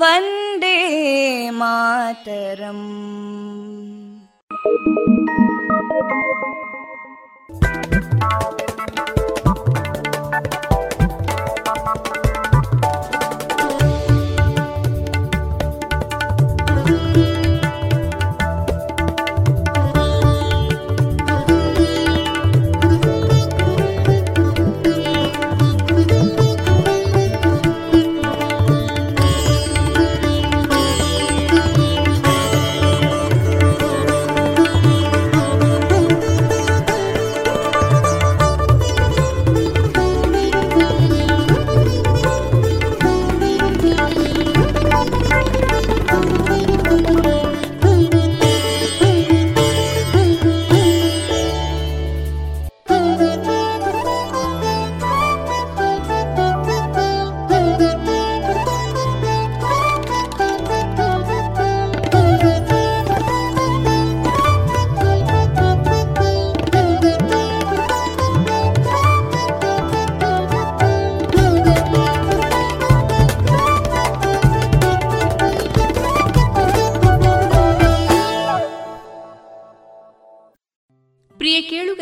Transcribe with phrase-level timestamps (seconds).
[0.00, 0.76] வந்தே
[1.60, 2.86] மாதரம்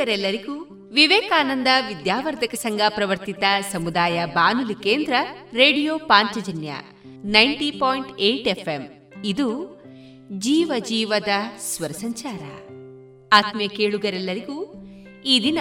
[0.08, 5.12] ಕೇಳುಗರೆಲ್ಲರಿಗೂ ವಿವೇಕಾನಂದ ವಿದ್ಯಾವರ್ಧಕ ಸಂಘ ಪ್ರವರ್ತಿತ ಸಮುದಾಯ ಬಾನುಲಿ ಕೇಂದ್ರ
[5.52, 6.74] radio Panchajanya
[7.06, 9.12] ninety point eight FM.
[9.24, 9.48] ಇದು
[10.30, 11.28] ಜೀವ ಜೀವದ
[11.58, 12.40] ಸ್ವರ ಸಂಚಾರ.
[13.32, 14.74] ಆತ್ಮೀಯ ಕೇಳುಗರೆಲ್ಲರಿಗೂ
[15.26, 15.58] ಈ ದಿನ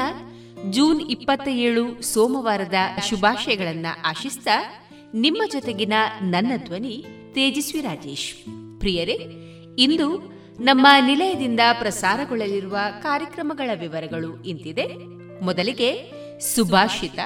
[0.70, 2.76] ಜೂನ್ ಇಪ್ಪತ್ತ ಏಳು ಸೋಮವಾರದ
[3.10, 8.36] ಶುಭಾಶಯಗಳನ್ನ ಆಶಿಸ್ತಾ ನಿಮ್ಮ ಜೊತೆಗಿನ ನನ್ನ ಧ್ವನಿ ತೇಜಸ್ವಿ ರಾಜೇಶ್.
[8.80, 9.18] ಪ್ರಿಯರೇ,
[9.80, 14.86] ಇಂದು ನಮ್ಮ ನಿಲಯದಿಂದ ಪ್ರಸಾರಗೊಳ್ಳಲಿರುವ ಕಾರ್ಯಕ್ರಮಗಳ ವಿವರಗಳು ಇಂತಿದೆ.
[15.42, 17.20] ಮೊದಲಿಗೆ ಸುಭಾಷಿತ,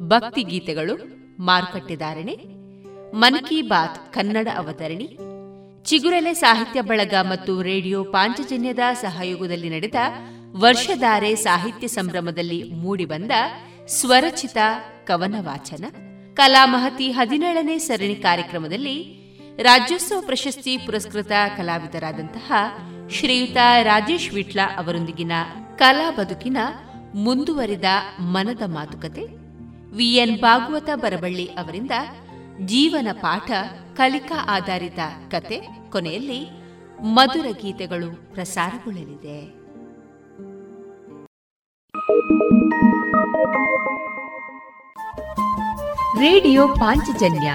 [0.00, 0.98] ಭಕ್ತಿ ಗೀತೆಗಳು
[1.38, 2.34] ಮಾರುಕಟ್ಟೆದಾರಣೆ
[3.14, 5.18] ಮನ್ ಕಿ ಬಾತ್ ಕನ್ನಡ ಅವತರಣಿ,
[5.82, 9.94] ಚಿಗುರೆಲೆ ಸಾಹಿತ್ಯ ಬಳಗ ಮತ್ತು ರೇಡಿಯೋ ಪಾಂಚಜನ್ಯದ ಸಹಯೋಗದಲ್ಲಿ ನಡೆದ
[10.60, 13.30] ವರ್ಷಧಾರೆ ಸಾಹಿತ್ಯ ಸಂಭ್ರಮದಲ್ಲಿ ಮೂಡಿಬಂದ
[13.86, 14.56] ಸ್ವರಚಿತ
[15.04, 15.84] ಕವನ ವಾಚನ
[16.34, 19.23] ಕಲಾಮಹತಿ ಹದಿನೇಳನೇ ಸರಣಿ ಕಾರ್ಯಕ್ರಮದಲ್ಲಿ
[19.58, 22.52] ರಾಜ್ಯೋತ್ಸವ ಪ್ರಶಸ್ತಿ ಪುರಸ್ಕೃತ ಕಲಾವಿದರಾದಂತಹ
[23.10, 25.32] ಶ್ರೀಯುತ ರಾಜೇಶ್ ವಿಟ್ಲ ಅವರೊಂದಿಗಿನ
[25.76, 26.56] ಕಲಾ ಬದುಕಿನ
[27.14, 27.84] ಮುಂದುವರಿದ
[28.20, 29.20] ಮನದ ಮಾತುಕತೆ
[29.96, 31.90] ವಿಎನ್ ಭಾಗವತ ಬರಬಳ್ಳಿ ಅವರಿಂದ
[32.64, 33.50] ಜೀವನ ಪಾಠ,
[33.96, 34.98] ಕಲಿಕಾ ಆಧಾರಿತ
[35.30, 35.60] ಕತೆ
[35.90, 36.46] ಕೊನೆಯಲ್ಲಿ
[37.00, 39.64] ಮಧುರ ಗೀತೆಗಳು ಪ್ರಸಾರಗೊಳ್ಳಲಿದೆ.
[46.20, 47.54] ರೇಡಿಯೋ ಪಾಂಚಜನ್ಯ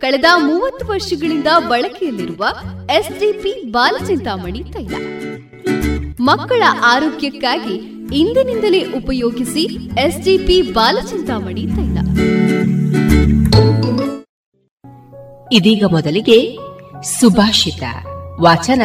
[0.00, 2.46] ಕಳೆದ ಮೂವತ್ತು ವರ್ಷಗಳಿಂದ ಬಳಕೆಯಲ್ಲಿರುವ
[2.90, 4.94] ಎಸ್ಡಿಪಿ ಬಾಲಚಿಂತಾಮಣಿ ತೈಲ.
[6.20, 7.74] ಮಕ್ಕಳ ಆರೋಗ್ಯಕ್ಕಾಗಿ
[8.16, 9.62] ಇಂದಿನಿಂದಲೇ ಉಪಯೋಗಿಸಿ
[10.00, 11.98] ಎಸ್ಡಿಪಿ ಬಾಲಚಿಂತಾಮಣಿ ತೈಲ.
[15.52, 16.56] ಇದೀಗ ಮೊದಲಿಗೆ
[17.02, 17.82] ಸುಭಾಷಿತ.
[18.40, 18.82] ವಾಚನ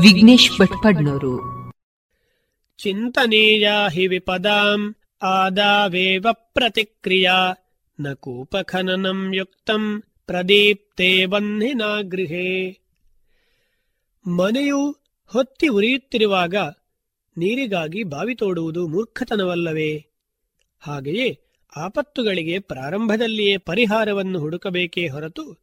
[0.00, 1.34] ವಿಘ್ನೇಶ್ ಭಟ್ಪಡ್ನೂರು.
[2.78, 7.52] ಚಿಂತನೀಯ ಹಿ ವಿಪದಾಂ ಆದಾವೇವ ಪ್ರತಿಕ್ರಿಯಾ
[8.00, 12.78] ನ ಕೂಪಖನನಂ ಯುಕ್ತಂ ಪ್ರದೀಪ್ತೆ ವನ್ನಿನ ಗೃಹೇ.
[14.26, 14.96] ಮನೆಯು
[15.26, 16.54] ಹೊತ್ತಿ ಉರಿಯುತ್ತಿರುವಾಗ
[17.38, 20.06] ನೀರಿಗಾಗಿ ಬಾವಿ ತೋಡುವುದು ಮೂರ್ಖತನವಲ್ಲವೇ?
[20.80, 21.40] ಹಾಗೆಯೇ
[21.76, 25.54] ಆಪತ್ತುಗಳಿಗೆ ಪ್ರಾರಂಭದಲ್ಲಿಯೇ ಪರಿಹಾರವನ್ನು ಹುಡುಕಬೇಕೇ ಹೊರತು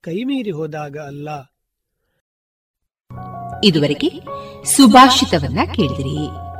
[0.00, 1.28] ಕೈಮೀರಿ ಹೋದಾಗ ಅಲ್ಲ.
[3.64, 4.08] ಇದುವರೆಗೆ
[4.64, 6.51] ಸುಭಾಷಿತವನ್ನ ಕೇಳಿದಿರಿ.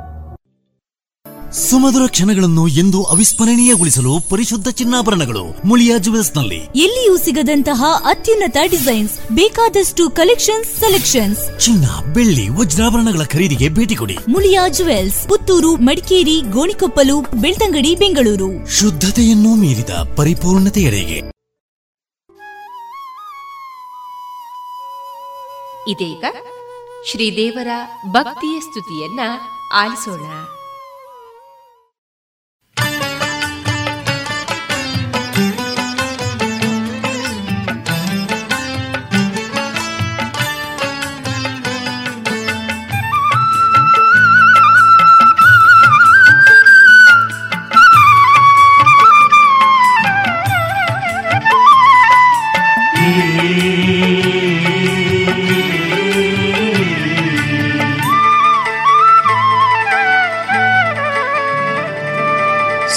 [1.53, 11.59] ಸುಮಧುರ ಕ್ಷಣಗಳನ್ನು ಎಂದು ಅವಿಸ್ಮರಣೀಯಗೊಳಿಸಲು ಪರಿಶುದ್ಧ ಚಿನ್ನಾಭರಣಗಳು ಮುಳಿಯಾ ಜುವೆಲ್ಸ್ನಲ್ಲಿ ಎಲ್ಲಿಯೂ ಸಿಗದಂತಹ ಅತ್ಯುನ್ನತ ಡಿಸೈನ್ಸ್ ಬೇಕಾದಷ್ಟು ಕಲೆಕ್ಷನ್ಸ್ ಸೆಲೆಕ್ಷನ್ಸ್.
[11.59, 14.17] ಚಿನ್ನ ಬೆಳ್ಳಿ ವಜ್ರಾಭರಣಗಳ ಖರೀದಿಗೆ ಭೇಟಿ ಕೊಡಿ.
[14.27, 18.79] ಮುಳಿಯಾ ಜುವೆಲ್ಸ್ ಪುತ್ತೂರು ಮಡಿಕೇರಿ ಗೋಣಿಕೊಪ್ಪಲು ಬೆಳ್ತಂಗಡಿ ಬೆಂಗಳೂರು.
[18.79, 21.19] ಶುದ್ಧತೆಯನ್ನು ಮೀರಿದ ಪರಿಪೂರ್ಣತೆಯಡೆಗೆ.
[25.91, 26.25] ಇದೀಗ
[27.11, 27.67] ಶ್ರೀದೇವರ
[28.05, 29.19] ಭಕ್ತಿಯ ಸ್ತುತಿಯನ್ನ
[29.73, 30.25] ಆಲಿಸೋಣ.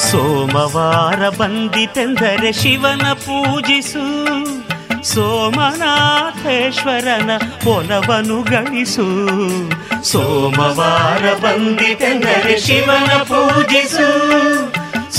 [0.07, 4.05] ಸೋಮವಾರ ಬಂದಿತೆಂದರೆ ಶಿವನ ಪೂಜಿಸು
[5.03, 5.71] ಸೋಮನಾಥೇಶ್ವರನ
[7.67, 9.07] ಒಲವನು ಗಳಿಸು
[10.03, 14.09] ಸೋಮವಾರ ಬಂದಿತೆಂದರೆ ಶಿವನ ಪೂಜಿಸು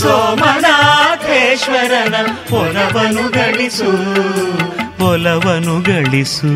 [0.01, 0.85] ಸೋಮನಾಥೇಶ್ವರನ
[2.53, 3.91] ಒಲವನು ಗಳಿಸು
[5.01, 6.51] ಒಲವನು ಗಳಿಸು.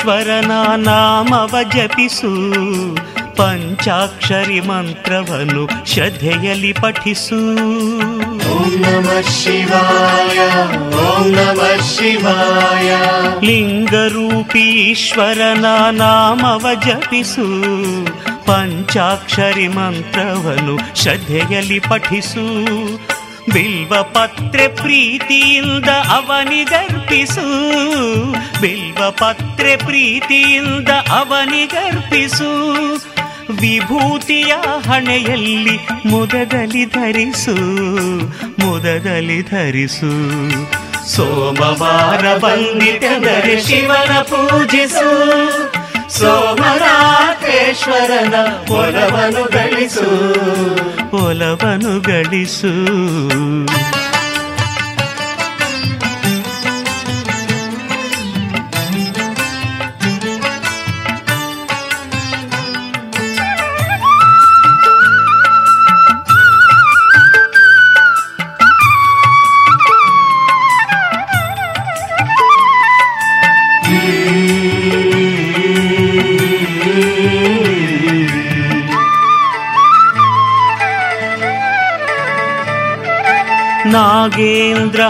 [0.00, 0.52] ಈಶ್ವರನ
[0.84, 2.30] ನಾಮವ ಜಪಿಸು
[3.38, 7.40] ಪಂಚಾಕ್ಷರಿ ಮಂತ್ರವನ್ನು ಶ್ರದ್ಧೆಯಲ್ಲಿ ಪಠಿಸು
[8.52, 10.38] ಓಂ ನಮಃ ಶಿವಾಯ
[11.02, 12.90] ಓಂ ನಮಃ ಶಿವಾಯ
[13.44, 15.66] ಲಿಂಗರೂಪಿ ಈಶ್ವರನ
[15.98, 17.46] ನಾಮವ ಜಪಿಸು
[18.48, 22.44] ಪಂಚಾಕ್ಷರಿ ಮಂತ್ರವನ್ನು ಶ್ರದ್ಧೆಯಲ್ಲಿ ಪಠಿಸು
[23.49, 27.47] ಬಿಲ್ವ ಪತ್ರೆ ಪ್ರೀತಿಯಿಂದ ಅವನಿಗರ್ಪಿಸು.
[28.61, 32.51] ಬಿಲ್ವ ಪತ್ರೆ ಪ್ರೀತಿಯಿಂದ ಅವನಿಗರ್ಪಿಸು.
[33.51, 34.53] ವಿಭೂತಿಯ
[34.89, 37.55] ಹಣೆಯಲ್ಲಿ ಮುದದಲ್ಲಿ ಧರಿಸು
[38.65, 40.11] ಮುದದಲ್ಲಿ ಧರಿಸು.
[41.15, 45.09] ಸೋಮವಾರ ಬಂದಿತೆಂದರೆ ಶಿವನ ಪೂಜಿಸು.
[46.19, 48.33] ಸೋಮನಾಥೇಶ್ವರನ
[48.69, 50.09] ಒಲವನು ಗಳಿಸು.
[51.25, 52.71] ಒಲವನು ಗಳಿಸು.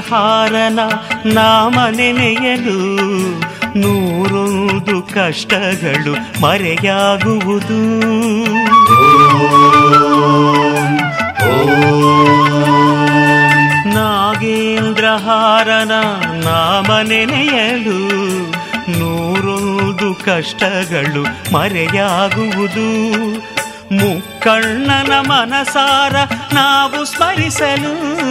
[0.01, 0.79] ನಾಗೇಂದ್ರಹಾರನ
[1.25, 2.79] ನಾಮ ನೆನೆಯಲು
[3.79, 7.79] ನೂರೊಂದು ಕಷ್ಟಗಳು ಮರೆಯಾಗುವುದು.
[13.89, 15.91] ನಾಗೇಂದ್ರಹಾರನ
[16.43, 17.99] ನಾಮ ನೆನೆಯಲು
[18.99, 22.89] ನೂರೊಂದು ಕಷ್ಟಗಳು ಮರೆಯಾಗುವುದು.
[23.91, 26.15] ಮುಕ್ಕಣ್ಣನ ಮನಸಾರ
[26.53, 28.30] ನಾವು ಸ್ಮರಿಸಲು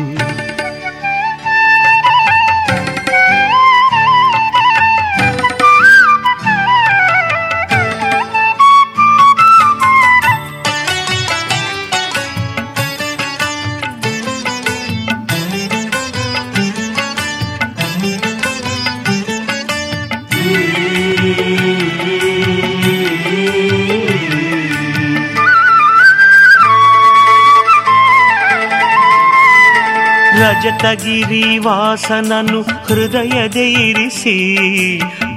[30.61, 34.37] ರಜತಗಿರಿ ವಾಸನನು ಹೃದಯ ಇರಿಸಿ,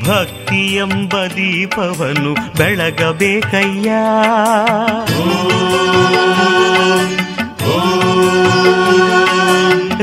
[0.05, 3.91] ಭಕ್ತಿ ಎಂಬ ದೀಪವನ್ನು ಬೆಳಗಬೇಕಯ್ಯ.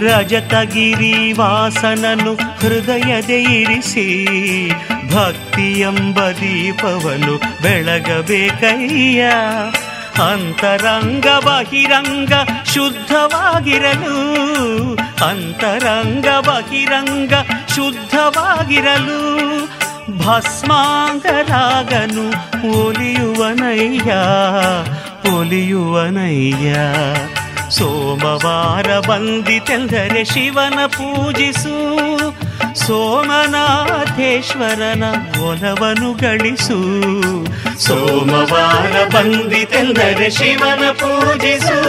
[0.08, 4.28] ರಜತಗಿರಿ ವಾಸನನು ಹೃದಯ ಇರಿಸಿ,
[5.16, 9.24] ಭಕ್ತಿ ಎಂಬ ದೀಪವನ್ನು ಬೆಳಗಬೇಕಯ್ಯ.
[10.24, 12.34] ಅಂತರಂಗ ಬಹಿರಂಗ
[12.74, 14.31] ಶುದ್ಧವಾಗಿರಲು
[15.22, 17.34] ಅಂತರಂಗ ಬಹಿರಂಗ
[17.76, 19.22] ಶುದ್ಧವಾಗಿರಲು
[20.18, 22.26] ಭಸ್ಮಾಂಗರಾಗನು
[22.86, 24.12] ಒಲಿಯುವನಯ್ಯ
[25.38, 26.70] ಒಲಿಯುವನಯ್ಯ.
[27.70, 31.76] ಸೋಮವಾರ ಬಂದಿತೆಂದರೆ ಶಿವನ ಪೂಜಿಸು,
[32.88, 35.04] ಸೋಮನಾಥೇಶ್ವರನ
[35.42, 36.80] ಒಲವನು ಗಳಿಸು.
[37.80, 41.80] ಸೋಮವಾರ ಬಂದಿತೆಂದರೆ ಶಿವನ ಪೂಜಿಸು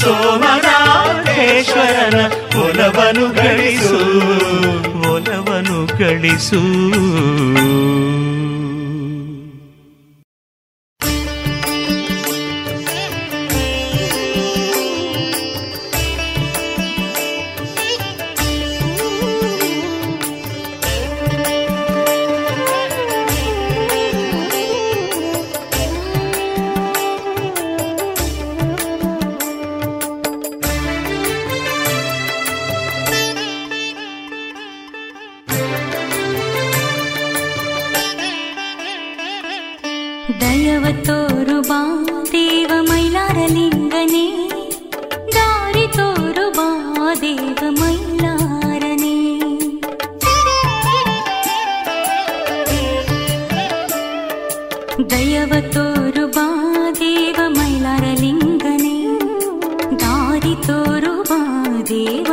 [0.00, 2.18] ಸೋಮನಾಥೇಶ್ವರನ
[2.62, 4.00] ಒಲವನು ಗಳಿಸು
[5.12, 6.60] ಒಲವನು ಗಳಿಸು.
[61.94, 62.23] ದೇವ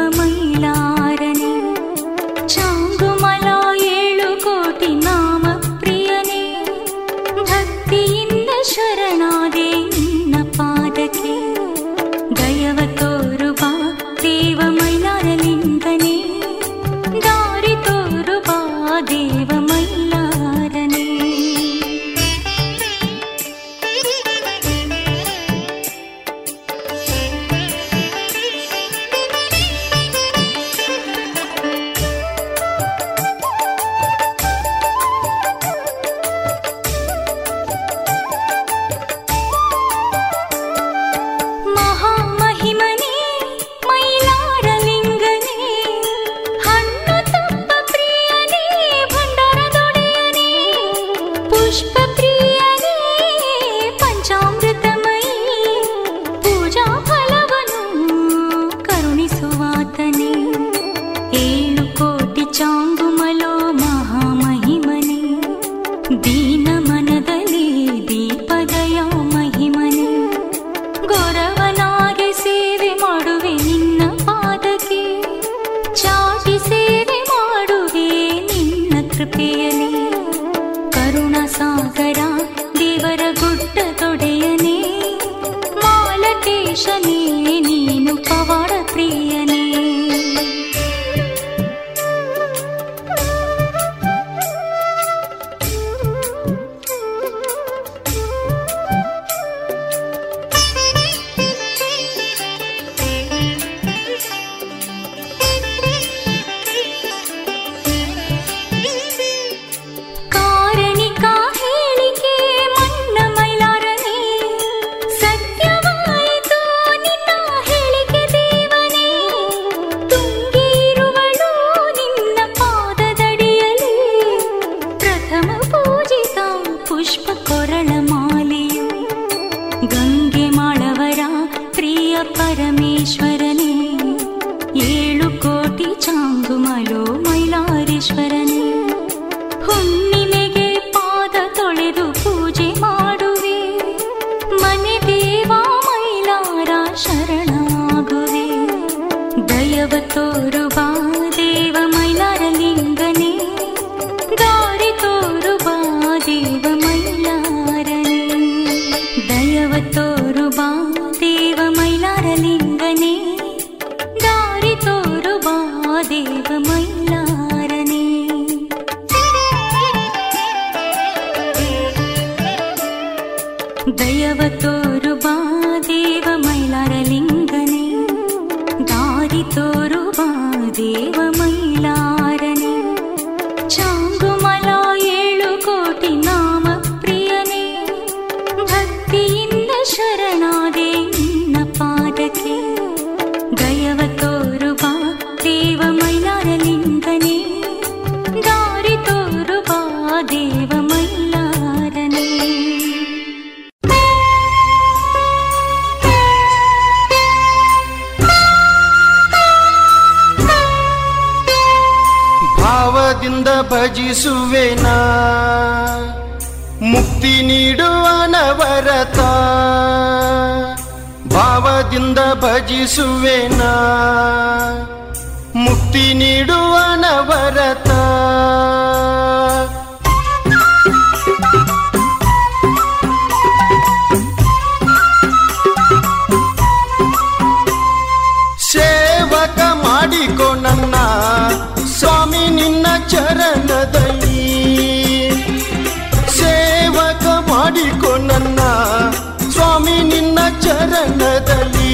[251.02, 251.94] ಚರಣದಲ್ಲಿ.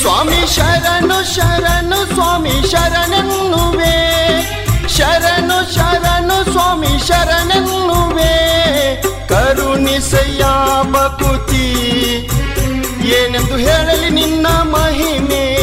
[0.00, 3.96] ಸ್ವಾಮಿ ಶರಣು ಶರಣು, ಸ್ವಾಮಿ ಶರಣನ್ನುವೆ.
[4.88, 8.36] ಶರಣು ಶರಣು, ಸ್ವಾಮಿ ಶರಣನ್ನುವೆ.
[9.28, 10.44] ಕರುಣಿಸಯ್ಯ
[10.92, 11.72] ಬಕುತಿ
[13.04, 15.55] ಏನೆಂದು ಹೇಳಲಿ ನಿನ್ನ ಮಹಿಮೆ.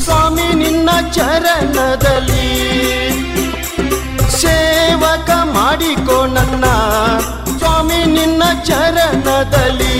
[0.00, 2.48] ಸ್ವಾಮಿ ನಿನ್ನ ಚರಣದಲ್ಲಿ
[4.30, 6.64] ಸೇವಕ ಮಾಡಿಕೋ ನನ್ನ.
[7.58, 9.96] ಸ್ವಾಮಿ ನಿನ್ನ ಚರಣದಲ್ಲಿ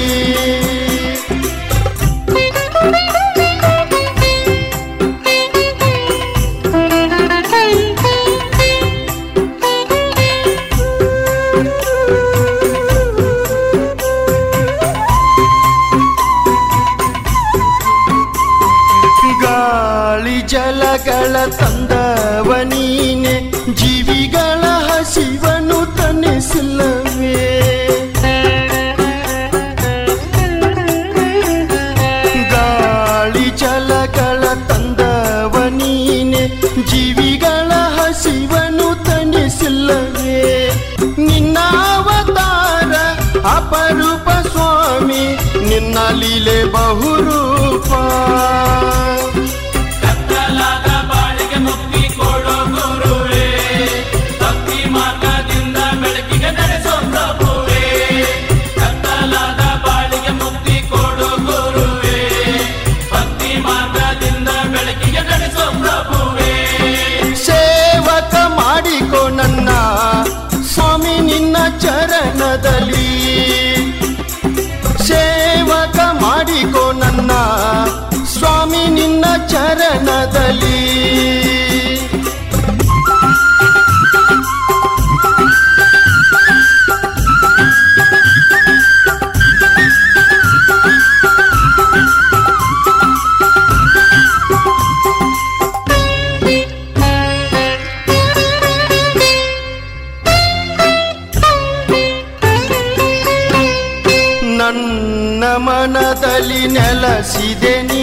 [78.73, 80.79] ಸ್ವಾಮಿ ನಿನ್ನ ಚರಣದಲ್ಲಿ.
[104.59, 108.02] ನನ್ನ ಮನದಲ್ಲಿ ನೆಲಸಿದೆ ನೀ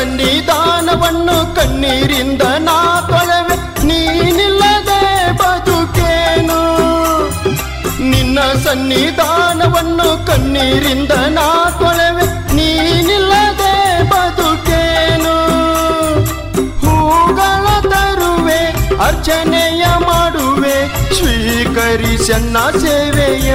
[0.00, 3.86] ಸನ್ನಿಧಾನವನ್ನು ಕಣ್ಣೀರಿಂದ ನಾ ತೊಳೆವೆ.
[3.86, 6.60] ನೀನಿಲ್ಲದೆ ಬದುಕೇನು?
[8.10, 12.54] ನಿನ್ನ ಸನ್ನಿಧಾನವನ್ನು ಕಣ್ಣೀರಿಂದ ನಾ ತೊಳೆವೆ.
[12.54, 15.36] ನೀನಿಲ್ಲದೆ ಬದುಕೇನು?
[16.78, 18.60] ಹೂಗಳ ತರುವೆ,
[19.04, 20.88] ಅರ್ಚನೆಯ ಮಾಡುವೆ.
[21.14, 23.54] ಸ್ವೀಕರಿಸನ್ನ ಸೇವೆಯ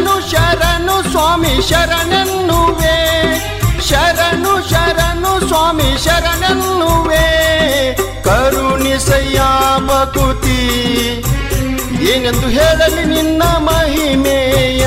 [0.00, 2.98] ಶರಣು ಶರಣು ಸ್ವಾಮಿ ಶರಣೆನ್ನುವೆ.
[3.88, 7.26] ಶರಣು ಶರಣು ಸ್ವಾಮಿ ಶರಣೆನ್ನುವೆ.
[8.22, 9.40] ಕರುಣಿಸಯ್ಯ
[9.86, 10.62] ಬಕುತಿ
[12.02, 14.86] ಏನೆಂದು ಹೇಳಲಿ ನಿನ್ನ ಮಹಿಮೆಯ.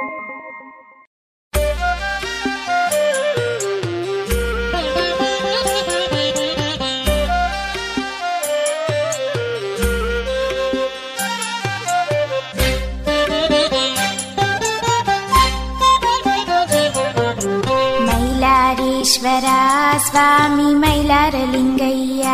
[19.21, 22.27] ಮೈಲಾರೇಶ್ವರ ಸ್ವಾಮಿ ಮೈಲಾರಲಿಂಗಯ್ಯ.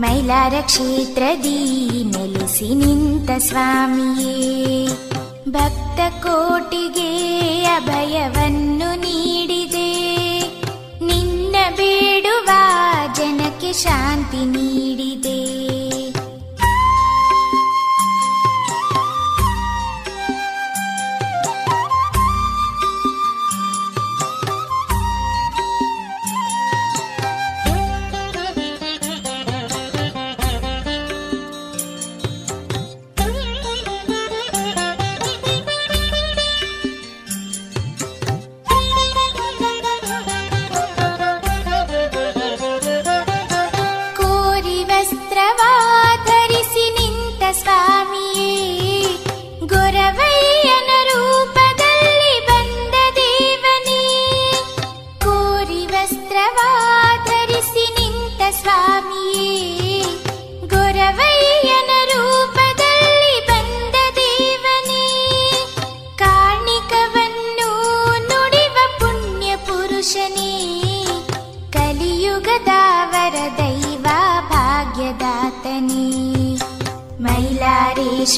[0.00, 4.86] ಮೈಲಾರ ಕ್ಷೇತ್ರದಿ ನೆಲೆಸಿ ನಿಂತ ಸ್ವಾಮಿಯೇ.
[5.48, 9.92] ಭಕ್ತ ಕೋಟಿಗೆ ಅಭಯವನ್ನು ನೀಡಿದೆ.
[11.04, 12.48] ನಿನ್ನ ಬೇಡುವ
[13.14, 15.65] ಜನಕ್ಕೆ ಶಾಂತಿ ನೀಡಿದೆ.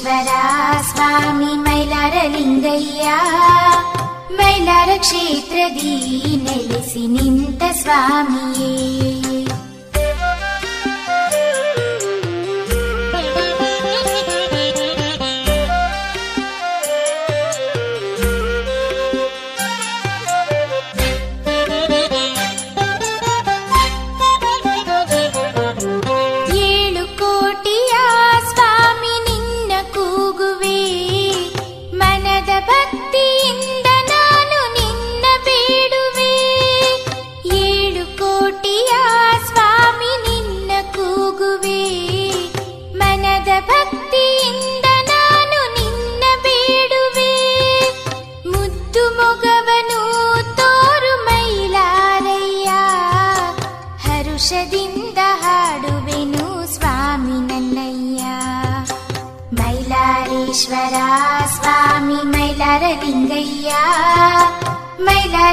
[0.09, 3.09] ಮೈಲಾರೇಶ್ವರ ಸ್ವಾಮಿ ಮೈಲಾರಲಿಂಗಯ್ಯ
[4.39, 5.95] ಮೈಲಾರ ಕ್ಷೇತ್ರದಿ
[6.45, 8.73] ನೆಲೆಸಿ ನಿಂತ ಸ್ವಾಮಿಯೇ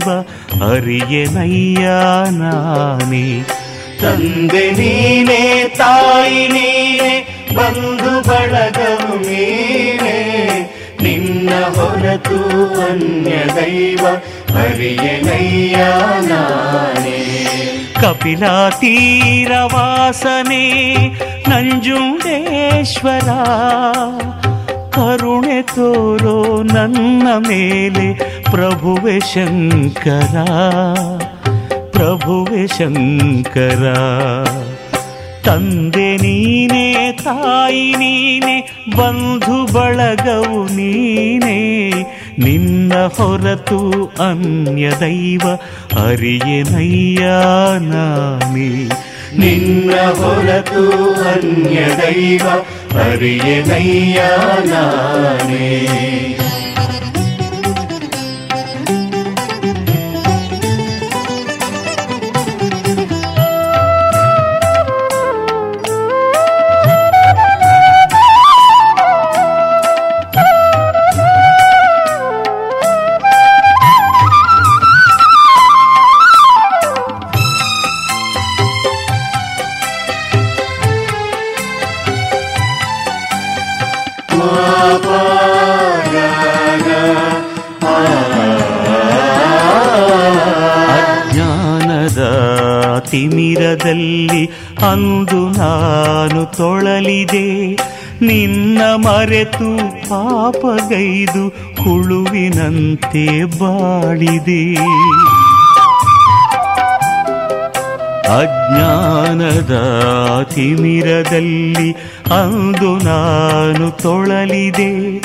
[0.00, 0.10] ದೈವ
[0.72, 1.88] ಅರಿಯನಯ್ಯ
[2.38, 3.42] ನಾನೇ.
[4.00, 10.40] ತಂದೆ ನೀನೆ, ತಾಯಿ ನೀನೇ, ಬಂಧು ಬಳಗವು ನೀನೆ.
[11.02, 12.44] ನಿನ್ನ ಹೊರತು
[12.80, 14.06] ಅನ್ಯ ದೈವ
[14.62, 15.76] ಅರಿಯನಯ್ಯ
[16.28, 17.50] ನಾನೇ.
[18.00, 19.58] ಕಪಿಲ ತೀರವಾಸನೆ
[21.48, 23.28] ನಂಜುಂಡೇಶ್ವರ.
[24.90, 28.29] ಕರುಣೆ ತೋರೋ ನನ್ನ ಮೇಲೆ
[28.60, 30.36] ಪ್ರಭುವೆ ಶಂಕರ
[31.90, 33.94] ಪ್ರಭುವೆ ಶಂಕರ.
[35.44, 41.90] ತಂದೆ ನೀನೆ, ತಾಯಿ ನೀನೆ, ಬಂಧು ಬಳಗವು ನೀನೆ.
[42.38, 45.40] ನಿನ್ನ ಹೊರತು ಅನ್ಯ ದೈವ
[46.06, 47.24] ಅರಿಯನಯ್ಯ
[47.78, 48.88] ನಾನೇ.
[49.38, 52.48] ನಿನ್ನ ಹೊರತು ಅನ್ಯ ದೈವ
[53.00, 54.20] ಅರಿಯನಯ್ಯ
[54.64, 55.86] ನಾನೇ.
[99.20, 101.48] ಮರೆತು ಪಾಪಗೈದು
[101.82, 104.74] ಹುಳುವಿನಂತೆ ಬಾಳಿದೆ.
[108.40, 109.72] ಅಜ್ಞಾನದ
[110.54, 111.92] ತಿಮಿರದಲ್ಲಿ
[112.42, 115.18] ಅಂದು ನಾನು ತೊಳಲಿದೆ.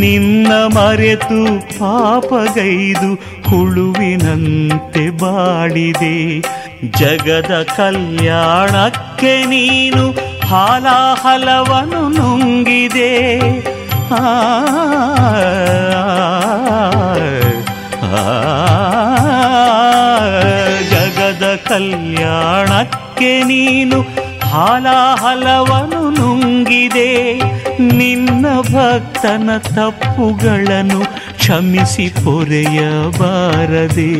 [0.00, 3.14] ನಿನ್ನ ಮರೆತು ಪಾಪಗೈದು
[3.50, 6.40] ಹುಳುವಿನಂತೆ ಬಾಳಿದೆ.
[6.98, 13.10] ಜಗದ ಕಲ್ಯಾಣಕ್ಕೆ ನೀನು ಹಾಲಾಹಲವನ್ನು ನುಂಗಿದೆ
[14.14, 14.22] ಆ,
[20.92, 23.98] ಜಗದ ಕಲ್ಯಾಣಕ್ಕೆ ನೀನು
[24.52, 27.10] ಹಾಲಾಹಲವನ್ನು ನುಂಗಿದೆ
[27.92, 31.00] ನಿನ್ನ ಭಕ್ತನ ತಪ್ಪುಗಳನ್ನು
[31.36, 34.10] ಕ್ಷಮಿಸಿ ಪೊರೆಯಬಾರದೆ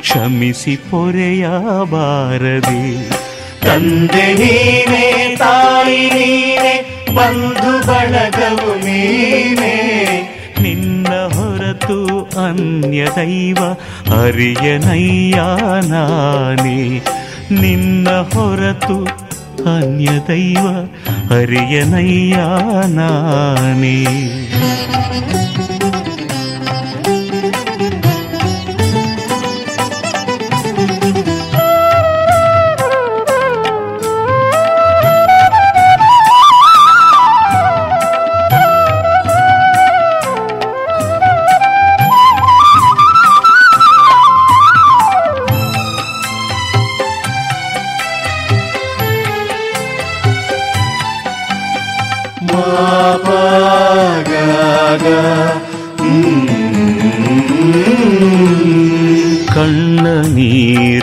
[0.00, 2.82] ಕ್ಷಮಿಸಿ ಪೊರೆಯಬಾರದೆ
[3.66, 6.74] ತಂದೆ ನೀನೆ, ತಾಯಿ ನೀನೆ,
[7.14, 9.74] ಬಂಧು ಬಳಗವು ನೀನೆ.
[10.62, 13.56] ನಿನ್ನ ಹೊರತು ಅನ್ಯ ದೈವ
[14.22, 15.36] ಅರಿಯನಯ್ಯ
[15.88, 17.00] ನಾನೇ.
[17.50, 19.04] ನಿನ್ನ ಹೊರತು
[19.76, 20.66] ಅನ್ಯ ದೈವ
[21.34, 22.36] ಅರಿಯನಯ್ಯ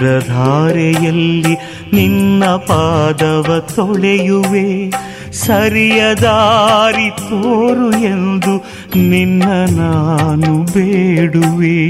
[0.02, 1.54] ನೀರ ಧಾರೆಯಲ್ಲಿ
[1.94, 4.90] ನಿನ್ನ ಪಾದವ ತೊಳೆಯುವೆ.
[5.32, 8.58] ಸರಿಯ ದಾರಿ ತೋರು ಎಂದು
[9.00, 9.44] ನಿನ್ನ
[9.80, 11.90] ನಾನು ಬೇಡುವೆ.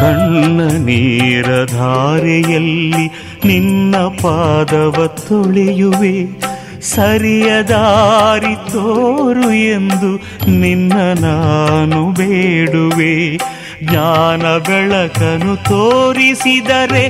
[0.00, 3.06] ಕಣ್ಣ ನೀರ ಧಾರೆಯಲ್ಲಿ
[3.44, 6.40] ನಿನ್ನ ಪಾದವ ತೊಳೆಯುವೆ.
[6.82, 10.16] ಸರಿಯ ದಾರಿ ತೋರು ಎಂದು
[10.50, 10.92] ನಿನ್ನ
[11.24, 13.38] ನಾನು ಬೇಡುವೆ.
[13.82, 17.04] ಜ್ಞಾನ ಬೆಳಕನು ತೋರಿಸಿದರೆ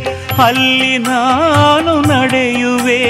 [0.44, 3.02] ಅಲ್ಲಿ ನಾನು ನಡೆಯುವೆ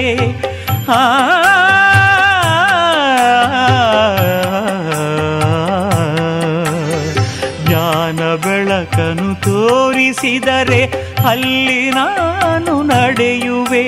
[7.60, 10.82] ಜ್ಞಾನ ಬೆಳಕನು ತೋರಿಸಿದರೆ
[11.26, 13.86] ಅಲ್ಲಿ ನಾನು ನಡೆಯುವೆ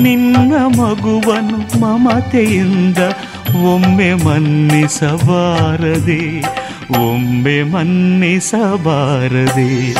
[0.00, 3.00] ನಿನ್ನ ಮಗುವನು ಮಮತೆಯಿಂದ
[3.72, 6.22] ಒಮ್ಮೆ ಮನ್ನಿಸಬಾರದೆ
[6.90, 9.94] ಒಮ್ಮೆ ಮನ್ನಿಸಬಾರದೆ.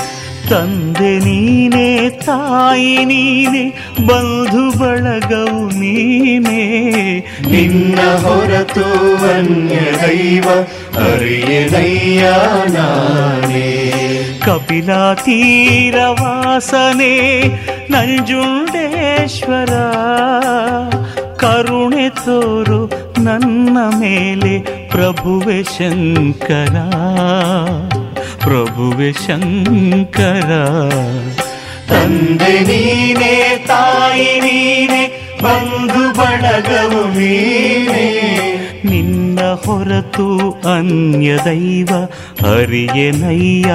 [0.50, 7.24] ತಂದೆ ನೀನೇ, ತಾಯಿ ನೀನೆ, ಬಂಧು ಬಳಗವು ನೀನೇ.
[7.50, 10.48] ನಿನ್ನ ಹೊರತು ಅನ್ಯ ದೈವ
[11.12, 12.34] ಅರಿಯದಯ್ಯ
[12.72, 13.92] ನಾನೇ.
[14.44, 17.42] ಕಪಿಲ ತೀರವಾಸನೆ
[17.90, 19.70] ನಂಜುಂಡೇಶ್ವರ.
[21.36, 22.90] ಕರುಣೆ ತೋರು
[23.24, 26.76] ನನ್ನ ಮೇಲೆ ಪ್ರಭುವೆ ಶಂಕರ
[28.38, 30.50] ಪ್ರಭುವೆ ಶಂಕರ.
[31.88, 38.32] ತಂದೆ ನೀನೇ ತಾಯಿ ನೀನೆ ಬಂಧು ಬಳಗವು ನೀನೇ.
[38.84, 41.88] ನಿನ್ನ ಹೊರತು ಅನ್ಯ ದೈವ
[42.54, 43.68] ಅರಿಯನಯ್ಯ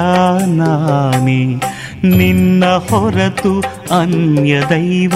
[0.46, 1.60] ನಾನೇ.
[2.16, 3.60] ನಿನ್ನ ಹೊರತು
[4.00, 5.12] ಅನ್ಯ ದೈವ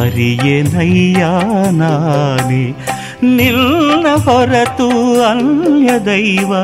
[0.00, 1.24] ಅರಿಯನಯ್ಯ
[1.70, 2.74] ನಾನೇ.
[3.22, 4.88] ನಿನ್ನ ಹೊರತು
[5.22, 6.56] ಅನ್ಯ ದೈವ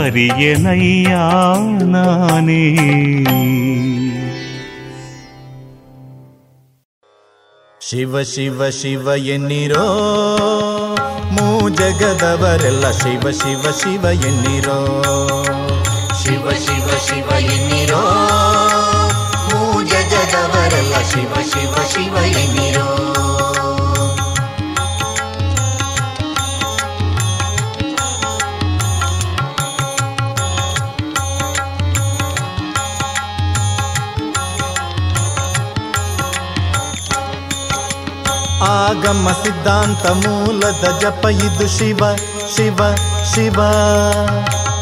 [0.00, 1.14] ಅರಿಯನಯ್ಯ
[1.84, 2.76] ನಾನೇ.
[7.90, 9.86] ಶಿವ ಶಿವ ಶಿವ ಎನ್ನಿರೋ
[11.32, 15.02] ಮೂ ಜಗದವರೆಲ್ಲ ಶಿವ ಶಿವ ಶಿವ ಎನ್ನಿರೋ.
[16.24, 18.02] ಶಿವ ಶಿವ ಶಿವ ಎನ್ನಿರೋ
[19.48, 22.91] ಮೂ ಜಗದವರೆಲ್ಲ ಶಿವ ಶಿವ ಶಿವ ಎನ್ನಿರೋ.
[39.02, 41.98] ಆಗಮ ಸಿದ್ಧಾಂತ ಮೂಲದ ಜಪ ಇದು ಶಿವ
[42.56, 42.76] ಶಿವ
[43.34, 43.60] ಶಿವ.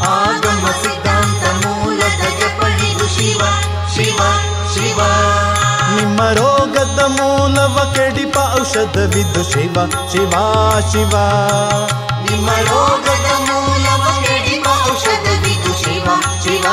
[0.09, 3.41] ಆಗಮ ಸಿದ್ಧಾಂತ ಮೂಲದ ಜಪ ಇದು ಶಿವ
[3.95, 4.19] ಶಿವ
[4.73, 4.99] ಶಿವ.
[5.95, 9.73] ನಿಮ್ಮ ರೋಗದ ಮೂಲವ ಕೆಡಿಪ ಔಷಧವಿದು ಶಿವ
[10.11, 10.31] ಶಿವ
[10.91, 11.15] ಶಿವ.
[12.31, 16.07] ನಿಮ್ಮ ರೋಗದ ಮೂಲವ ಕೆಡಿಪ ಔಷಧವಿದು ಶಿವ
[16.43, 16.65] ಶಿವ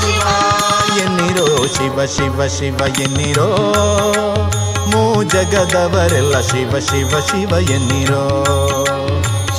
[0.00, 0.26] ಶಿವ.
[0.98, 3.48] ಎನ್ನಿರೋ ಶಿವ ಶಿವ ಶಿವ, ಎನ್ನಿರೋ.
[5.28, 8.44] ಜಗದವರೆಲ್ಲ ಶಿವ ಶಿವ ಶಿವ ಎನ್ನಿರೋ.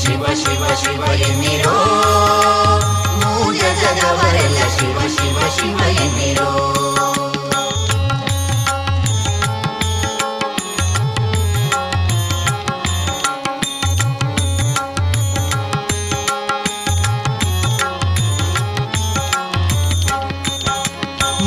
[0.01, 1.75] ಶಿವ ಶಿವ ಶಿವ ಎನ್ನಿರೋ.
[3.17, 6.49] ಮೂ ಜಗದವರೆಲ್ಲ ಶಿವ ಶಿವ ಶಿವ ಎನ್ನಿರೋ.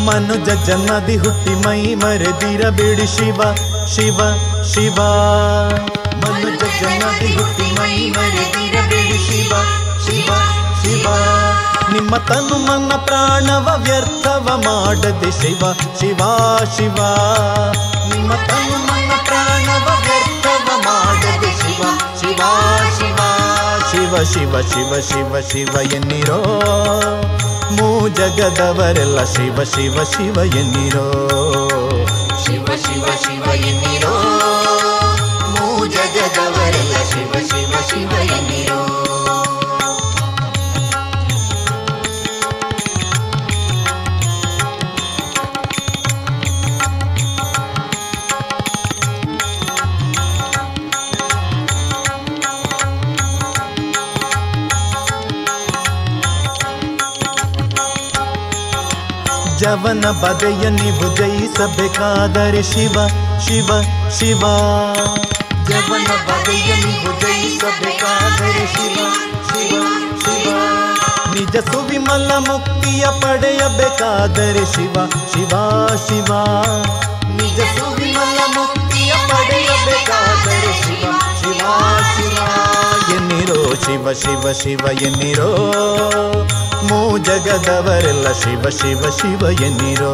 [0.06, 3.40] ಮನುಜ ಜನ್ಮದಿ ಹುಟ್ಟಿ ಮೈ ಮರೆದಿರಬೇಡಿ ಶಿವ.
[3.94, 4.18] ಶಿವ
[4.62, 4.94] ಶಿವ.
[6.14, 9.54] ಮನುಜ ಜನ್ಮದಿ ಹುಟ್ಟಿ ಮೈ ಮರೆದಿರಬೇಡಿ ಶಿವ
[10.06, 10.34] ಶಿವ
[10.82, 11.06] ಶಿವ.
[11.92, 16.18] ನಿಮ್ಮ ತನು ಮನ ಪ್ರಾಣವ ವ್ಯರ್ಥವ ಮಾಡದೆ ಶಿವ ಶಿವ
[16.76, 16.94] ಶಿವ.
[18.14, 21.82] ನಿಮ್ಮ ತನು ಮನ ಪ್ರಾಣವ ವ್ಯರ್ಥವ ಮಾಡದೆ ಶಿವ
[22.20, 22.42] ಶಿವ
[22.98, 23.16] ಶಿವ.
[23.90, 26.42] ಶಿವ ಶಿವ ಶಿವ ಶಿವ ಶಿವ ಎನ್ನಿರೋ.
[27.72, 31.61] ಮೂ ಜಗದವರೆಲ್ಲ ಶಿವ ಶಿವ ಶಿವ ಎನ್ನಿರೋ.
[60.12, 63.06] ಬದೆಯ ನೀವು ಜಯಿಸಬೇಕಾದರೆ ಶಿವ
[63.46, 63.68] ಶಿವ
[64.10, 64.40] ಶಿವ.
[65.68, 68.98] ಜವನ ಬದೆಯ ನೀವು ಜಯಿಸಬೇಕಾದರೆ ಶಿವ
[69.48, 69.84] ಶಿವ
[70.24, 70.54] ಶಿವ.
[71.34, 74.94] ನಿಜ ಸುವಿಮಲ ಮುಕ್ತಿಯ ಪಡೆಯಬೇಕಾದರೆ ಶಿವ
[75.32, 75.52] ಶಿವ
[75.96, 76.32] ಶಿವ.
[77.28, 81.62] ನಿಜ ಸುವಿಮಲ ಮುಕ್ತಿಯ ಪಡೆಯಬೇಕಾದರೆ ಶಿವ ಶಿವ
[82.16, 82.38] ಶಿವ.
[83.16, 85.50] ಎನ್ನಿರೋ ಶಿವ ಶಿವ ಶಿವ ಎನ್ನಿರೋ
[86.84, 90.12] ಜಗದವರೆಲ್ಲ ಶಿವ ಶಿವ ಶಿವ ಎನ್ನಿರೋ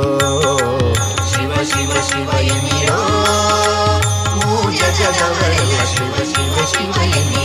[1.31, 2.99] ಶಿವ ಶಿವ ಶಿವ ಎನ್ನಿರೋ
[4.41, 7.38] ಮೂ ಜಗದವರೆಲ್ಲ ಶಿವ ಶಿವ ಶಿವ ಎನ್ನಿರೋ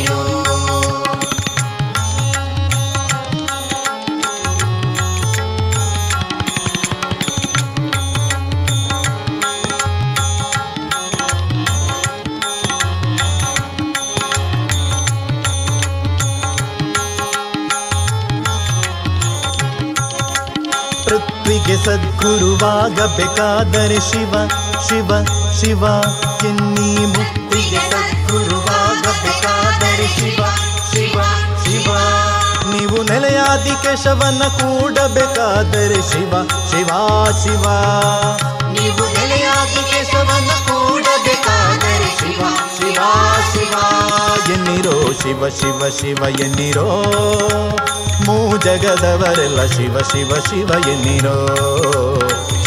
[22.63, 24.33] ಸದ್ಗುರುವಾಗಬೇಕಾದರೆ ಶಿವ
[24.87, 25.11] ಶಿವ
[25.61, 25.83] ಶಿವ
[26.45, 30.43] ಎನ್ನಿ ಮುಕ್ತಿಗೆ ಸದ್ಗುರುವಾಗಬೇಕಾದರೆ ಶಿವ
[30.93, 31.21] ಶಿವ
[31.63, 31.89] ಶಿವ.
[32.71, 36.33] ನೀವು ನೆಲೆಯಾದಿ ಕೇಶವನ್ನ ಕೂಡಬೇಕಾದರೆ ಶಿವ
[36.71, 36.87] ಶಿವ
[37.43, 37.65] ಶಿವ.
[38.71, 42.41] ನೀವು ನೆಲೆಯಾದಿ ಕೇಶವನ್ನ ಕೂಡಬೇಕಾದರೆ ಶಿವ
[42.77, 42.99] ಶಿವ
[43.53, 43.73] ಶಿವ.
[44.53, 47.03] ಎನ್ನಿರೋ ಶಿವ ಶಿವ ಶಿವ, ಎನ್ನಿರೋ.
[48.25, 52.32] ಮೂ ಜಗದವರೆಲ್ಲ ಶಿವ ಶಿವ ಶಿವ, ಎನ್ನಿರೋ.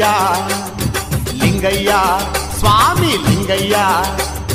[0.00, 1.92] ಲಿಂಗಯ್ಯ ಲಿಂಗಯ್ಯ,
[2.58, 3.76] ಸ್ವಾಮಿ ಲಿಂಗಯ್ಯ,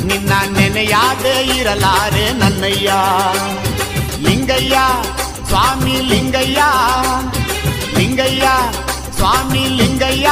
[0.04, 2.90] ನಿನ್ನ ನೆನೆಯಾದೆ ಇರಲಾರೆ ನನ್ನಯ್ಯ.
[4.18, 4.76] ಲಿಂಗಯ್ಯ,
[5.48, 6.62] ಸ್ವಾಮಿ ಲಿಂಗಯ್ಯ
[7.98, 8.46] ಲಿಂಗಯ್ಯ,
[9.16, 10.28] ಸ್ವಾಮಿ ಲಿಂಗಯ್ಯ,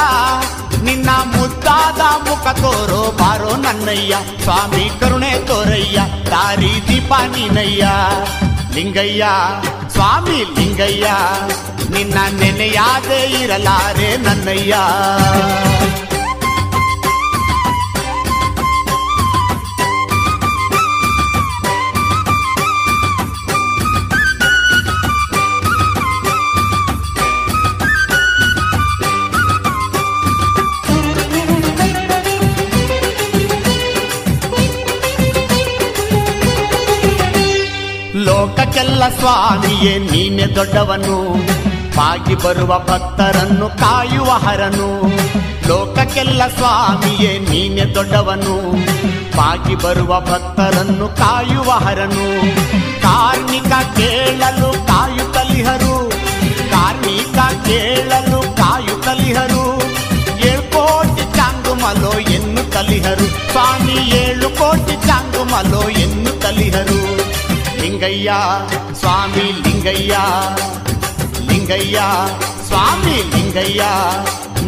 [0.83, 4.15] ನಿನ್ನ ಮುದ್ದಾದ ಮುಖ ತೋರೋ ಬಾರೋ ನನ್ನಯ್ಯ.
[4.43, 5.99] ಸ್ವಾಮಿ ಕರುಣೆ ತೋರಯ್ಯ,
[6.31, 7.85] ದಾರಿ ದೀಪ ನೀನಯ್ಯ.
[8.73, 9.25] ಲಿಂಗಯ್ಯ
[9.95, 11.07] ಸ್ವಾಮಿ ಲಿಂಗಯ್ಯ
[11.89, 14.75] ನಿನ್ನ ನೆನೆಯಾದೆ ಇರಲಾರೆ ನನ್ನಯ್ಯ
[39.04, 41.16] ಸ್ವಾಮಿಯೇ ನೀನೆ ದೊಡ್ಡವನು
[41.96, 44.86] ಬಾಗಿ ಬರುವ ಭಕ್ತರನ್ನು ಕಾಯುವ ಹರನು
[45.68, 48.54] ಲೋಕಕ್ಕೆಲ್ಲ ಸ್ವಾಮಿಯೇ ನೀನೆ ದೊಡ್ಡವನು
[49.36, 52.26] ಬಾಗಿ ಬರುವ ಭಕ್ತರನ್ನು ಕಾಯುವ ಹರನು
[53.04, 55.94] ಕಾರ್ಮಿಕ ಕೇಳಲು ಕಾಯುತ್ತಲಿಹರು
[56.72, 59.64] ಕಾರ್ಮಿಕ ಕೇಳಲು ಕಾಯುತ್ತಲಿಹರು
[60.48, 67.00] ಏಳ್ಕೋಟಿ ಚಾಂಗುಮಲೋ ಎನ್ನು ತಲಿಹರು ಸ್ವಾಮಿ ಏಳು ಕೋಟಿ ಚಾಂಗುಮಲೋ ಎನ್ನು ತಲಿಹರು
[67.85, 68.31] ಲಿಂಗಯ್ಯ
[68.99, 70.13] ಸ್ವಾಮಿ ಲಿಂಗಯ್ಯ
[71.49, 71.97] ಲಿಂಗಯ್ಯ
[72.67, 73.83] ಸ್ವಾಮಿ ಲಿಂಗಯ್ಯ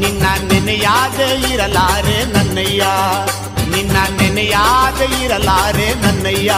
[0.02, 2.84] ನಿನ್ನ ನೆನೆಯಾದೆ ಇರಲಾರೆ ನನ್ನಯ್ಯ
[3.72, 6.52] ನಿನ್ನ ನೆನೆಯಾದೆ ಇರಲಾರೆ ನನ್ನಯ್ಯ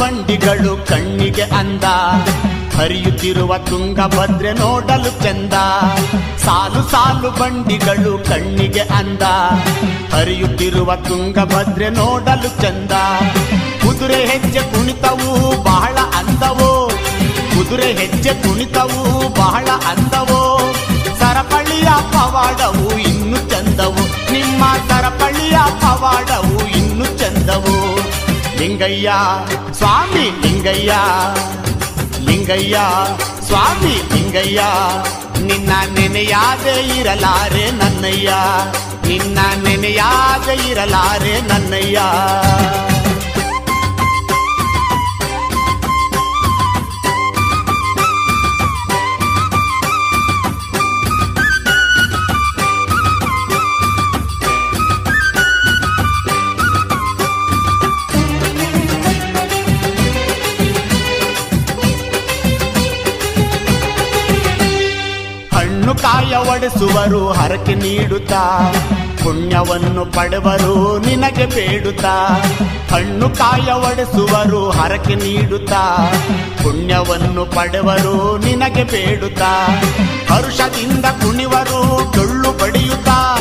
[0.00, 1.84] ಬಂಡಿಗಳು ಕಣ್ಣಿಗೆ ಅಂದ.
[2.76, 5.52] ಹರಿಯುತ್ತಿರುವ ತುಂಗಭದ್ರೆ ನೋಡಲು ಚೆಂದ.
[6.44, 9.22] ಸಾಲು ಸಾಲು ಬಂಡಿಗಳು ಕಣ್ಣಿಗೆ ಅಂದ.
[10.14, 12.90] ಹರಿಯುತ್ತಿರುವ ತುಂಗಭದ್ರೆ ನೋಡಲು ಚೆಂದ.
[13.82, 16.90] ಕುದುರೆ ಹೆಜ್ಜೆ ಕುಣಿತವು ಬಹಳ ಅಂದವೋ?
[17.50, 20.74] ಕುದುರೆ ಹೆಜ್ಜೆ ಕುಣಿತವು ಬಹಳ ಅಂದವೋ?
[21.20, 24.32] ಸರಪಳಿಯ ಪವಾಡವು ಇನ್ನು ಚಂದವು.
[24.32, 27.75] ನಿಮ್ಮ ಸರಪಳಿಯ ಪವಾಡವು ಇನ್ನು ಚಂದವು.
[28.66, 29.10] ಲಿಂಗಯ್ಯ
[29.72, 30.92] ಸ್ವಾಮಿ ಲಿಂಗಯ್ಯ
[32.20, 32.76] ಲಿಂಗಯ್ಯ
[33.46, 34.60] ಸ್ವಾಮಿ ಲಿಂಗಯ್ಯ
[35.40, 38.30] ನಿನ್ನ ನೆನೆಯಾದೆ ಇರಲಾರೆ ನನ್ನಯ್ಯ
[39.06, 41.98] ನಿನ್ನ ನೆನೆಯಾದೆ ಇರಲಾರೆ ನನ್ನಯ್ಯ
[66.56, 68.72] ಬಡಿಸುವರು ಹರಕೆ ನೀಡುತ್ತಾ?
[69.24, 72.42] ಪುಣ್ಯವನ್ನು ಪಡೆವರು, ನಿನಗೆ ಬೇಡುತ್ತಾ?
[72.90, 76.12] ಹಣ್ಣು ಕಾಯ ಒಡೆಸುವರು, ಹರಕೆ ನೀಡುತ್ತಾ?
[76.62, 79.66] ಪುಣ್ಯವನ್ನು ಪಡೆವರು, ನಿನಗೆ ಬೇಡುತ್ತಾ?
[80.30, 83.38] ಹರುಷದಿಂದ ಕುಣಿವರು, ಡೊಳ್ಳು ಬಡಿಯುತ್ತಾ?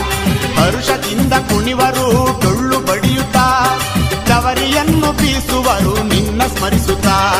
[0.57, 3.79] ಹರುಷದಿಂದ ಕುಣಿವರು, ಡೊಳ್ಳು ಬಡಿಯುತ್ತಾ?
[4.27, 7.35] ಚವರಿಯನ್ನು ಬೀಸುವರು, ನಿನ್ನ ಸ್ಮರಿಸುತ್ತಾ?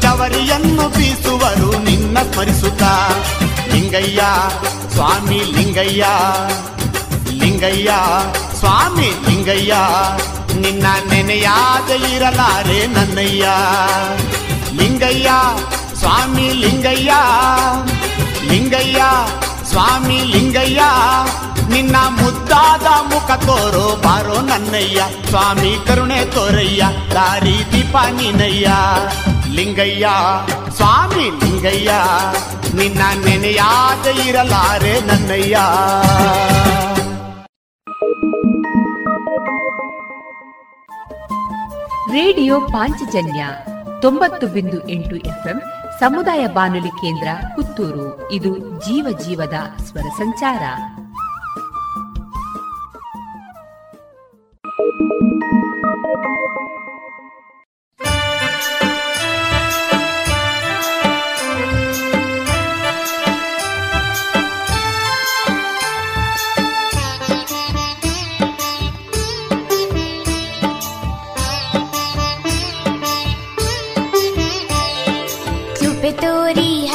[0.00, 3.08] ಚವರಿಯನ್ನು ಬೀಸುವರು, ನಿನ್ನ ಸ್ಮರಿಸುತ್ತಾ?
[3.92, 4.22] ಲಿಂಗಯ್ಯ
[4.92, 6.04] ಸ್ವಾಮಿ ಲಿಂಗಯ್ಯ
[7.40, 7.90] ಲಿಂಗಯ್ಯ
[8.60, 9.72] ಸ್ವಾಮಿ ಲಿಂಗಯ್ಯ
[10.62, 13.44] ನಿನ್ನ ನೆನೆಯಾದ ಇರಲಾರೆ ನನ್ನಯ್ಯ
[14.78, 15.28] ಲಿಂಗಯ್ಯ
[15.94, 17.10] ಸ್ವಾಮಿ ಲಿಂಗಯ್ಯ
[18.50, 19.02] ಲಿಂಗಯ್ಯ
[19.72, 20.80] ಸ್ವಾಮಿ ಲಿಂಗಯ್ಯ
[21.68, 26.82] ನಿನ್ನ ಮುದ್ದಾದ ಮುಖ ತೋರೋ ಬಾರೋ ನನ್ನಯ್ಯ ಸ್ವಾಮಿ ಕರುಣೆ ತೋರಯ್ಯ
[27.14, 28.70] ದಾರಿ ದೀಪ ನೀನಯ್ಯ
[29.50, 30.06] ಲಿಂಗಯ್ಯ
[30.78, 31.92] ಸ್ವಾಮಿ ಲಿಂಗಯ್ಯ
[32.74, 35.58] ನಿನ್ನ ನೆನೆಯಾದ ಇರಲಾರೆ ನನ್ನಯ್ಯ.
[42.12, 43.46] ರೇಡಿಯೋ ಪಾಂಚಜನ್ಯ
[44.02, 45.62] ತೊಂಬತ್ತು ಬಿಂದು ಎಂಟು ಎಫ್ಎಂ
[46.00, 48.32] ಸಮುದಾಯ ಬಾನುಲಿ ಕೇಂದ್ರ ಪುತ್ತೂರು.
[48.32, 50.62] ಇದು ಜೀವ ಜೀವದ ಸ್ವರ ಸಂಚಾರ.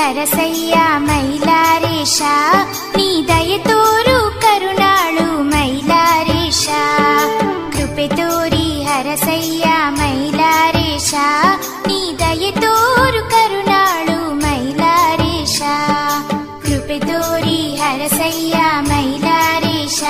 [0.10, 2.20] సరసయ్యా మైలారేష
[2.97, 6.66] నీ దయతోరు కరుణాళు మైలారేష
[7.74, 11.12] కృపెతోరి హరసయ్యా మైలారేష
[11.88, 15.60] నీ దయతోరు కరుణాళు మైలారేష
[16.66, 20.01] కృపెతోరి హరసయ్యా మైలారేష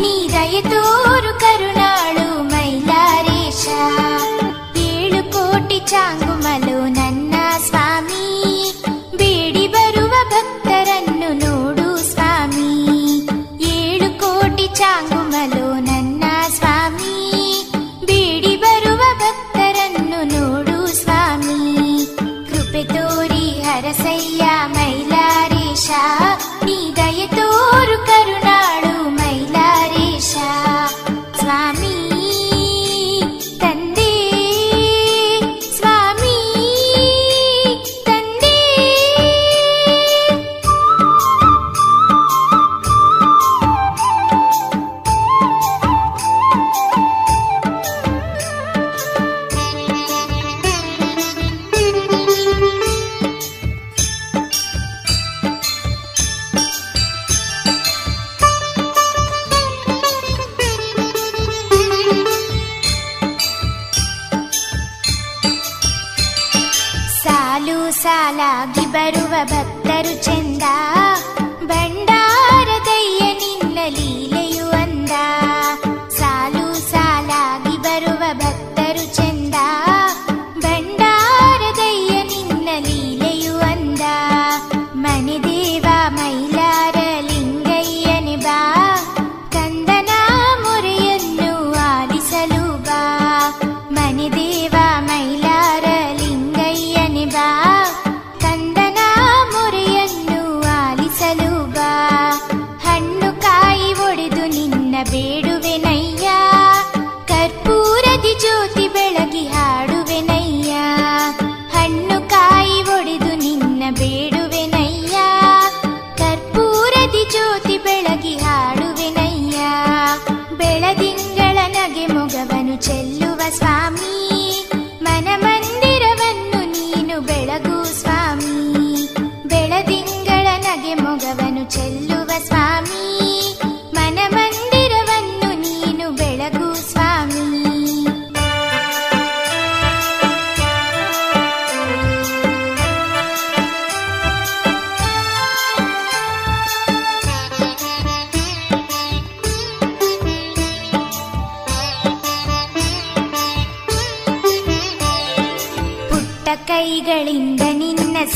[0.00, 3.66] నీ దయతోరు కరుణాళు మైలారేష
[4.88, 6.98] ఏడు కోటి చాంగుమలోన
[69.98, 70.97] 가르친다.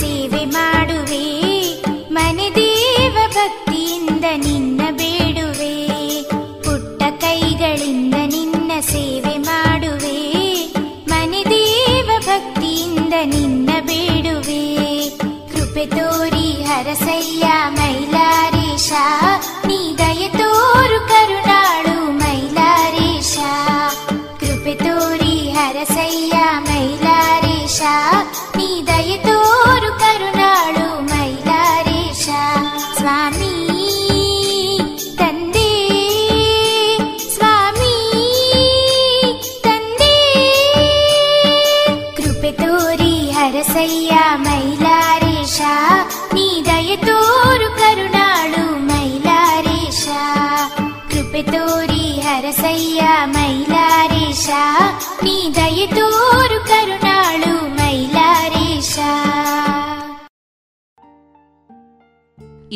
[0.03, 0.72] ನಿನ್ನ ಸೇವೆ ಮಾಡುವೆ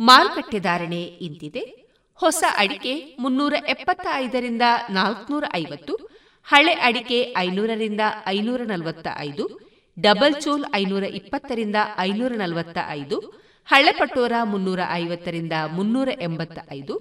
[0.00, 1.62] ಮಾರುಕಟ್ಟೆ ಧಾರಣೆ ಇಂತಿದೆ.
[2.20, 5.94] ಹೊಸ ಅಡಿಕೆ ಮುನ್ನೂರ ಎಪ್ಪತ್ತ ಐದರಿಂದ ನಾಲ್ಕುನೂರ ಐವತ್ತು,
[6.44, 9.44] ಹಳೆ ಅಡಿಕೆ ಐನೂರರಿಂದ ಐನೂರ ನಲವತ್ತ ಐದು
[9.96, 13.16] ಡಬಲ್ ಚೋಲ್ ಐನೂರ ಇಪ್ಪತ್ತರಿಂದ ಐನೂರ ನಲವತ್ತ ಐದು
[13.68, 16.94] ಹಳೆ ಪಟೋರ ಮುನ್ನೂರ ಐವತ್ತರಿಂದ ಮುನ್ನೂರ ಎಂಬತ್ತ ಐದು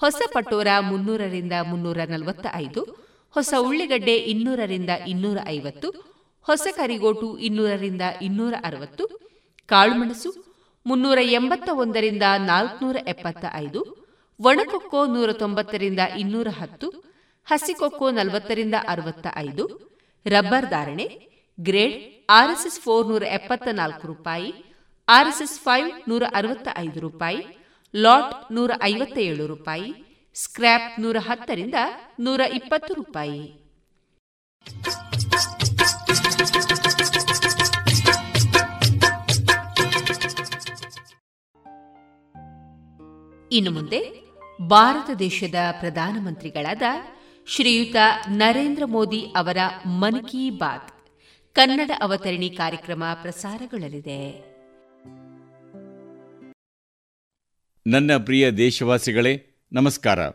[0.00, 2.82] ಹೊಸ ಪಟೋರ ಮುನ್ನೂರರಿಂದ ಮುನ್ನೂರ ನಲವತ್ತ ಐದು
[3.34, 5.88] ಹೊಸ ಉಳ್ಳಿಗಡ್ಡೆ ಇನ್ನೂರರಿಂದ ಇನ್ನೂರ ಐವತ್ತು,
[6.48, 9.04] ಹೊಸ ಕರಿಗೋಟು ಇನ್ನೂರರಿಂದ ಇನ್ನೂರ ಅರವತ್ತು
[9.68, 10.30] ಕಾಳುಮೆಣಸು
[10.86, 13.80] ಮುನ್ನೂರ ಎಂಬತ್ತ ಒಂದರಿಂದ ನಾಲ್ಕನೂರ ಎಪ್ಪತ್ತ ಐದು
[14.40, 16.88] ಒಣಕೊಕ್ಕೋ ನೂರ ತೊಂಬತ್ತರಿಂದ ಇನ್ನೂರ ಹತ್ತು
[17.44, 19.64] ಹಸಿಕೊಕ್ಕೋ ನಲವತ್ತರಿಂದ ಅರವತ್ತ ಐದು
[20.26, 21.06] ರಬ್ಬರ್ ಧಾರಣೆ,
[21.60, 21.96] ಗ್ರೇಡ್
[22.30, 24.50] ಆರ್ಎಸ್ಎಸ್ ಫೋರ್ ನೂರ ಎಪ್ಪತ್ತ ನಾಲ್ಕು ರೂಪಾಯಿ,
[25.08, 27.40] ಆರ್ಎಸ್ಎಸ್ ಫೈವ್ ನೂರ ಅರವತ್ತ ಐದು ರೂಪಾಯಿ,
[27.94, 29.90] ಲಾಟ್ ನೂರ ಐವತ್ತ ಏಳು ರೂಪಾಯಿ,
[30.34, 31.74] ಸ್ಕ್ರ್ಯಾಪ್ ನೂರ ಹತ್ತರಿಂದ
[32.20, 33.42] ನೂರ ಇಪ್ಪತ್ತು ರೂಪಾಯಿ.
[43.52, 44.22] ಇನ್ನು ಮುಂದೆ
[44.62, 46.82] ಭಾರತ ದೇಶದ ಪ್ರಧಾನಮಂತ್ರಿಗಳಾದ
[47.46, 47.96] ಶ್ರೀಯುತ
[48.28, 51.06] ನರೇಂದ್ರ ಮೋದಿ ಅವರ ಮನ್ ಕಿ ಬಾತ್
[51.54, 54.52] ಕನ್ನಡ ಅವತರಣಿ ಕಾರ್ಯಕ್ರಮ ಪ್ರಸಾರಗೊಳ್ಳಲಿದೆ.
[57.86, 60.28] ನನ್ನ ಪ್ರಿಯ ದೇಶವಾಸಿಗಳೇ, ನಮಸ್ಕಾರ.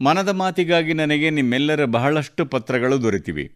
[0.00, 3.52] ಮನದ ಮಾತಿಗಾಗಿ ನನಗೆ ನಿಮ್ಮೆಲ್ಲರ ಬಹಳಷ್ಟು ಪತ್ರಗಳು ದೊರೆತಿವೆ.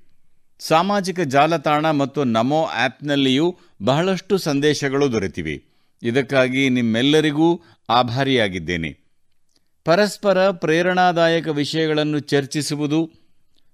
[0.59, 5.69] ಸಾಮಾಜಿಕ ಜಾಲತಾಣ ಮತ್ತು ನಮೋ ಆ್ಯಪ್ನಲ್ಲಿಯೂ ಬಹಳಷ್ಟು ಸಂದೇಶಗಳು ದೊರೆತಿವೆ.
[6.03, 9.09] ಇದಕ್ಕಾಗಿ ನಿಮ್ಮೆಲ್ಲರಿಗೂ ಆಭಾರಿಯಾಗಿದ್ದೇನೆ.
[9.85, 13.11] ಪರಸ್ಪರ ಪ್ರೇರಣಾದಾಯಕ ವಿಷಯಗಳನ್ನು ಚರ್ಚಿಸುವುದು,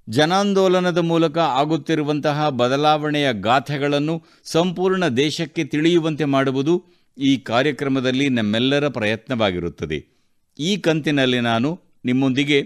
[0.08, 6.84] ಜನಾಂದೋಲನದ ಮೂಲಕ ಆಗುತ್ತಿರುವಂತಹ ಬದಲಾವಣೆಯ ಗಾಥೆಗಳನ್ನು ಸಂಪೂರ್ಣ ದೇಶಕ್ಕೆ ತಿಳಿಯುವಂತೆ ಮಾಡುವುದು
[7.18, 10.04] ಈ ಕಾರ್ಯಕ್ರಮದಲ್ಲಿ ನಮ್ಮೆಲ್ಲರ ಪ್ರಯತ್ನವಾಗಿರುತ್ತದೆ.
[10.58, 12.62] ಈ ಕಂತಿನಲ್ಲಿ ನಾನು ನಿಮ್ಮೊಂದಿಗೆ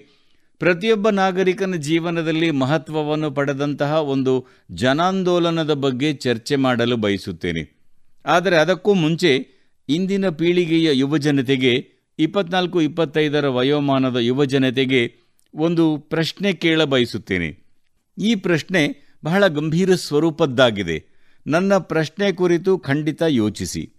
[0.58, 7.78] ಪ್ರತಿಯೊಬ್ಬ ನಾಗರಿಕನ ಜೀವನದಲ್ಲಿ ಮಹತ್ವವನ್ನು ಪಡೆದಂತಹ ಒಂದು ಜನಾಂದೋಲನದ ಬಗ್ಗೆ ಚರ್ಚೆ ಮಾಡಲು ಬಯಸುತ್ತೇನೆ.
[8.26, 9.57] ಆದರೆ ಅದಕ್ಕೂ ಮುಂಚೆ
[9.88, 15.16] ಇಂದಿನ ಪೀಳಿಗೆಯ ಯುವಜನತೆಗೆ, ಇಪ್ಪತ್ನಾಲ್ಕು, ಇಪ್ಪತ್ತೈದರ ವಯೋಮಾನದ ಯುವಜನತೆಗೆ
[15.54, 17.68] ಒಂದು ಪ್ರಶ್ನೆ ಕೇಳ ಬಯಸುತ್ತೇನೆ
[18.18, 21.04] ಈ ಪ್ರಶ್ನೆ ಬಹಳ ಗಂಭೀರ ಸ್ವರೂಪದ್ದಾಗಿದೆ.
[21.46, 23.92] ನನ್ನ ಪ್ರಶ್ನೆ ಕುರಿತು ಖಂಡಿತ ಯೋಚಿಸಿ.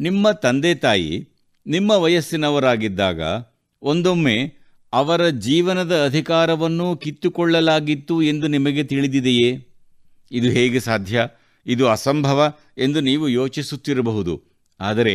[0.00, 1.28] ನಿಮ್ಮ ತಂದೆ ತಾಯಿ,
[1.66, 3.20] ನಿಮ್ಮ ವಯಸ್ಸಿನವರಾಗಿದ್ದಾಗ,
[3.82, 4.54] ಒಂದೊಮ್ಮೆ
[4.92, 9.66] ಅವರ ಜೀವನದ ಅಧಿಕಾರವನ್ನು ಕಿತ್ತುಕೊಳ್ಳಲಾಗಿತ್ತು ಎಂದು ನಿಮಗೆ ತಿಳಿದಿದೆಯೇ?
[10.32, 11.26] ಇದು ಹೇಗೆ ಸಾಧ್ಯ?
[11.66, 14.51] ಇದು ಅಸಂಭವ ಎಂದು ನೀವು ಯೋಚಿಸುತ್ತಿರಬಹುದು.
[14.88, 15.14] ಆದರೆ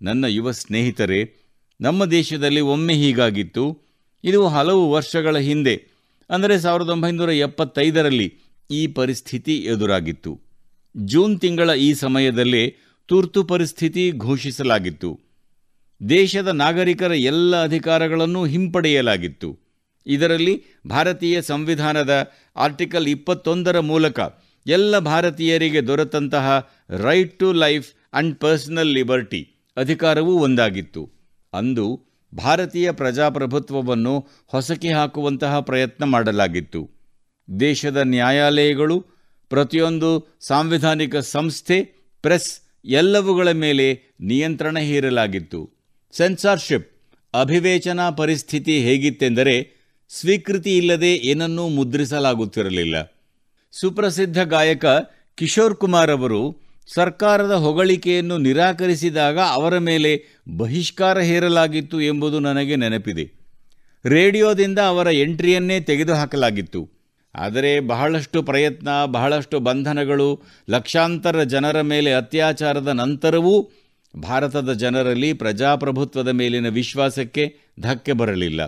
[0.00, 1.20] ನನ್ನ ಯುವ ಸ್ನೇಹಿತರೆ,
[1.80, 3.64] ನಮ್ಮ ದೇಶದಲ್ಲಿ ಒಮ್ಮೆ ಹೀಗಾಗಿತ್ತು.
[4.24, 5.74] ಇದು ಹಲವು ವರ್ಷಗಳ ಹಿಂದೆ,
[6.30, 8.28] ಅಂದರೆ ಸಾವಿರದ ಒಂಬೈನೂರ ಎಪ್ಪತ್ತೈದರಲ್ಲಿ
[8.70, 10.32] ಈ ಪರಿಸ್ಥಿತಿ ಎದುರಾಗಿತ್ತು.
[10.94, 12.64] ಜೂನ್ ತಿಂಗಳ ಈ ಸಮಯದಲ್ಲೇ
[13.08, 15.10] ತುರ್ತು ಪರಿಸ್ಥಿತಿ ಘೋಷಿಸಲಾಗಿತ್ತು.
[16.00, 19.48] ದೇಶದ ನಾಗರಿಕರ ಎಲ್ಲ ಅಧಿಕಾರಗಳನ್ನು ಹಿಂಪಡೆಯಲಾಗಿತ್ತು.
[20.06, 20.54] ಇದರಲ್ಲಿ
[20.86, 22.12] ಭಾರತೀಯ ಸಂವಿಧಾನದ
[22.56, 24.18] ಆರ್ಟಿಕಲ್ ಇಪ್ಪತ್ತೊಂದರ ಮೂಲಕ
[24.66, 26.46] ಎಲ್ಲ ಭಾರತೀಯರಿಗೆ ದೊರೆತಂತಹ
[27.04, 31.10] right to life and personal liberty ಅಧಿಕಾರವೂ ಒಂದಾಗಿತ್ತು.
[31.52, 36.90] ಅಂದು ಭಾರತೀಯ ಪ್ರಜಾಪ್ರಭುತ್ವವನ್ನು ಹೊಸಕಿ ಹಾಕುವಂತಹ ಪ್ರಯತ್ನ ಮಾಡಲಾಗಿತ್ತು.
[37.60, 39.06] ದೇಶದ ನ್ಯಾಯಾಲಯಗಳು,
[39.48, 41.82] ಪ್ರತಿಯೊಂದು ಸಾಂವಿಧಾನಿಕ ಸಂಸ್ಥೆ,
[42.22, 45.70] ಪ್ರೆಸ್ ಎಲ್ಲವುಗಳ ಮೇಲೆ ನಿಯಂತ್ರಣ ಹೇರಲಾಗಿತ್ತು.
[46.12, 46.92] ಸೆನ್ಸಾರ್ಶಿಪ್,
[47.34, 49.78] ಅಭಿವೇಚನಾ ಪರಿಸ್ಥಿತಿ ಹೇಗಿತ್ತೆಂದರೆ
[50.08, 52.96] ಸ್ವೀಕೃತಿ ಇಲ್ಲದೆ ಏನನ್ನೂ ಮುದ್ರಿಸಲಾಗುತ್ತಿರಲಿಲ್ಲ.
[53.72, 54.86] ಸುಪ್ರಸಿದ್ಧ ಗಾಯಕ
[55.34, 60.24] ಕಿಶೋರ್ ಕುಮಾರ್ ಅವರು ಸರ್ಕಾರದ ಹೊಗಳಿಕೆಯನ್ನು ನಿರಾಕರಿಸಿದಾಗ ಅವರ ಮೇಲೆ
[60.56, 63.32] ಬಹಿಷ್ಕಾರ ಹೇರಲಾಗಿತ್ತು ಎಂಬುದು ನನಗೆ ನೆನಪಿದೆ.
[64.04, 66.90] ರೇಡಿಯೋದಿಂದ ಅವರ ಎಂಟ್ರಿಯನ್ನೇ ತೆಗೆದುಹಾಕಲಾಗಿತ್ತು.
[67.34, 73.70] ಆದರೆ ಬಹಳಷ್ಟು ಪ್ರಯತ್ನ, ಬಹಳಷ್ಟು ಬಂಧನಗಳು, ಲಕ್ಷಾಂತರ ಜನರ ಮೇಲೆ ಅತ್ಯಾಚಾರದ ನಂತರವೂ
[74.22, 78.66] ಭಾರತದ ಜನರಲ್ಲಿ ಪ್ರಜಾಪ್ರಭುತ್ವದ ಮೇಲಿನ ವಿಶ್ವಾಸಕ್ಕೆ ಧಕ್ಕೆ ಬರಲಿಲ್ಲ.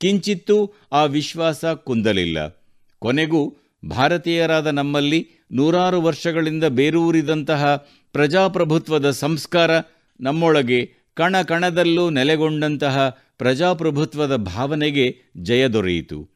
[0.00, 2.62] ಕಿಂಚಿತ್ತೂ ಆ ವಿಶ್ವಾಸ ಕುಂದಲಿಲ್ಲ.
[2.98, 3.56] ಕೊನೆಗೂ
[3.88, 7.76] ಭಾರತೀಯರಾದ ನಮ್ಮಲ್ಲಿ ನೂರಾರು ವರ್ಷಗಳಿಂದ ಬೇರೂರಿದಂತಹ
[8.12, 9.70] ಪ್ರಜಾಪ್ರಭುತ್ವದ ಸಂಸ್ಕಾರ
[10.20, 16.30] ನಮ್ಮೊಳಗೆ ಕಣ ಕಣದಲ್ಲೂ ನೆಲೆಗೊಂಡಂತಹ ಪ್ರಜಾಪ್ರಭುತ್ವದ ಭಾವನೆಗೆ ಜಯ ದೊರೆಯಿತು.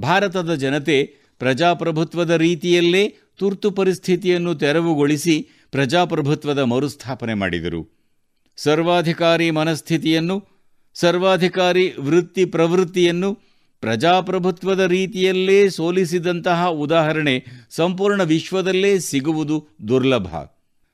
[0.00, 1.04] ಭಾರತದ ಜನತೆ
[1.38, 7.94] ಪ್ರಜಾಪ್ರಭುತ್ವದ ರೀತಿಯಲ್ಲೇ ತುರ್ತು ಪರಿಸ್ಥಿತಿಯನ್ನು ತೆರವುಗೊಳಿಸಿ ಪ್ರಜಾಪ್ರಭುತ್ವದ ಮರುಸ್ಥಾಪನೆ ಮಾಡಿದರು.
[8.56, 10.48] ಸರ್ವಾಧಿಕಾರಿ ಮನಸ್ಥಿತಿಯನ್ನು,
[10.94, 13.53] ಸರ್ವಾಧಿಕಾರಿ ವೃತ್ತಿ ಪ್ರವೃತ್ತಿಯನ್ನು
[13.84, 20.26] ಪ್ರಜಾಪ್ರಭುತ್ವದ ರೀತಿಯಲ್ಲೇ ಸೋಲಿಸಿದಂತಹ ಉದಾಹರಣೆ ಸಂಪೂರ್ಣ ವಿಶ್ವದಲ್ಲೇ ಸಿಗುವುದು ದುರ್ಲಭ.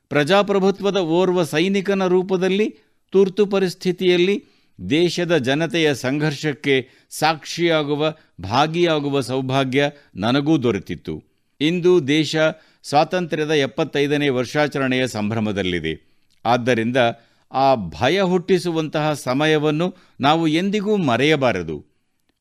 [0.09, 2.75] ಪ್ರಜಾಪ್ರಭುತ್ವದ ಓರ್ವ ಸೈನಿಕನ ರೂಪದಲ್ಲಿ,
[3.13, 4.45] ತುರ್ತು ಪರಿಸ್ಥಿತಿಯಲ್ಲಿ
[4.91, 11.23] ದೇಶದ ಜನತೆಯ ಸಂಘರ್ಷಕ್ಕೆ ಸಾಕ್ಷಿಯಾಗುವ, ಭಾಗಿಯಾಗುವ ಸೌಭಾಗ್ಯ ನನಗೂ ದೊರೆತಿತ್ತು.
[11.61, 12.37] ಇಂದು ದೇಶ
[12.85, 16.25] ಸ್ವಾತಂತ್ರ್ಯದ ಎಪ್ಪತ್ತೈದನೇ ವರ್ಷಾಚರಣೆಯ ಸಂಭ್ರಮದಲ್ಲಿದೆ.
[16.45, 16.97] ಆದ್ದರಿಂದ
[17.53, 21.90] ಆ ಭಯ ಹುಟ್ಟಿಸುವಂತಹ ಸಮಯವನ್ನು ನಾವು ಎಂದಿಗೂ ಮರೆಯಬಾರದು.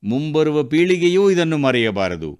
[0.03, 2.39] ಮುಂಬರುವ ಪೀಳಿಗೆಯೂ ಇದನ್ನು ಮರೆಯಬಾರದು.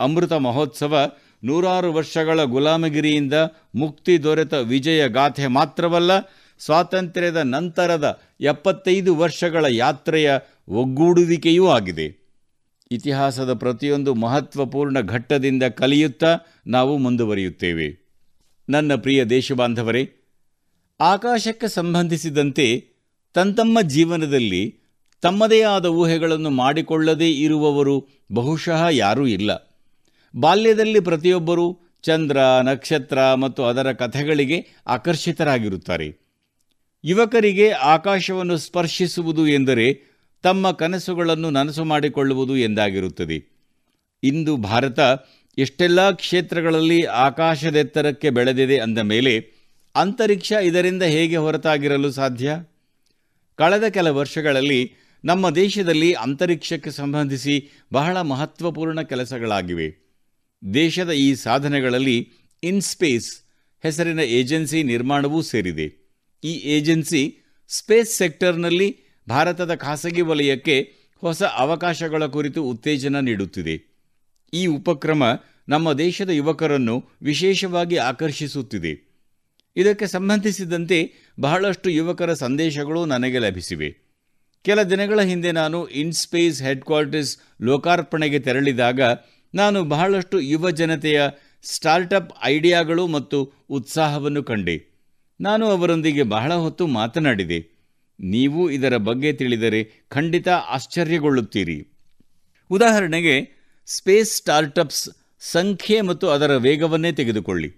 [0.00, 1.12] ಅಮೃತ ಮಹೋತ್ಸವ
[1.44, 3.34] ನೂರಾರು ವರ್ಷಗಳ ಗುಲಾಮಗಿರಿಯಿಂದ
[3.74, 6.10] ಮುಕ್ತಿ ದೊರೆತ ವಿಜಯ ಗಾಥೆ ಮಾತ್ರವಲ್ಲ,
[6.58, 10.32] ಸ್ವಾತಂತ್ರ್ಯದ ನಂತರದ ಎಪ್ಪತ್ತೈದು ವರ್ಷಗಳ ಯಾತ್ರೆಯ
[10.68, 12.24] ಒಗ್ಗೂಡುವಿಕೆಯೂ ಆಗಿದೆ.
[12.90, 18.04] ಇತಿಹಾಸದ ಪ್ರತಿಯೊಂದು ಮಹತ್ವಪೂರ್ಣ ಘಟ್ಟದಿಂದ ಕಲಿಯುತ್ತಾ ನಾವು ಮುಂದುವರಿಯುತ್ತೇವೆ.
[18.68, 20.12] ನನ್ನ ಪ್ರಿಯ ದೇಶಬಾಂಧವರೇ,
[21.00, 22.88] ಆಕಾಶಕ್ಕೆ ಸಂಬಂಧಿಸಿದಂತೆ
[23.34, 24.78] ತಂತಮ್ಮ ಜೀವನದಲ್ಲಿ
[25.20, 29.80] ತಮ್ಮದೇ ಆದ ಊಹೆಗಳನ್ನು ಮಾಡಿಕೊಳ್ಳದೇ ಇರುವವರು ಬಹುಶಃ ಯಾರೂ ಇಲ್ಲ.
[30.36, 36.24] ಬಾಲ್ಯದಲ್ಲಿ ಪ್ರತಿಯೊಬ್ಬರೂ ಚಂದ್ರ, ನಕ್ಷತ್ರ ಮತ್ತು ಅದರ ಕಥೆಗಳಿಗೆ ಆಕರ್ಷಿತರಾಗಿರುತ್ತಾರೆ.
[37.04, 43.54] ಯುವಕರಿಗೆ ಆಕಾಶವನ್ನು ಸ್ಪರ್ಶಿಸುವುದು ಎಂದರೆ ತಮ್ಮ ಕನಸುಗಳನ್ನು ನನಸು ಮಾಡಿಕೊಳ್ಳುವುದು ಎಂದಾಗಿರುತ್ತದೆ.
[44.22, 45.00] ಇಂದು ಭಾರತ
[45.58, 49.46] ಎಷ್ಟೆಲ್ಲ ಕ್ಷೇತ್ರಗಳಲ್ಲಿ ಆಕಾಶದೆತ್ತರಕ್ಕೆ ಬೆಳೆದಿದೆ ಅಂದ ಮೇಲೆ
[49.94, 52.56] ಅಂತರಿಕ್ಷ ಇದರಿಂದ ಹೇಗೆ ಹೊರತಾಗಿರಲು ಸಾಧ್ಯ?
[53.56, 54.92] ಕಳೆದ ಕೆಲ ವರ್ಷಗಳಲ್ಲಿ
[55.24, 60.16] ನಮ್ಮ ದೇಶದಲ್ಲಿ ಅಂತರಿಕ್ಷಕ್ಕೆ ಸಂಬಂಧಿಸಿ ಬಹಳ ಮಹತ್ವಪೂರ್ಣ ಕೆಲಸಗಳಾಗಿವೆ.
[60.74, 63.36] ದೇಶದ ಈ ಸಾಧನೆಗಳಲ್ಲಿ ಇನ್ಸ್ಪೇಸ್
[63.82, 66.16] ಹೆಸರಿನ ಏಜೆನ್ಸಿ ನಿರ್ಮಾಣವೂ ಸೇರಿದೆ.
[66.44, 68.96] ಈ ಏಜೆನ್ಸಿ ಸ್ಪೇಸ್ ಸೆಕ್ಟರ್ನಲ್ಲಿ
[69.28, 74.06] ಭಾರತದ ಖಾಸಗಿ ವಲಯಕ್ಕೆ ಹೊಸ ಅವಕಾಶಗಳ ಕುರಿತು ಉತ್ತೇಜನ ನೀಡುತ್ತಿದೆ.
[74.54, 75.22] ಈ ಉಪಕ್ರಮ
[75.68, 79.24] ನಮ್ಮ ದೇಶದ ಯುವಕರನ್ನು ವಿಶೇಷವಾಗಿ ಆಕರ್ಷಿಸುತ್ತಿದೆ.
[79.76, 84.03] ಇದಕ್ಕೆ ಸಂಬಂಧಿಸಿದಂತೆ ಬಹಳಷ್ಟು ಯುವಕರ ಸಂದೇಶಗಳು ನನಗೆ ಲಭಿಸಿವೆ.
[84.64, 89.00] ಕೆಲ ದಿನಗಳ ಹಿಂದೆ ನಾನು ಇನ್ಸ್ಪೇಸ್ ಹೆಡ್ ಕ್ವಾರ್ಟರ್ಸ್ ಲೋಕಾರ್ಪಣೆಗೆ ತೆರಳಿದಾಗ
[89.54, 91.22] ನಾನು ಬಹಳಷ್ಟು ಯುವ ಜನತೆಯ
[91.62, 95.04] ಸ್ಟಾರ್ಟಪ್ ಐಡಿಯಾಗಳು ಮತ್ತು ಉತ್ಸಾಹವನ್ನು ಕಂಡೆ.
[95.40, 97.58] ನಾನು ಅವರೊಂದಿಗೆ ಬಹಳ ಹೊತ್ತು ಮಾತನಾಡಿದೆ.
[98.20, 101.88] ನೀವು ಇದರ ಬಗ್ಗೆ ತಿಳಿದರೆ ಖಂಡಿತ ಆಶ್ಚರ್ಯಗೊಳ್ಳುತ್ತೀರಿ.
[102.70, 103.48] ಉದಾಹರಣೆಗೆ,
[103.86, 105.10] ಸ್ಪೇಸ್ ಸ್ಟಾರ್ಟಪ್ಸ್
[105.40, 107.70] ಸಂಖ್ಯೆ ಮತ್ತು ಅದರ ವೇಗವನ್ನೇ ತೆಗೆದುಕೊಳ್ಳಿ.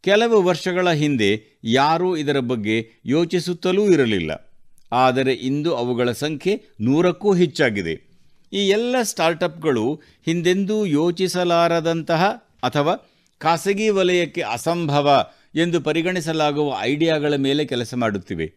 [0.00, 4.51] ಕೆಲವು ವರ್ಷಗಳ ಹಿಂದೆ ಯಾರೂ ಇದರ ಬಗ್ಗೆ ಯೋಚಿಸುತ್ತಲೂ ಇರಲಿಲ್ಲ.
[4.92, 8.12] ಆದರೆ ಇಂದು ಅವುಗಳ ಸಂಖ್ಯೆ ನೂರಕ್ಕೂ ಹೆಚ್ಚಾಗಿದೆ.
[8.52, 12.24] ಈ ಎಲ್ಲ ಸ್ಟಾರ್ಟಪ್ಗಳು ಹಿಂದೆಂದೂ ಯೋಚಿಸಲಾರದಂತಹ
[12.62, 18.52] ಅಥವಾ ಖಾಸಗಿ ವಲಯಕ್ಕೆ ಅಸಂಭವ ಎಂದು ಪರಿಗಣಿಸಲಾಗುವ ಐಡಿಯಾಗಳ ಮೇಲೆ ಕೆಲಸ ಮಾಡುತ್ತಿವೆ.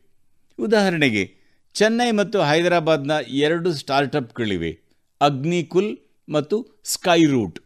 [0.60, 1.36] ಉದಾಹರಣೆಗೆ,
[1.74, 4.80] ಚೆನ್ನೈ ಮತ್ತು ಹೈದರಾಬಾದ್ನ ಎರಡು ಸ್ಟಾರ್ಟಪ್ಗಳಿವೆ
[5.22, 5.98] ಅಗ್ನಿಕುಲ್
[6.30, 7.60] ಮತ್ತು ಸ್ಕೈ ರೂಟ್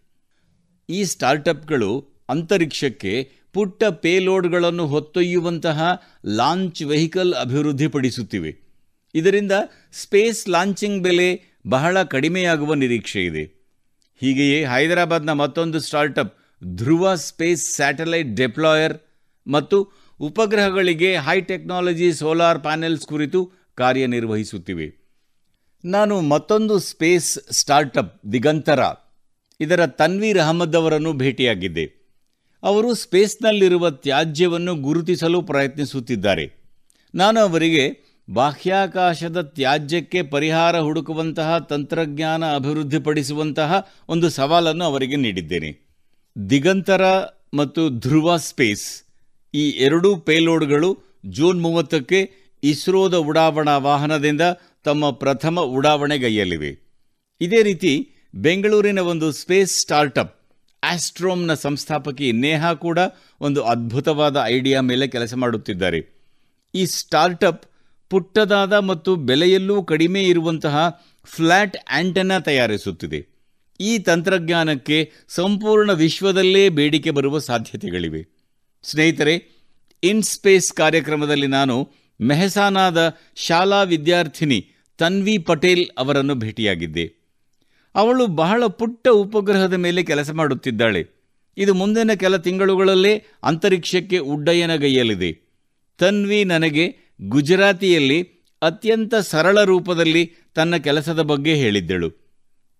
[0.89, 8.51] ಈ ಸ್ಟಾರ್ಟಪ್ಗಳು ಅಂತರಿಕ್ಷಕ್ಕೆ ಪುಟ್ಟ ಪೇಲೋಡ್ಗಳನ್ನು ಹೊತ್ತೊಯ್ಯುವಂತಹ ಲಾಂಚ್ ವೆಹಿಕಲ್ ಅಭಿವೃದ್ಧಿಪಡಿಸುತ್ತಿವೆ.
[9.13, 9.51] ಇದರಿಂದ
[9.93, 13.59] ಸ್ಪೇಸ್ ಲಾಂಚಿಂಗ್ ಬೆಲೆ ಬಹಳ ಕಡಿಮೆಯಾಗುವ ನಿರೀಕ್ಷೆ ಇದೆ.
[14.21, 18.97] ಹೀಗೆಯೇ ಹೈದರಾಬಾದ್ನ ಮತ್ತೊಂದು startup Dhruva space satellite deployer
[19.47, 24.87] ಮತ್ತು ಉಪಗ್ರಹಗಳಿಗೆ ಹೈ ಟೆಕ್ನಾಲಜಿ ಸೋಲಾರ್ ಪ್ಯಾನೆಲ್ಸ್ ಕುರಿತು ಕಾರ್ಯನಿರ್ವಹಿಸುತ್ತಿವೆ.
[25.85, 28.79] ನಾನು ಮತ್ತೊಂದು ಸ್ಪೇಸ್ ಸ್ಟಾರ್ಟಪ್ ದಿಗಂತರ,
[29.59, 31.98] ಇದರ ತನ್ವೀರ್ ಅಹಮದ್ ಅವರನ್ನು ಭೇಟಿಯಾಗಿದ್ದೆ.
[32.63, 36.45] ಅವರು ಸ್ಪೇಸ್ನಲ್ಲಿರುವ ತ್ಯಾಜ್ಯವನ್ನು ಗುರುತಿಸಲು ಪ್ರಯತ್ನಿಸುತ್ತಿದ್ದಾರೆ.
[37.15, 45.89] ನಾನು ಅವರಿಗೆ ಬಾಹ್ಯಾಕಾಶದ ತ್ಯಾಜ್ಯಕ್ಕೆ ಪರಿಹಾರ ಹುಡುಕುವಂತಹ, ತಂತ್ರಜ್ಞಾನ ಅಭಿವೃದ್ಧಿಪಡಿಸುವಂತಹ ಒಂದು ಸವಾಲನ್ನು ಅವರಿಗೆ ನೀಡಿದ್ದೇನೆ.
[46.49, 47.01] ದಿಗಂತರ
[47.53, 49.03] ಮತ್ತು ಧ್ರುವ ಸ್ಪೇಸ್
[49.53, 52.31] ಈ ಎರಡೂ ಪೇಲೋಡ್ಗಳು ಜೂನ್ ಮೂವತ್ತಕ್ಕೆ
[52.63, 54.41] ಇಸ್ರೋದ ಉಡಾವಣಾ ವಾಹನದಿಂದ
[54.83, 56.71] ತಮ್ಮ ಪ್ರಥಮ ಉಡಾವಣೆಗೈಯಲಿವೆ
[57.41, 60.38] ಇದೇ ರೀತಿ ಬೆಂಗಳೂರಿನ ಒಂದು ಸ್ಪೇಸ್ ಸ್ಟಾರ್ಟಪ್
[60.83, 62.99] ಆಸ್ಟ್ರೋಮ್ನ ಸಂಸ್ಥಾಪಕಿ ನೇಹಾ ಕೂಡ
[63.41, 66.19] ಒಂದು ಅದ್ಭುತವಾದ ಐಡಿಯಾ ಮೇಲೆ ಕೆಲಸ ಮಾಡುತ್ತಿದ್ದಾರೆ.
[66.75, 67.65] ಈ ಸ್ಟಾರ್ಟಪ್
[68.09, 73.27] ಪುಟ್ಟದಾದ ಮತ್ತು ಬೆಲೆಯಲ್ಲೂ ಕಡಿಮೆ ಇರುವಂತಹ ಫ್ಲ್ಯಾಟ್ ಆಂಟೆನಾ ತಯಾರಿಸುತ್ತಿದೆ.
[73.79, 78.27] ಈ ತಂತ್ರಜ್ಞಾನಕ್ಕೆ ಸಂಪೂರ್ಣ ವಿಶ್ವದಲ್ಲೇ ಬೇಡಿಕೆ ಬರುವ ಸಾಧ್ಯತೆಗಳಿವೆ.
[78.83, 79.47] ಸ್ನೇಹಿತರೆ,
[80.03, 84.67] ಇನ್ಸ್ಪೇಸ್ ಕಾರ್ಯಕ್ರಮದಲ್ಲಿ ನಾನು ಮೆಹಸಾನಾದ ಶಾಲಾ ವಿದ್ಯಾರ್ಥಿನಿ
[84.97, 87.18] ತನ್ವಿ ಪಟೇಲ್ ಅವರನ್ನು ಭೇಟಿಯಾಗಿದ್ದೆ.
[87.99, 91.01] ಅವಳು ಬಹಳ ಪುಟ್ಟ ಉಪಗ್ರಹದ ಮೇಲೆ ಕೆಲಸ ಮಾಡುತ್ತಿದ್ದಾಳೆ.
[91.57, 95.31] ಇದು ಮುಂದಿನ ಕೆಲ ತಿಂಗಳುಗಳಲ್ಲೇ ಅಂತರಿಕ್ಷಕ್ಕೆ ಉಡ್ಡಯನಗೈಯಲಿದೆ.
[95.97, 96.85] ತನ್ವಿ ನನಗೆ
[97.21, 98.19] ಗುಜರಾತಿಯಲ್ಲಿ
[98.61, 100.23] ಅತ್ಯಂತ ಸರಳ ರೂಪದಲ್ಲಿ
[100.55, 102.09] ತನ್ನ ಕೆಲಸದ ಬಗ್ಗೆ ಹೇಳಿದ್ದಳು.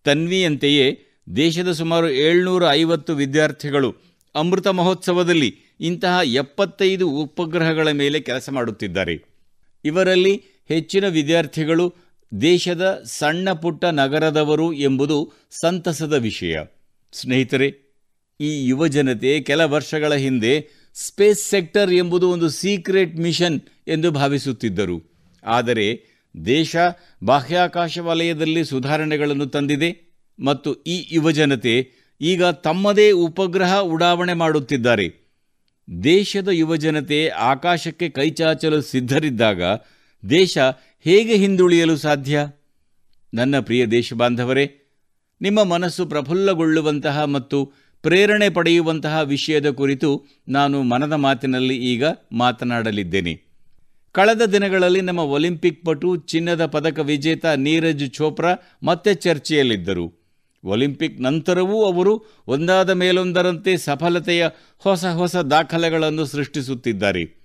[0.04, 0.88] ತನ್ವಿಯಂತೆಯೇ
[1.36, 3.96] ದೇಶದ ಸುಮಾರು ಏಳ್ನೂರ ಐವತ್ತು ವಿದ್ಯಾರ್ಥಿಗಳು
[4.36, 5.50] ಅಮೃತ ಮಹೋತ್ಸವದಲ್ಲಿ
[5.80, 9.16] ಇಂತಹ ಎಪ್ಪತ್ತೈದು ಉಪಗ್ರಹಗಳ ಮೇಲೆ ಕೆಲಸ ಮಾಡುತ್ತಿದ್ದಾರೆ.
[9.86, 11.94] ಇವರಲ್ಲಿ ಹೆಚ್ಚಿನ ವಿದ್ಯಾರ್ಥಿಗಳು
[12.42, 16.60] ದೇಶದ ಸಣ್ಣ ಪುಟ್ಟ ನಗರದವರು ಎಂಬುದು ಸಂತಸದ ವಿಷಯ.
[17.12, 17.90] ಸ್ನೇಹಿತರೆ,
[18.40, 24.98] ಈ ಯುವಜನತೆ ಕೆಲ ವರ್ಷಗಳ ಹಿಂದೆ ಸ್ಪೇಸ್ ಸೆಕ್ಟರ್ ಎಂಬುದು ಒಂದು ಸೀಕ್ರೆಟ್ ಮಿಷನ್ ಎಂದು ಭಾವಿಸುತ್ತಿದ್ದರು.
[25.44, 26.76] ಆದರೆ ದೇಶ
[27.24, 35.30] ಬಾಹ್ಯಾಕಾಶ ವಲಯದಲ್ಲಿ ಸುಧಾರಣೆಗಳನ್ನು ತಂದಿದೆ ಮತ್ತು ಈ ಯುವಜನತೆ ಈಗ ತಮ್ಮದೇ ಉಪಗ್ರಹ ಉಡಾವಣೆ ಮಾಡುತ್ತಿದ್ದಾರೆ.
[36.04, 39.62] ದೇಶದ ಯುವಜನತೆ ಆಕಾಶಕ್ಕೆ ಕೈಚಾಚಲು ಸಿದ್ಧರಿದ್ದಾಗ
[40.30, 40.58] ದೇಶ
[41.06, 42.48] ಹೇಗೆ ಹಿಂದುಳಿಯಲು ಸಾಧ್ಯ?
[43.34, 44.76] ನನ್ನ ಪ್ರಿಯ ದೇಶಬಾಂಧವರೇ,
[45.42, 53.42] ನಿಮ್ಮ ಮನಸ್ಸು ಪ್ರಫುಲ್ಲಗೊಳ್ಳುವಂತಹ ಮತ್ತು ಪ್ರೇರಣೆ ಪಡೆಯುವಂತಹ ವಿಷಯದ ಕುರಿತು ನಾನು ಮನದ ಮಾತಿನಲ್ಲಿ ಈಗ ಮಾತನಾಡಲಿದ್ದೇನೆ.
[54.12, 60.20] ಕಳೆದ ದಿನಗಳಲ್ಲಿ ನಮ್ಮ ಒಲಿಂಪಿಕ್ ಪಟು ಚಿನ್ನದ ಪದಕ ವಿಜೇತ ನೀರಜ್ ಚೋಪ್ರಾ ಮತ್ತೆ ಚರ್ಚೆಯಲ್ಲಿದ್ದರು.
[60.64, 64.48] ಒಲಿಂಪಿಕ್ ನಂತರವೂ ಅವರು ಒಂದಾದ ಮೇಲೊಂದರಂತೆ ಸಫಲತೆಯ
[64.78, 67.39] ಹೊಸ ಹೊಸ ದಾಖಲೆಗಳನ್ನು ಸೃಷ್ಟಿಸುತ್ತಿದ್ದಾರೆ.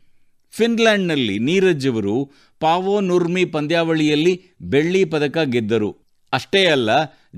[0.57, 2.30] ಫಿನ್ಲ್ಯಾಂಡ್ನಲ್ಲಿ ನೀರಜ್ ಅವರು
[2.61, 5.90] ಪಾವೋ ನುರ್ಮಿ ಪಂದ್ಯಾವಳಿಯಲ್ಲಿ ಬೆಳ್ಳಿ ಪದಕ ಗೆದ್ದರು.
[6.32, 6.90] ಅಷ್ಟೇ ಅಲ್ಲ,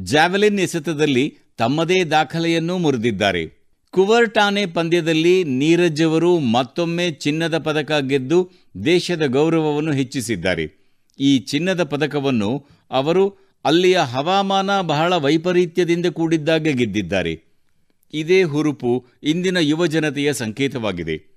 [0.03, 3.43] ಜಾವೆಲಿನ್ ಎಸೆತದಲ್ಲಿ ತಮ್ಮದೇ ದಾಖಲೆಯನ್ನೂ ಮುರಿದಿದ್ದಾರೆ.
[3.91, 8.39] ಕುವರ್ಟಾನೆ ಪಂದ್ಯದಲ್ಲಿ ನೀರಜ್ ಅವರು ಮತ್ತೊಮ್ಮೆ ಚಿನ್ನದ ಪದಕ ಗೆದ್ದು
[8.85, 10.67] ದೇಶದ ಗೌರವವನ್ನು ಹೆಚ್ಚಿಸಿದ್ದಾರೆ.
[11.19, 13.25] ಈ ಚಿನ್ನದ ಪದಕವನ್ನು ಅವರು
[13.64, 17.35] ಅಲ್ಲಿಯ ಹವಾಮಾನ ಬಹಳ ವೈಪರೀತ್ಯದಿಂದ ಕೂಡಿದ್ದಾಗ ಗೆದ್ದಿದ್ದಾರೆ.
[18.14, 21.36] ಇದೇ ಹುರುಪು ಇಂದಿನ ಯುವಜನತೆಯ ಸಂಕೇತವಾಗಿದೆ.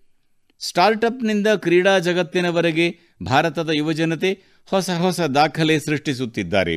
[0.59, 4.31] ಸ್ಟಾರ್ಟಪ್ನಿಂದ ಕ್ರೀಡಾ ಜಗತ್ತಿನವರೆಗೆ ಭಾರತದ ಯುವಜನತೆ
[4.65, 6.75] ಹೊಸ ಹೊಸ ದಾಖಲೆ ಸೃಷ್ಟಿಸುತ್ತಿದ್ದಾರೆ.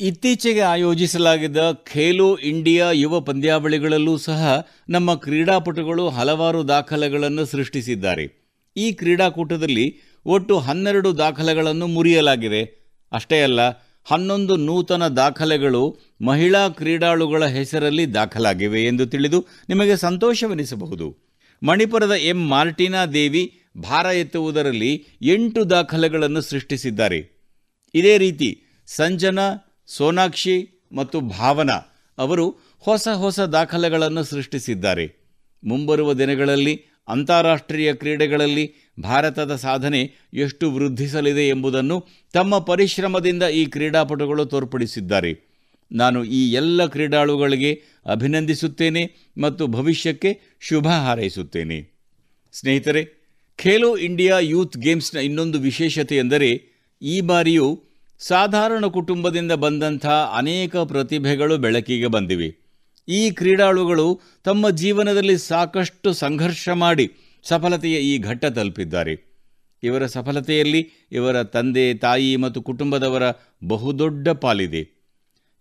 [0.00, 1.56] ಇತ್ತೀಚೆಗೆ ಆಯೋಜಿಸಲಾಗಿದ್ದ
[1.92, 8.24] ಖೇಲೋ ಇಂಡಿಯಾ ಯುವ ಪಂದ್ಯಾವಳಿಗಳಲ್ಲೂ ಸಹ ನಮ್ಮ ಕ್ರೀಡಾಪಟುಗಳು ಹಲವಾರು ದಾಖಲೆಗಳನ್ನು ಸೃಷ್ಟಿಸಿದ್ದಾರೆ.
[8.76, 9.86] ಈ ಕ್ರೀಡಾಕೂಟದಲ್ಲಿ
[10.26, 12.62] ಒಟ್ಟು ಹನ್ನೆರಡು ದಾಖಲೆಗಳನ್ನು ಮುರಿಯಲಾಗಿದೆ.
[13.12, 13.60] ಅಷ್ಟೇ ಅಲ್ಲ,
[14.04, 21.31] ಹನ್ನೊಂದು ನೂತನ ದಾಖಲೆಗಳು ಮಹಿಳಾ ಕ್ರೀಡಾಳುಗಳ ಹೆಸರಲ್ಲಿ ದಾಖಲಾಗಿವೆ ಎಂದು ತಿಳಿದು ನಿಮಗೆ ಸಂತೋಷವೆನಿಸಬಹುದು.
[21.62, 27.48] ಮಣಿಪುರದ ಎಂ ಮಾರ್ಟಿನಾ ದೇವಿ ಭಾರ ಎತ್ತುವುದರಲ್ಲಿ ಎಂಟು ದಾಖಲೆಗಳನ್ನು ಸೃಷ್ಟಿಸಿದ್ದಾರೆ.
[27.94, 35.22] ಇದೇ ರೀತಿ ಸಂಜನಾ, ಸೋನಾಕ್ಷಿ ಮತ್ತು ಭಾವನಾ ಅವರು ಹೊಸ ಹೊಸ ದಾಖಲೆಗಳನ್ನು ಸೃಷ್ಟಿಸಿದ್ದಾರೆ.
[35.64, 45.51] ಮುಂಬರುವ ದಿನಗಳಲ್ಲಿ ಅಂತಾರಾಷ್ಟ್ರೀಯ ಕ್ರೀಡೆಗಳಲ್ಲಿ ಭಾರತದ ಸಾಧನೆ ಎಷ್ಟು ವೃದ್ಧಿಸಲಿದೆ ಎಂಬುದನ್ನು ತಮ್ಮ ಪರಿಶ್ರಮದಿಂದ ಈ ಕ್ರೀಡಾಪಟುಗಳು ತೋರ್ಪಡಿಸಿದ್ದಾರೆ.
[45.92, 51.92] ನಾನು ಈ ಎಲ್ಲ ಕ್ರೀಡಾಳುಗಳಿಗೆ ಅಭಿನಂದಿಸುತ್ತೇನೆ ಮತ್ತು ಭವಿಷ್ಯಕ್ಕೆ ಶುಭ ಹಾರೈಸುತ್ತೇನೆ.
[52.52, 53.22] ಸ್ನೇಹಿತರೆ,
[53.56, 56.72] ಖೇಲೋ ಇಂಡಿಯಾ ಯೂತ್ ಗೇಮ್ಸ್ನ ಇನ್ನೊಂದು ವಿಶೇಷತೆ ಎಂದರೆ,
[57.02, 57.82] ಈ ಬಾರಿಯೂ
[58.18, 62.62] ಸಾಧಾರಣ ಕುಟುಂಬದಿಂದ ಬಂದಂಥ ಅನೇಕ ಪ್ರತಿಭೆಗಳು ಬೆಳಕಿಗೆ ಬಂದಿವೆ.
[63.08, 67.12] ಈ ಕ್ರೀಡಾಳುಗಳು ತಮ್ಮ ಜೀವನದಲ್ಲಿ ಸಾಕಷ್ಟು ಸಂಘರ್ಷ ಮಾಡಿ
[67.42, 69.32] ಸಫಲತೆಯ ಈ ಘಟ್ಟ ತಲುಪಿದ್ದಾರೆ.
[69.82, 73.22] ಇವರ ಸಫಲತೆಯಲ್ಲಿ ಇವರ ತಂದೆ, ತಾಯಿ ಮತ್ತು ಕುಟುಂಬದವರ
[73.64, 75.01] ಬಹುದೊಡ್ಡ ಪಾಲಿದೆ.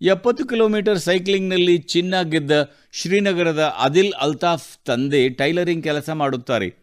[0.01, 6.73] ಎಪ್ಪತ್ತು ಕಿಲೋಮೀಟರ್ ಸೈಕ್ಲಿಂಗ್ನಲ್ಲಿ ಚಿನ್ನ ಗೆದ್ದ ಶ್ರೀನಗರದ ಅದಿಲ್ ಅಲ್ತಾಫ್ ತಂದೆ ಟೈಲರಿಂಗ್ ಕೆಲಸ ಮಾಡುತ್ತಾರೆ.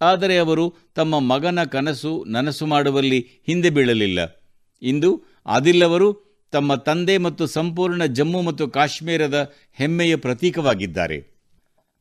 [0.00, 4.18] ಆದರೆ ಅವರು ತಮ್ಮ ಮಗನ ಕನಸು ನನಸು ಮಾಡುವಲ್ಲಿ ಹಿಂದೆ ಬೀಳಲಿಲ್ಲ.
[4.82, 6.08] ಇಂದು ಆದಿಲ್ ಅವರು
[6.52, 11.18] ತಮ್ಮ ತಂದೆ ಮತ್ತು ಸಂಪೂರ್ಣ ಜಮ್ಮು ಮತ್ತು ಕಾಶ್ಮೀರದ ಹೆಮ್ಮೆಯ ಪ್ರತೀಕವಾಗಿದ್ದಾರೆ.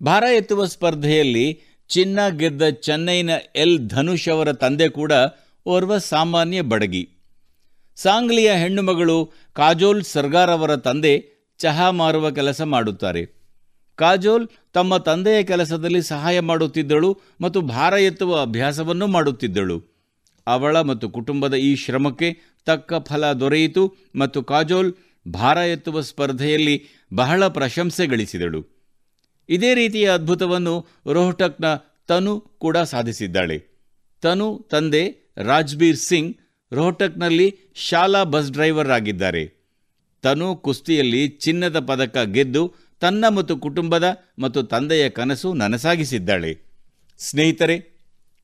[0.03, 5.11] ಭಾರ ಎತ್ತುವ ಸ್ಪರ್ಧೆಯಲ್ಲಿ ಚಿನ್ನ ಗೆದ್ದ ಚೆನ್ನೈನ ಎಲ್ ಧನುಷ್ ಅವರ ತಂದೆ ಕೂಡ
[5.65, 7.09] ಓರ್ವ ಸಾಮಾನ್ಯ ಬಡಗಿ.
[7.95, 13.41] ಸಾಂಗ್ಲಿಯ ಹೆಣ್ಣುಮಗಳು ಕಾಜೋಲ್ ಸರ್ಗಾರ್ ಅವರ ತಂದೆ ಚಹಾ ಮಾರುವ ಕೆಲಸ ಮಾಡುತ್ತಾರೆ.
[13.95, 19.83] ಕಾಜೋಲ್ ತಮ್ಮ ತಂದೆಯ ಕೆಲಸದಲ್ಲಿ ಸಹಾಯ ಮಾಡುತ್ತಿದ್ದಳು ಮತ್ತು ಭಾರ ಎತ್ತುವ ಅಭ್ಯಾಸವನ್ನು ಮಾಡುತ್ತಿದ್ದಳು.
[20.47, 24.93] ಅವಳ ಮತ್ತು ಕುಟುಂಬದ ಈ ಶ್ರಮಕ್ಕೆ ತಕ್ಕ ಫಲ ದೊರೆಯಿತು ಮತ್ತು ಕಾಜೋಲ್
[25.27, 28.67] ಭಾರ ಎತ್ತುವ ಸ್ಪರ್ಧೆಯಲ್ಲಿ ಬಹಳ ಪ್ರಶಂಸೆ ಗಳಿಸಿದಳು.
[29.49, 31.65] ಇದೇ ರೀತಿಯ ಅದ್ಭುತವನ್ನು ರೋಹ್ಟಕ್ನ
[32.07, 33.59] ತನು ಕೂಡ ಸಾಧಿಸಿದ್ದಾಳೆ.
[34.21, 36.37] ತನು ತಂದೆ ರಾಜ್ಬೀರ್ ಸಿಂಗ್
[36.71, 39.61] ರೋಹ್ಟಕ್ನಲ್ಲಿ ಶಾಲಾ ಬಸ್ ಡ್ರೈವರ್ ಆಗಿದ್ದಾರೆ.
[40.21, 46.57] ತನು ಕುಸ್ತಿಯಲ್ಲಿ ಚಿನ್ನದ ಪದಕ ಗೆದ್ದು ತನ್ನ ಮತ್ತು ಕುಟುಂಬದ ಮತ್ತು ತಂದೆಯ ಕನಸು ನನಸಾಗಿಸಿದ್ದಾಳೆ.
[47.17, 47.79] ಸ್ನೇಹಿತರೆ,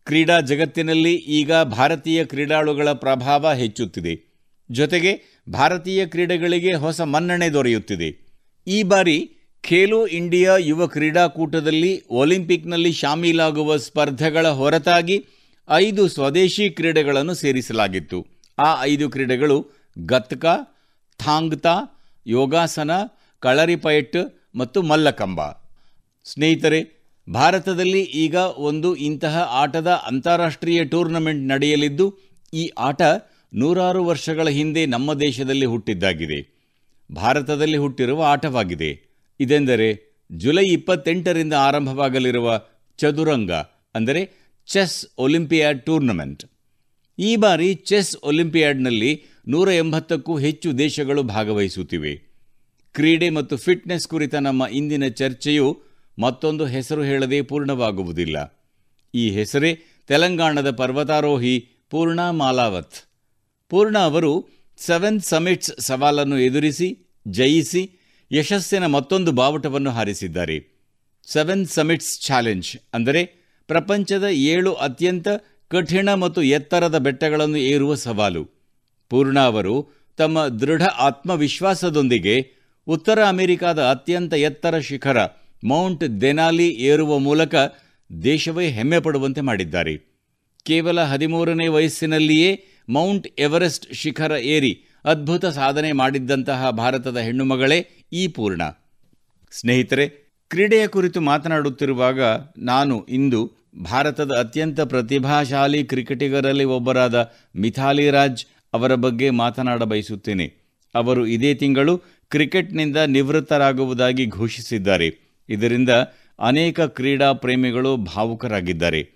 [0.05, 4.37] ಕ್ರೀಡಾ ಜಗತ್ತಿನಲ್ಲಿ ಈಗ ಭಾರತೀಯ ಕ್ರೀಡಾಳುಗಳ ಪ್ರಭಾವ ಹೆಚ್ಚುತ್ತಿದೆ.
[4.71, 8.27] ಜೊತೆಗೆ ಭಾರತೀಯ ಕ್ರೀಡೆಗಳಿಗೆ ಹೊಸ ಮನ್ನಣೆ ದೊರೆಯುತ್ತಿದೆ.
[8.67, 9.31] ಈ ಬಾರಿ
[9.63, 15.25] ಖೇಲೋ ಇಂಡಿಯಾ ಯುವ ಕ್ರೀಡಾಕೂಟದಲ್ಲಿ ಒಲಿಂಪಿಕ್ನಲ್ಲಿ ಶಾಮೀಲಾಗುವ ಸ್ಪರ್ಧೆಗಳ ಹೊರತಾಗಿ
[15.69, 18.19] ಐದು ಸ್ವದೇಶಿ ಕ್ರೀಡೆಗಳನ್ನು ಸೇರಿಸಲಾಗಿತ್ತು.
[18.59, 19.57] ಆ ಐದು ಕ್ರೀಡೆಗಳು
[20.05, 20.45] ಗತ್ಕ,
[21.19, 21.75] ಥಾಂಗ್ತಾ,
[22.27, 22.91] ಯೋಗಾಸನ,
[23.39, 24.19] ಕಳರಿಪಯಟ್
[24.55, 25.41] ಮತ್ತು ಮಲ್ಲಕಂಬ.
[26.25, 26.79] ಸ್ನೇಹಿತರೆ,
[27.29, 28.35] ಭಾರತದಲ್ಲಿ ಈಗ
[28.69, 32.07] ಒಂದು ಇಂತಹ ಆಟದ ಅಂತಾರಾಷ್ಟ್ರೀಯ ಟೂರ್ನಮೆಂಟ್ ನಡೆಯಲಿದ್ದು,
[32.53, 33.01] ಈ ಆಟ
[33.53, 36.39] ನೂರಾರು ವರ್ಷಗಳ ಹಿಂದೆ ನಮ್ಮ ದೇಶದಲ್ಲಿ ಹುಟ್ಟಿದ್ದಾಗಿದೆ.
[37.13, 38.91] ಭಾರತದಲ್ಲಿ ಹುಟ್ಟಿರುವ ಆಟವಾಗಿದೆ.
[39.39, 39.89] ಇದೆಂದರೆ
[40.31, 42.61] ಜುಲೈ ಇಪ್ಪತ್ತೆಂಟರಿಂದ ಆರಂಭವಾಗಲಿರುವ
[42.99, 43.51] ಚದುರಂಗ,
[43.95, 46.45] ಅಂದರೆ ಚೆಸ್ ಒಲಿಂಪಿಯಾಡ್ ಟೂರ್ನಮೆಂಟ್.
[47.19, 52.13] ಈ ಬಾರಿ ಚೆಸ್ ಒಲಿಂಪಿಯಾಡ್ನಲ್ಲಿ ನೂರ ಎಂಬತ್ತಕ್ಕೂ ಹೆಚ್ಚು ದೇಶಗಳು ಭಾಗವಹಿಸುತ್ತಿವೆ.
[52.93, 55.81] ಕ್ರೀಡೆ ಮತ್ತು ಫಿಟ್ನೆಸ್ ಕುರಿತ ನಮ್ಮ ಇಂದಿನ ಚರ್ಚೆಯು
[56.19, 58.37] ಮತ್ತೊಂದು ಹೆಸರು ಹೇಳದೆ ಪೂರ್ಣವಾಗುವುದಿಲ್ಲ.
[59.13, 61.55] ಈ ಹೆಸರೇ ತೆಲಂಗಾಣದ ಪರ್ವತಾರೋಹಿ
[61.89, 62.97] ಪೂರ್ಣಾ ಮಾಲಾವತ್.
[63.69, 67.99] ಪೂರ್ಣ ಅವರು ಸೆವೆನ್ ಸಮಿಟ್ಸ್ ಸವಾಲನ್ನು ಎದುರಿಸಿ, ಜಯಿಸಿ,
[68.31, 70.57] ಯಶಸ್ಸಿನ ಮತ್ತೊಂದು ಬಾವುಟವನ್ನು ಹಾರಿಸಿದ್ದಾರೆ.
[71.27, 75.27] ಸೆವೆನ್ ಸಮಿಟ್ಸ್ ಚಾಲೆಂಜ್ ಅಂದರೆ ಪ್ರಪಂಚದ ಏಳು ಅತ್ಯಂತ
[75.67, 78.45] ಕಠಿಣ ಮತ್ತು ಎತ್ತರದ ಬೆಟ್ಟಗಳನ್ನು ಏರುವ ಸವಾಲು.
[79.09, 82.51] ಪೂರ್ಣ ಅವರು ತಮ್ಮ ದೃಢ ಆತ್ಮವಿಶ್ವಾಸದೊಂದಿಗೆ
[82.87, 85.17] ಉತ್ತರ ಅಮೆರಿಕಾದ ಅತ್ಯಂತ ಎತ್ತರ ಶಿಖರ
[85.63, 87.55] ಮೌಂಟ್ ದೆನಾಲಿ ಏರುವ ಮೂಲಕ
[88.23, 89.97] ದೇಶವೇ ಹೆಮ್ಮೆ ಪಡುವಂತೆ ಮಾಡಿದ್ದಾರೆ.
[90.65, 98.61] ಕೇವಲ ಹದಿಮೂರನೇ ವಯಸ್ಸಿನಲ್ಲಿಯೇ ಮೌಂಟ್ ಎವರೆಸ್ಟ್ ಶಿಖರ ಏರಿ ಅದ್ಭುತ ಸಾಧನೆ ಮಾಡಿದ್ದಂತಹ ಭಾರತದ ಹೆಣ್ಣುಮಗಳೇ ಈ ಪೂರ್ಣ.
[99.51, 102.21] ಸ್ನೇಹಿತರೆ ಕ್ರೀಡೆಯ ಕುರಿತು ಮಾತನಾಡುತ್ತಿರುವಾಗ
[102.57, 103.51] ನಾನು ಇಂದು
[103.83, 110.53] ಭಾರತದ ಅತ್ಯಂತ ಪ್ರತಿಭಾಶಾಲಿ ಕ್ರಿಕೆಟಿಗರಲ್ಲಿ ಒಬ್ಬರಾದ ಮಿಥಾಲಿ ರಾಜ್ ಅವರ ಬಗ್ಗೆ ಮಾತನಾಡ ಬಯಸುತ್ತೇನೆ.
[110.95, 111.97] ಅವರು ಇದೇ ತಿಂಗಳು
[112.29, 115.37] ಕ್ರಿಕೆಟ್ನಿಂದ ನಿವೃತ್ತರಾಗುವುದಾಗಿ ಘೋಷಿಸಿದ್ದಾರೆ.
[115.49, 115.89] ಇದರಿಂದ
[116.39, 119.09] ಅನೇಕ ಕ್ರೀಡಾ ಪ್ರೇಮಿಗಳು ಭಾವುಕರಾಗಿದ್ದಾರೆ.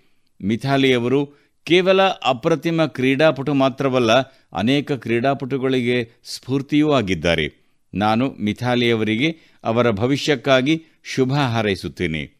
[0.44, 1.26] ಮಿಥಾಲಿ ಅವರು
[1.64, 4.12] ಕೇವಲ ಅಪ್ರತಿಮ ಕ್ರೀಡಾಪಟು ಮಾತ್ರವಲ್ಲ,
[4.52, 7.62] ಅನೇಕ ಕ್ರೀಡಾಪಟುಗಳಿಗೆ ಸ್ಫೂರ್ತಿಯೂ ಆಗಿದ್ದಾರೆ.
[7.94, 12.30] ನಾನು ಮಿಥಾಲಿಯವರಿಗೆ ಅವರ ಭವಿಷ್ಯಕ್ಕಾಗಿ ಶುಭ ಹಾರೈಸುತ್ತೇನೆ.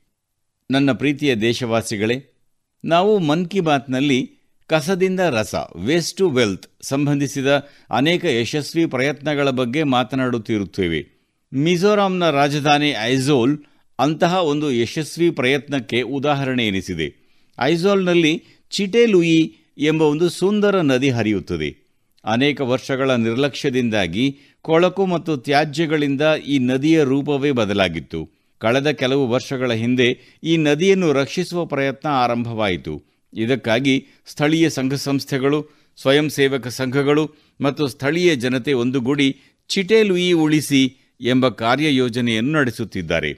[0.70, 2.38] ನನ್ನ ಪ್ರೀತಿಯ ದೇಶವಾಸಿಗಳೇ,
[2.84, 4.30] ನಾವು ಮನ್ ಕಿ ಬಾತ್ನಲ್ಲಿ
[4.66, 11.08] ಕಸದಿಂದ ರಸ ವೇಸ್ಟ್ ಟು ವೆಲ್ತ್ ಸಂಬಂಧಿಸಿದ ಅನೇಕ ಯಶಸ್ವಿ ಪ್ರಯತ್ನಗಳ ಬಗ್ಗೆ ಮಾತನಾಡುತ್ತಿರುತ್ತೇವೆ.
[11.54, 13.58] ಮಿಜೋರಾಂನ ರಾಜಧಾನಿ ಐಝೋಲ್
[13.98, 17.14] ಅಂತಹ ಒಂದು ಯಶಸ್ವಿ ಪ್ರಯತ್ನಕ್ಕೆ ಉದಾಹರಣೆ ಎನಿಸಿದೆ.
[17.60, 21.76] ಐಝೋಲ್ನಲ್ಲಿ ಚಿಟೆಲುಯಿ ಎಂಬ ಒಂದು ಸುಂದರ ನದಿ ಹರಿಯುತ್ತದೆ.
[22.24, 28.41] ಅನೇಕ ವರ್ಷಗಳ ನಿರ್ಲಕ್ಷ್ಯದಿಂದಾಗಿ ಕೊಳಕು ಮತ್ತು ತ್ಯಾಜ್ಯಗಳಿಂದ ಈ ನದಿಯ ರೂಪವೇ ಬದಲಾಗಿತ್ತು.
[28.62, 30.08] ಕಳೆದ ಕೆಲವು ವರ್ಷಗಳ ಹಿಂದೆ
[30.44, 32.94] ಈ ನದಿಯನ್ನು ರಕ್ಷಿಸುವ ಪ್ರಯತ್ನ ಆರಂಭವಾಯಿತು.
[33.34, 33.94] ಇದಕ್ಕಾಗಿ
[34.26, 35.58] ಸ್ಥಳೀಯ ಸಂಘ ಸಂಸ್ಥೆಗಳು,
[36.00, 37.24] ಸ್ವಯಂ ಸೇವಕ ಸಂಘಗಳು
[37.60, 39.28] ಮತ್ತು ಸ್ಥಳೀಯ ಜನತೆ ಒಂದುಗೂಡಿ
[39.68, 40.82] ಚಿಟೇಲುಯಿ ಉಳಿಸಿ
[41.20, 43.32] ಎಂಬ ಕಾರ್ಯಯೋಜನೆಯನ್ನು ನಡೆಸುತ್ತಿದ್ದಾರೆ.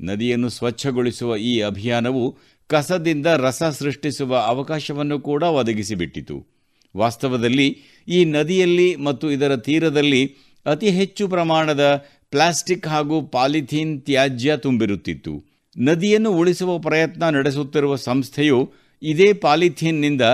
[0.00, 2.24] ನದಿಯನ್ನು ಸ್ವಚ್ಛಗೊಳಿಸುವ ಈ ಅಭಿಯಾನವು
[2.66, 6.36] ಕಸದಿಂದ ರಸ ಸೃಷ್ಟಿಸುವ ಅವಕಾಶವನ್ನು ಕೂಡ ಒದಗಿಸಿಬಿಟ್ಟಿತು.
[6.96, 7.68] ವಾಸ್ತವದಲ್ಲಿ
[8.08, 10.22] ಈ ನದಿಯಲ್ಲಿ ಮತ್ತು ಇದರ ತೀರದಲ್ಲಿ
[10.66, 11.84] ಅತಿ ಹೆಚ್ಚು ಪ್ರಮಾಣದ
[12.32, 15.32] ಪ್ಲಾಸ್ಟಿಕ್ ಹಾಗೂ ಪಾಲಿಥೀನ್ ತ್ಯಾಜ್ಯ ತುಂಬಿರುತ್ತಿತ್ತು.
[15.76, 18.58] ನದಿಯನ್ನು ಉಳಿಸುವ ಪ್ರಯತ್ನ ನಡೆಸುತ್ತಿರುವ ಸಂಸ್ಥೆಯು
[19.02, 20.24] ಇದೇ ಪಾಲಿಥೀನ್ನಿಂದ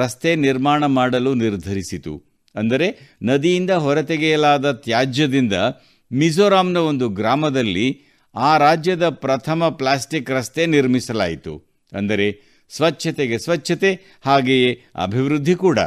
[0.00, 2.14] ರಸ್ತೆ ನಿರ್ಮಾಣ ಮಾಡಲು ನಿರ್ಧರಿಸಿತು.
[2.54, 2.86] ಅಂದರೆ
[3.22, 5.56] ನದಿಯಿಂದ ಹೊರತೆಗೆಯಲಾದ ತ್ಯಾಜ್ಯದಿಂದ
[6.10, 7.86] ಮಿಜೋರಾಂನ ಒಂದು ಗ್ರಾಮದಲ್ಲಿ
[8.34, 11.54] ಆ ರಾಜ್ಯದ ಪ್ರಥಮ ಪ್ಲಾಸ್ಟಿಕ್ ರಸ್ತೆ ನಿರ್ಮಿಸಲಾಯಿತು.
[11.92, 12.26] ಅಂದರೆ
[12.70, 13.90] ಸ್ವಚ್ಛತೆಗೆ ಸ್ವಚ್ಛತೆ,
[14.24, 15.78] ಹಾಗೆಯೇ ಅಭಿವೃದ್ಧಿ ಕೂಡ.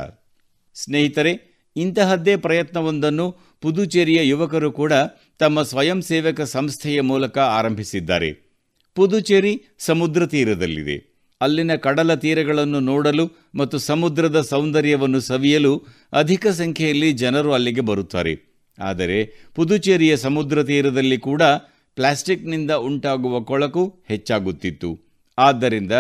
[0.76, 1.34] ಸ್ನೇಹಿತರೆ,
[1.76, 3.26] ಇಂತಹದ್ದೇ ಪ್ರಯತ್ನವೊಂದನ್ನು
[3.64, 4.94] ಪುದುಚೇರಿಯ ಯುವಕರು ಕೂಡ
[5.40, 8.34] ತಮ್ಮ ಸ್ವಯಂ ಸೇವಕ ಸಂಸ್ಥೆಯ ಮೂಲಕ ಆರಂಭಿಸಿದ್ದಾರೆ.
[8.96, 11.16] ಪುದುಚೇರಿ ಸಮುದ್ರ ತೀರದಲ್ಲಿದೆ.
[11.42, 18.56] ಅಲ್ಲಿನ ಕಡಲ ತೀರಗಳನ್ನು ನೋಡಲು ಮತ್ತು ಸಮುದ್ರದ ಸೌಂದರ್ಯವನ್ನು ಸವಿಯಲು ಅಧಿಕ ಸಂಖ್ಯೆಯಲ್ಲಿ ಜನರು ಅಲ್ಲಿಗೆ ಬರುತ್ತಾರೆ.
[18.80, 21.42] ಆದರೆ ಪುದುಚೇರಿಯ ಸಮುದ್ರ ತೀರದಲ್ಲಿ ಕೂಡ
[21.96, 25.00] ಪ್ಲಾಸ್ಟಿಕ್ನಿಂದ ಉಂಟಾಗುವ ಕೊಳಕು ಹೆಚ್ಚಾಗುತ್ತಿತ್ತು.
[25.38, 25.92] ಆದ್ದರಿಂದ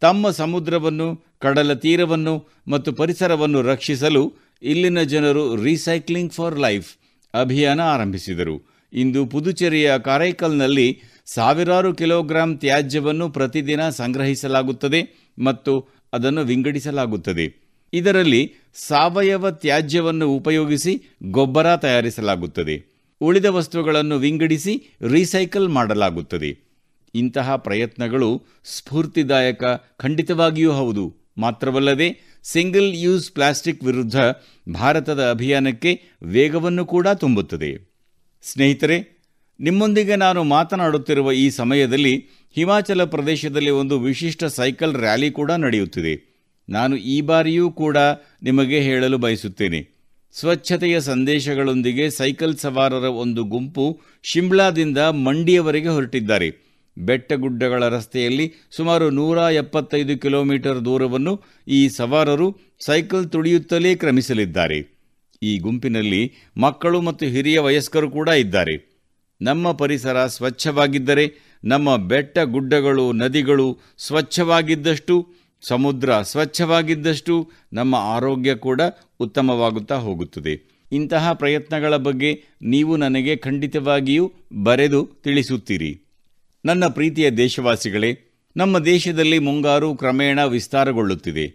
[0.00, 6.96] ತಮ್ಮ ಸಮುದ್ರವನ್ನು, ಕಡಲ ತೀರವನ್ನು ಮತ್ತು ಪರಿಸರವನ್ನು ರಕ್ಷಿಸಲು ಇಲ್ಲಿನ ಜನರು ರೀಸೈಕ್ಲಿಂಗ್ ಫಾರ್ ಲೈಫ್
[7.34, 8.69] ಅಭಿಯಾನ ಆರಂಭಿಸಿದರು.
[8.92, 17.70] ಇಂದು ಪುದುಚೇರಿಯ ಕಾರೈಕಲ್ನಲ್ಲಿ ಸಾವಿರಾರು ಕಿಲೋಗ್ರಾಂ ತ್ಯಾಜ್ಯವನ್ನು ಪ್ರತಿದಿನ ಸಂಗ್ರಹಿಸಲಾಗುತ್ತದೆ ಮತ್ತು ಅದನ್ನು ವಿಂಗಡಿಸಲಾಗುತ್ತದೆ.
[17.92, 22.90] ಇದರಲ್ಲಿ ಸಾವಯವ ತ್ಯಾಜ್ಯವನ್ನು ಉಪಯೋಗಿಸಿ ಗೊಬ್ಬರ ತಯಾರಿಸಲಾಗುತ್ತದೆ.
[23.20, 26.58] ಉಳಿದ ವಸ್ತುಗಳನ್ನು ವಿಂಗಡಿಸಿ ರೀಸೈಕಲ್ ಮಾಡಲಾಗುತ್ತದೆ.
[27.14, 29.64] ಇಂತಹ ಪ್ರಯತ್ನಗಳು ಸ್ಫೂರ್ತಿದಾಯಕ,
[29.96, 31.16] ಖಂಡಿತವಾಗಿಯೂ ಹೌದು.
[31.38, 34.16] ಮಾತ್ರವಲ್ಲದೆ, ಸಿಂಗಲ್ ಯೂಸ್ ಪ್ಲಾಸ್ಟಿಕ್ ವಿರುದ್ಧ
[34.74, 37.89] ಭಾರತದ ಅಭಿಯಾನಕ್ಕೆ ವೇಗವನ್ನು ಕೂಡ ತುಂಬುತ್ತದೆ.
[38.42, 39.26] ಸ್ನೇಹಿತರೆ,
[39.60, 46.14] ನಿಮ್ಮೊಂದಿಗೆ ನಾನು ಮಾತನಾಡುತ್ತಿರುವ ಈ ಸಮಯದಲ್ಲಿ ಹಿಮಾಚಲ ಪ್ರದೇಶದಲ್ಲಿ ಒಂದು ವಿಶಿಷ್ಟ ಸೈಕಲ್ ರ್ಯಾಲಿ ಕೂಡ ನಡೆಯುತ್ತಿದೆ.
[46.68, 47.96] ನಾನು ಈ ಬಾರಿಯೂ ಕೂಡ
[48.42, 49.80] ನಿಮಗೆ ಹೇಳಲು ಬಯಸುತ್ತೇನೆ.
[50.32, 56.50] ಸ್ವಚ್ಛತೆಯ ಸಂದೇಶಗಳೊಂದಿಗೆ ಸೈಕಲ್ ಸವಾರರ ಒಂದು ಗುಂಪು ಶಿಮ್ಲಾದಿಂದ ಮಂಡಿಯವರೆಗೆ ಹೊರಟಿದ್ದಾರೆ.
[56.98, 64.99] ಬೆಟ್ಟಗುಡ್ಡಗಳ ರಸ್ತೆಯಲ್ಲಿ ಸುಮಾರು ನೂರ ಎಪ್ಪತ್ತೈದು ಕಿಲೋಮೀಟರ್ ದೂರವನ್ನು ಈ ಸವಾರರು ಸೈಕಲ್ ತುಳಿಯುತ್ತಲೇ ಕ್ರಮಿಸಲಿದ್ದಾರೆ.
[65.42, 68.90] ಈ ಗುಂಪಿನಲ್ಲಿ ಮಕ್ಕಳು ಮತ್ತು ಹಿರಿಯ ವಯಸ್ಕರು ಕೂಡ ಇದ್ದಾರೆ.
[69.42, 71.34] ನಮ್ಮ ಪರಿಸರ ಸ್ವಚ್ಛವಾಗಿದ್ದರೆ,
[71.64, 75.28] ನಮ್ಮ ಬೆಟ್ಟ ಗುಡ್ಡಗಳು, ನದಿಗಳು ಸ್ವಚ್ಛವಾಗಿದ್ದಷ್ಟು,
[75.60, 78.80] ಸಮುದ್ರ ಸ್ವಚ್ಛವಾಗಿದ್ದಷ್ಟು ನಮ್ಮ ಆರೋಗ್ಯ ಕೂಡ
[79.20, 80.84] ಉತ್ತಮವಾಗುತ್ತಾ ಹೋಗುತ್ತದೆ.
[80.92, 86.00] ಇಂತಹ ಪ್ರಯತ್ನಗಳ ಬಗ್ಗೆ ನೀವು ನನಗೆ ಖಂಡಿತವಾಗಿಯೂ ಬರೆದು ತಿಳಿಸುತ್ತೀರಿ.
[86.64, 88.18] ನನ್ನ ಪ್ರೀತಿಯ ದೇಶವಾಸಿಗಳೇ,
[88.56, 91.46] ನಮ್ಮ ದೇಶದಲ್ಲಿ ಮುಂಗಾರು ಕ್ರಮೇಣ ವಿಸ್ತಾರಗೊಳ್ಳುತ್ತಿದೆ.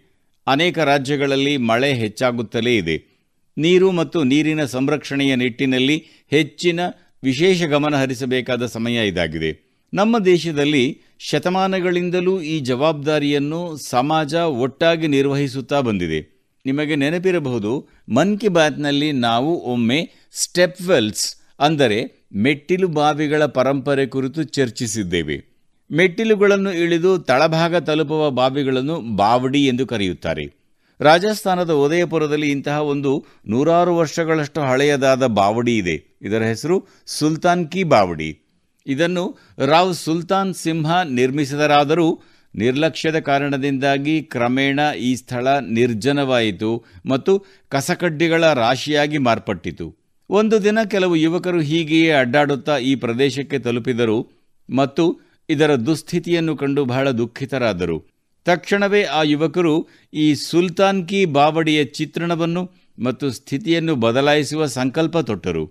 [0.46, 3.15] ಅನೇಕ ರಾಜ್ಯಗಳಲ್ಲಿ ಮಳೆ ಹೆಚ್ಚಾಗುತ್ತಲೇ ಇದೆ.
[3.58, 6.80] ನೀರು ಮತ್ತು ನೀರಿನ ಸಂರಕ್ಷಣೆಯ ನಿಟ್ಟಿನಲ್ಲಿ ಹೆಚ್ಚಿನ
[7.22, 9.66] ವಿಶೇಷ ಗಮನ ಹರಿಸಬೇಕಾದ ಸಮಯ ಇದಾಗಿದೆ.
[9.94, 16.36] ನಮ್ಮ ದೇಶದಲ್ಲಿ ಶತಮಾನಗಳಿಂದಲೂ ಈ ಜವಾಬ್ದಾರಿಯನ್ನು ಸಮಾಜ ಒಟ್ಟಾಗಿ ನಿರ್ವಹಿಸುತ್ತಾ ಬಂದಿದೆ.
[16.66, 25.56] ನಿಮಗೆ ನೆನಪಿರಬಹುದು, ಮನ್ ಕಿ ಬಾತ್ನಲ್ಲಿ ನಾವು ಒಮ್ಮೆ ಸ್ಟೆಪ್ ವೆಲ್ಸ್ ಅಂದರೆ ಮೆಟ್ಟಿಲು ಬಾವಿಗಳ ಪರಂಪರೆ ಕುರಿತು ಚರ್ಚಿಸಿದ್ದೇವೆ.
[25.92, 30.55] ಮೆಟ್ಟಿಲುಗಳನ್ನು ಇಳಿದು ತಳಭಾಗ ತಲುಪುವ ಬಾವಿಗಳನ್ನು ಬಾವಡಿ ಎಂದು ಕರೆಯುತ್ತಾರೆ.
[31.00, 36.18] ರಾಜಸ್ಥಾನದ ಉದಯಪುರದಲ್ಲಿ ಇಂತಹ ಒಂದು ನೂರಾರು ವರ್ಷಗಳಷ್ಟು ಹಳೆಯದಾದ ಬಾವಡಿ ಇದೆ.
[36.22, 38.38] ಇದರ ಹೆಸರು ಸುಲ್ತಾನ್ ಕಿ ಬಾವಡಿ.
[38.86, 42.22] ಇದನ್ನು ರಾವ್ ಸುಲ್ತಾನ್ ಸಿಂಹ ನಿರ್ಮಿಸಿದರಾದರೂ
[42.54, 49.96] ನಿರ್ಲಕ್ಷ್ಯದ ಕಾರಣದಿಂದಾಗಿ ಕ್ರಮೇಣ ಈ ಸ್ಥಳ ನಿರ್ಜನವಾಯಿತು ಮತ್ತು ಕಸಕಡ್ಡಿಗಳ ರಾಶಿಯಾಗಿ ಮಾರ್ಪಟ್ಟಿತು.
[50.30, 54.30] ಒಂದು ದಿನ ಕೆಲವು ಯುವಕರು ಹೀಗೆಯೇ ಅಡ್ಡಾಡುತ್ತಾ ಈ ಪ್ರದೇಶಕ್ಕೆ ತಲುಪಿದರು
[54.70, 58.15] ಮತ್ತು ಇದರ ದುಸ್ಥಿತಿಯನ್ನು ಕಂಡು ಬಹಳ ದುಃಖಿತರಾದರು.
[58.46, 59.74] ತಕ್ಷಣವೇ ಆ ಯುವಕರು
[60.14, 62.62] ಈ ಸುಲ್ತಾನ್ ಕಿ ಬಾವಡಿಯ ಚಿತ್ರಣವನ್ನು
[62.98, 65.64] ಮತ್ತು ಸ್ಥಿತಿಯನ್ನು ಬದಲಾಯಿಸುವ ಸಂಕಲ್ಪ ತೊಟ್ಟರು.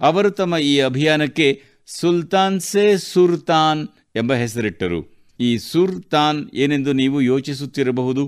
[0.00, 1.48] ಅವರು ತಮ್ಮ ಈ ಅಭಿಯಾನಕ್ಕೆ
[1.86, 3.82] ಸುಲ್ತಾನ್ ಸೆ ಸುರ್ತಾನ್
[4.16, 5.00] ಎಂಬ ಹೆಸರಿಟ್ಟರು.
[5.40, 8.24] ಈ ಸುರ್ತಾನ್ ಏನೆಂದು ನೀವು ಯೋಚಿಸುತ್ತಿರಬಹುದು?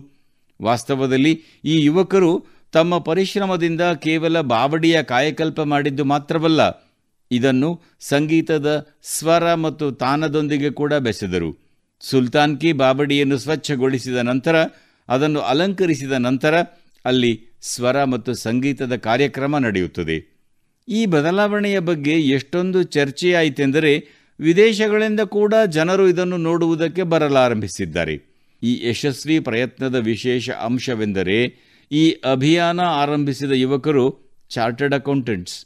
[0.60, 1.32] ವಾಸ್ತವದಲ್ಲಿ
[1.64, 2.32] ಈ ಯುವಕರು
[2.72, 6.62] ತಮ್ಮ ಪರಿಶ್ರಮದಿಂದ ಕೇವಲ ಬಾವಡಿಯ ಕಾಯಕಲ್ಪ ಮಾಡಿದ್ದು ಮಾತ್ರವಲ್ಲ,
[7.30, 7.70] ಇದನ್ನು
[8.00, 8.68] ಸಂಗೀತದ
[9.02, 11.50] ಸ್ವರ ಮತ್ತು ತಾನದೊಂದಿಗೆ ಕೂಡ ಬೆಸೆದರು.
[12.10, 14.56] ಸುಲ್ತಾನ್ ಕಿ ಬಾಬಡಿಯನ್ನು ಸ್ವಚ್ಛಗೊಳಿಸಿದ ನಂತರ,
[15.08, 16.54] ಅದನ್ನು ಅಲಂಕರಿಸಿದ ನಂತರ
[17.04, 17.32] ಅಲ್ಲಿ
[17.62, 20.16] ಸ್ವರ ಮತ್ತು ಸಂಗೀತದ ಕಾರ್ಯಕ್ರಮ ನಡೆಯುತ್ತದೆ.
[20.88, 23.92] ಈ ಬದಲಾವಣೆಯ ಬಗ್ಗೆ ಎಷ್ಟೊಂದು ಚರ್ಚೆಯಾಯಿತೆಂದರೆ,
[24.40, 28.14] ವಿದೇಶಗಳಿಂದ ಕೂಡ ಜನರು ಇದನ್ನು ನೋಡುವುದಕ್ಕೆ ಬರಲಾರಂಭಿಸಿದ್ದಾರೆ.
[28.62, 31.38] ಈ ಯಶಸ್ವಿ ಪ್ರಯತ್ನದ ವಿಶೇಷ ಅಂಶವೆಂದರೆ,
[31.92, 34.04] ಈ ಅಭಿಯಾನ ಆರಂಭಿಸಿದ ಯುವಕರು
[34.50, 35.56] ಚಾರ್ಟರ್ಡ್ ಅಕೌಂಟೆಂಟ್ಸ್,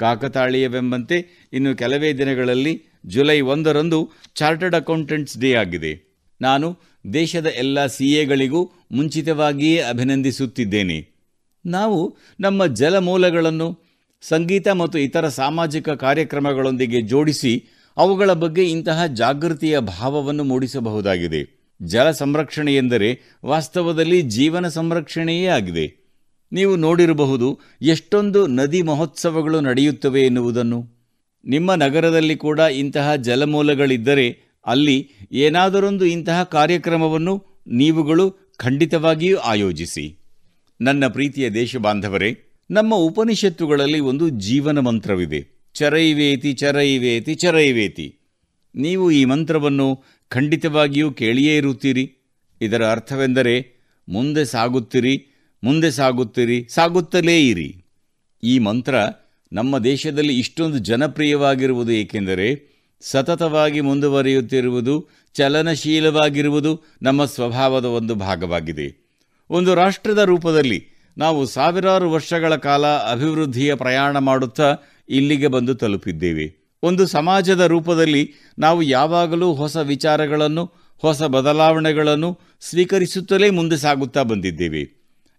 [0.00, 2.74] ಕಾಕತಾಳೀಯವೆಂಬಂತೆ ಇನ್ನು ಕೆಲವೇ ದಿನಗಳಲ್ಲಿ
[3.06, 6.08] ಜುಲೈ ಒಂದರಂದು ಚಾರ್ಟರ್ಡ್ ಅಕೌಂಟೆಂಟ್ಸ್ ಡೇ ಆಗಿದೆ.
[6.40, 6.78] ನಾನು
[7.12, 11.18] ದೇಶದ ಎಲ್ಲ ಸಿ ಎಗಳಿಗೂ ಮುಂಚಿತವಾಗಿಯೇ ಅಭಿನಂದಿಸುತ್ತಿದ್ದೇನೆ.
[11.66, 13.78] ನಾವು ನಮ್ಮ ಜಲಮೂಲಗಳನ್ನು
[14.22, 17.64] ಸಂಗೀತ ಮತ್ತು ಇತರ ಸಾಮಾಜಿಕ ಕಾರ್ಯಕ್ರಮಗಳೊಂದಿಗೆ ಜೋಡಿಸಿ
[17.96, 21.72] ಅವುಗಳ ಬಗ್ಗೆ ಇಂತಹ ಜಾಗೃತಿಯ ಭಾವವನ್ನು ಮೂಡಿಸಬಹುದಾಗಿದೆ.
[21.82, 26.08] ಜಲ ಸಂರಕ್ಷಣೆ ಎಂದರೆ ವಾಸ್ತವದಲ್ಲಿ ಜೀವನ ಸಂರಕ್ಷಣೆಯೇ ಆಗಿದೆ.
[26.52, 30.97] ನೀವು ನೋಡಿರಬಹುದು ಎಷ್ಟೊಂದು ನದಿ ಮಹೋತ್ಸವಗಳು ನಡೆಯುತ್ತವೆ ಎನ್ನುವುದನ್ನು.
[31.44, 40.18] ನಿಮ್ಮ ನಗರದಲ್ಲಿ ಕೂಡ ಇಂತಹ ಜಲಮೂಲಗಳಿದ್ದರೆ ಅಲ್ಲಿ ಏನಾದರೊಂದು ಇಂತಹ ಕಾರ್ಯಕ್ರಮವನ್ನು ನೀವುಗಳು ಖಂಡಿತವಾಗಿಯೂ ಆಯೋಜಿಸಿ.
[40.80, 42.38] ನನ್ನ ಪ್ರೀತಿಯ ದೇಶಬಾಂಧವರೇ,
[42.70, 45.70] ನಮ್ಮ ಉಪನಿಷತ್ತುಗಳಲ್ಲಿ ಒಂದು ಜೀವನ ಮಂತ್ರವಿದೆ.
[45.74, 48.18] ಚರೈವೇತಿ ಚರೈವೇತಿ ಚರೈವೇತಿ.
[48.74, 52.14] ನೀವು ಈ ಮಂತ್ರವನ್ನು ಖಂಡಿತವಾಗಿಯೂ ಕೇಳಿಯೇ ಇರುತ್ತೀರಿ.
[52.60, 53.78] ಇದರ ಅರ್ಥವೆಂದರೆ
[54.08, 55.26] ಮುಂದೆ ಸಾಗುತ್ತಿರಿ
[55.64, 57.84] ಮುಂದೆ ಸಾಗುತ್ತಿರಿ, ಸಾಗುತ್ತಲೇ ಇರಿ.
[58.42, 58.94] ಈ ಮಂತ್ರ
[59.52, 69.08] ನಮ್ಮ ದೇಶದಲ್ಲಿ ಇಷ್ಟೊಂದು ಜನಪ್ರಿಯವಾಗಿರುವುದು ಏಕೆಂದರೆ ಸತತವಾಗಿ ಮುಂದುವರಿಯುತ್ತಿರುವುದು, ಚಲನಶೀಲವಾಗಿರುವುದು ನಮ್ಮ ಸ್ವಭಾವದ ಒಂದು ಭಾಗವಾಗಿದೆ.
[69.50, 70.86] ಒಂದು ರಾಷ್ಟ್ರದ ರೂಪದಲ್ಲಿ
[71.18, 74.76] ನಾವು ಸಾವಿರಾರು ವರ್ಷಗಳ ಕಾಲ ಅಭಿವೃದ್ಧಿಯ ಪ್ರಯಾಣ ಮಾಡುತ್ತಾ
[75.08, 76.78] ಇಲ್ಲಿಗೆ ಬಂದು ತಲುಪಿದ್ದೇವೆ.
[76.82, 84.97] ಒಂದು ಸಮಾಜದ ರೂಪದಲ್ಲಿ ನಾವು ಯಾವಾಗಲೂ ಹೊಸ ವಿಚಾರಗಳನ್ನು, ಹೊಸ ಬದಲಾವಣೆಗಳನ್ನು ಸ್ವೀಕರಿಸುತ್ತಲೇ ಮುಂದೆ ಸಾಗುತ್ತಾ ಬಂದಿದ್ದೇವೆ.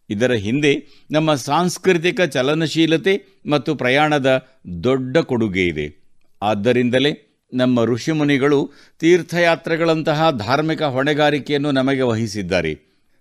[0.09, 4.47] ಇದರ ಹಿಂದೆ ನಮ್ಮ ಸಾಂಸ್ಕೃತಿಕ ಚಲನಶೀಲತೆ ಮತ್ತು ಪ್ರಯಾಣದ
[4.83, 6.15] ದೊಡ್ಡ ಕೊಡುಗೆ ಇದೆ.
[6.41, 12.77] ಆದ್ದರಿಂದಲೇ ನಮ್ಮ ಋಷಿಮುನಿಗಳು ತೀರ್ಥಯಾತ್ರೆಗಳಂತಹ ಧಾರ್ಮಿಕ ಹೊಣೆಗಾರಿಕೆಯನ್ನು ನಮಗೆ ವಹಿಸಿದ್ದಾರೆ.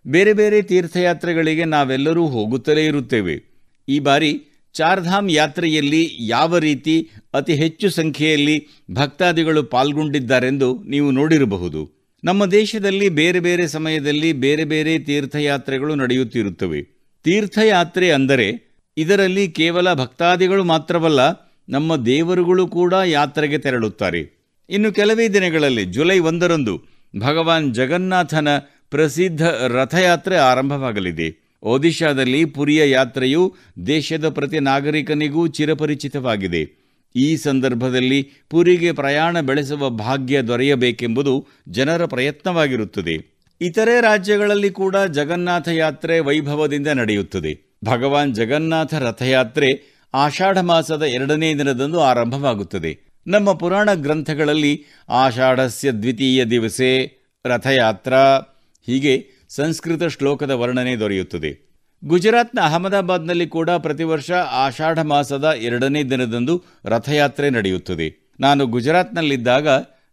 [0.07, 3.65] ಬೇರೆ ಬೇರೆ ತೀರ್ಥಯಾತ್ರೆಗಳಿಗೆ ನಾವೆಲ್ಲರೂ ಹೋಗುತ್ತಲೇ ಇರುತ್ತೇವೆ.
[3.89, 4.43] ಈ ಬಾರಿ
[4.73, 11.98] ಚಾರ್ಧಾಮ್ ಯಾತ್ರೆಯಲ್ಲಿ ಯಾವ ರೀತಿ ಅತಿ ಹೆಚ್ಚು ಸಂಖ್ಯೆಯಲ್ಲಿ ಭಕ್ತಾದಿಗಳು ಪಾಲ್ಗೊಂಡಿದ್ದಾರೆಂದು ನೀವು ನೋಡಿರಬಹುದು.
[12.25, 16.83] ನಮ್ಮ ದೇಶದಲ್ಲಿ ಬೇರೆ ಬೇರೆ ಸಮಯದಲ್ಲಿ ಬೇರೆ ಬೇರೆ ತೀರ್ಥಯಾತ್ರೆಗಳು ನಡೆಯುತ್ತಿರುತ್ತವೆ.
[17.25, 21.21] ತೀರ್ಥಯಾತ್ರೆ ಅಂದರೆ ಇದರಲ್ಲಿ ಕೇವಲ ಭಕ್ತಾದಿಗಳು ಮಾತ್ರವಲ್ಲ,
[21.69, 24.55] ನಮ್ಮ ದೇವರುಗಳು ಕೂಡ ಯಾತ್ರೆಗೆ ತೆರಳುತ್ತಾರೆ.
[24.71, 26.83] ಇನ್ನು ಕೆಲವೇ ದಿನಗಳಲ್ಲಿ, ಜುಲೈ ಒಂದರಂದು,
[27.19, 28.49] ಭಗವಾನ್ ಜಗನ್ನಾಥನ
[28.91, 31.59] ಪ್ರಸಿದ್ಧ ರಥಯಾತ್ರೆ ಆರಂಭವಾಗಲಿದೆ.
[31.63, 36.78] ಒಡಿಶಾದಲ್ಲಿ ಪುರಿಯ ಯಾತ್ರೆಯು ದೇಶದ ಪ್ರತಿ ನಾಗರಿಕನಿಗೂ ಚಿರಪರಿಚಿತವಾಗಿದೆ.
[37.17, 43.39] ಈ ಸಂದರ್ಭದಲ್ಲಿ ಪುರಿಗೆ ಪ್ರಯಾಣ ಬೆಳೆಸುವ ಭಾಗ್ಯ ದೊರೆಯಬೇಕೆಂಬುದು ಜನರ ಪ್ರಯತ್ನವಾಗಿರುತ್ತದೆ.
[43.61, 47.79] ಇತರೆ ರಾಜ್ಯಗಳಲ್ಲಿ ಕೂಡ ಜಗನ್ನಾಥ ಯಾತ್ರೆ ವೈಭವದಿಂದ ನಡೆಯುತ್ತದೆ.
[47.85, 52.99] ಭಗವಾನ್ ಜಗನ್ನಾಥ ರಥಯಾತ್ರೆ ಆಷಾಢ ಮಾಸದ ಎರಡನೇ ದಿನದಂದು ಆರಂಭವಾಗುತ್ತದೆ.
[53.27, 58.41] ನಮ್ಮ ಪುರಾಣ ಗ್ರಂಥಗಳಲ್ಲಿ ಆಷಾಢಸ್ಯ ದ್ವಿತೀಯ ದಿವಸೆ ರಥಯಾತ್ರಾ
[58.87, 61.68] ಹೀಗೆ ಸಂಸ್ಕೃತ ಶ್ಲೋಕದ ವರ್ಣನೆ ದೊರೆಯುತ್ತದೆ.
[62.05, 68.35] ಗುಜರಾತ್ನ ಅಹಮದಾಬಾದ್ನಲ್ಲಿ ಕೂಡ ಪ್ರತಿ ವರ್ಷ ಆಷಾಢ ಮಾಸದ ಎರಡನೇ ದಿನದಂದು ರಥಯಾತ್ರೆ ನಡೆಯುತ್ತದೆ.
[68.41, 69.69] ನಾನು ಗುಜರಾತ್ನಲ್ಲಿದ್ದಾಗ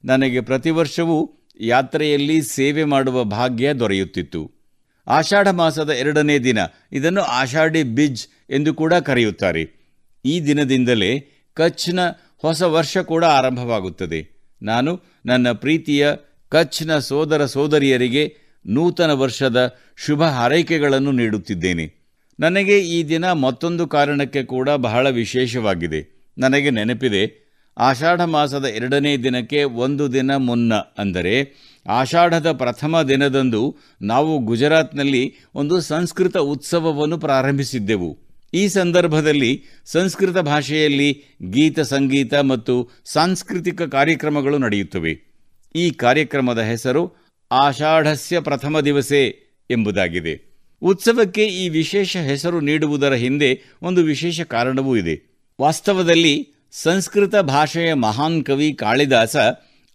[0.06, 4.52] ನನಗೆ ಪ್ರತಿ ವರ್ಷವೂ ಯಾತ್ರೆಯಲ್ಲಿ ಸೇವೆ ಮಾಡುವ ಭಾಗ್ಯ ದೊರೆಯುತ್ತಿತ್ತು.
[5.08, 6.58] ಆಷಾಢ ಮಾಸದ ಎರಡನೇ ದಿನ,
[6.92, 9.86] ಇದನ್ನು ಆಷಾಢಿ ಬಿಜ್ ಎಂದು ಕೂಡ ಕರೆಯುತ್ತಾರೆ.
[10.26, 11.20] ಈ ದಿನದಿಂದಲೇ
[11.54, 12.00] ಕಚ್ನ
[12.38, 14.50] ಹೊಸ ವರ್ಷ ಕೂಡ ಆರಂಭವಾಗುತ್ತದೆ.
[14.62, 16.10] ನಾನು ನನ್ನ ಪ್ರೀತಿಯ
[16.50, 22.06] ಕಚ್ನ ಸೋದರ ಸೋದರಿಯರಿಗೆ ನೂತನ ವರ್ಷದ ಶುಭ ಹಾರೈಕೆಗಳನ್ನು ನೀಡುತ್ತಿದ್ದೇನೆ.
[22.40, 26.32] ನನಗೆ ಈ ದಿನ ಮತ್ತೊಂದು ಕಾರಣಕ್ಕೆ ಕೂಡ ಬಹಳ ವಿಶೇಷವಾಗಿದೆ.
[26.38, 27.46] ನನಗೆ ನೆನಪಿದೆ,
[27.78, 31.56] ಆಷಾಢ ಮಾಸದ ಎರಡನೇ ದಿನಕ್ಕೆ ಒಂದು ದಿನ ಮುನ್ನ ಅಂದರೆ,
[31.88, 38.18] ಆಷಾಢದ ಪ್ರಥಮ ದಿನದಂದು ನಾವು ಗುಜರಾತ್ನಲ್ಲಿ ಒಂದು ಸಂಸ್ಕೃತ ಉತ್ಸವವನ್ನು ಪ್ರಾರಂಭಿಸಿದ್ದೆವು.
[38.54, 45.36] ಈ ಸಂದರ್ಭದಲ್ಲಿ ಸಂಸ್ಕೃತ ಭಾಷೆಯಲ್ಲಿ ಗೀತ ಸಂಗೀತ ಮತ್ತು ಸಾಂಸ್ಕೃತಿಕ ಕಾರ್ಯಕ್ರಮಗಳು ನಡೆಯುತ್ತವೆ.
[45.76, 49.28] ಈ ಕಾರ್ಯಕ್ರಮದ ಹೆಸರು ಆಷಾಢಸ್ಯ ಪ್ರಥಮ ದಿವಸೆ
[49.70, 50.56] ಎಂಬುದಾಗಿದೆ.
[50.82, 55.46] ಉತ್ಸವಕ್ಕೆ ಈ ವಿಶೇಷ ಹೆಸರು ನೀಡುವುದರ ಹಿಂದೆ ಒಂದು ವಿಶೇಷ ಕಾರಣವೂ ಇದೆ.
[55.62, 59.36] ವಾಸ್ತವದಲ್ಲಿ ಸಂಸ್ಕೃತ ಭಾಷೆಯ ಮಹಾನ್ ಕವಿ ಕಾಳಿದಾಸ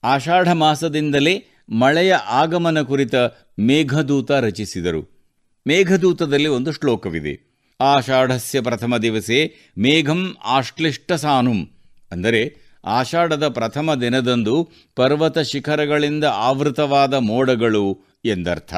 [0.05, 3.15] ಆಷಾಢ ಮಾಸದಿಂದಲೇ ಮಳೆಯ ಆಗಮನ ಕುರಿತ
[3.59, 5.27] ಮೇಘದೂತ ರಚಿಸಿದರು.
[5.69, 7.51] ಮೇಘದೂತದಲ್ಲಿ ಒಂದು ಶ್ಲೋಕವಿದೆ.
[7.81, 11.71] ಆಷಾಢಸ್ಯ ಪ್ರಥಮ ದಿವಸೆ ಮೇಘಂ ಆಶ್ಲಿಷ್ಟ ಸಾನುಂ
[12.13, 18.75] ಅಂದರೆ ಆಷಾಢದ ಪ್ರಥಮ ದಿನದಂದು ಪರ್ವತ ಶಿಖರಗಳಿಂದ ಆವೃತವಾದ ಮೋಡಗಳು ಎಂದರ್ಥ.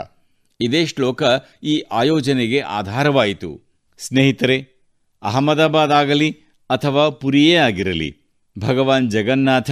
[0.61, 1.23] ಇದೇ ಶ್ಲೋಕ
[1.62, 3.61] ಈ ಆಯೋಜನೆಗೆ ಆಧಾರವಾಯಿತು.
[3.99, 4.87] ಸ್ನೇಹಿತರೆ,
[5.23, 6.31] ಅಹಮದಾಬಾದ್ ಆಗಲಿ
[6.70, 8.16] ಅಥವಾ ಪುರಿಯೇ ಆಗಿರಲಿ,
[8.59, 9.70] ಭಗವಾನ್ ಜಗನ್ನಾಥ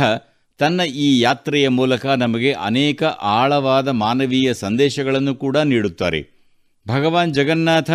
[0.59, 6.41] ತನ್ನ ಈ ಯಾತ್ರೆಯ ಮೂಲಕ ನಮಗೆ ಅನೇಕ ಆಳವಾದ ಮಾನವೀಯ ಸಂದೇಶಗಳನ್ನು ಕೂಡ ನೀಡುತ್ತಾರೆ.
[6.89, 7.91] ಭಗವಾನ್ ಜಗನ್ನಾಥ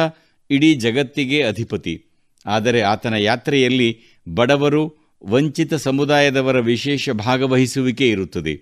[0.50, 2.06] ಇಡೀ ಜಗತ್ತಿಗೆ ಅಧಿಪತಿ.
[2.46, 4.02] ಆದರೆ ಆತನ ಯಾತ್ರೆಯಲ್ಲಿ
[4.34, 8.62] ಬಡವರು ವಂಚಿತ ಸಮುದಾಯದವರ ವಿಶೇಷ ಭಾಗವಹಿಸುವಿಕೆ ಇರುತ್ತದೆ.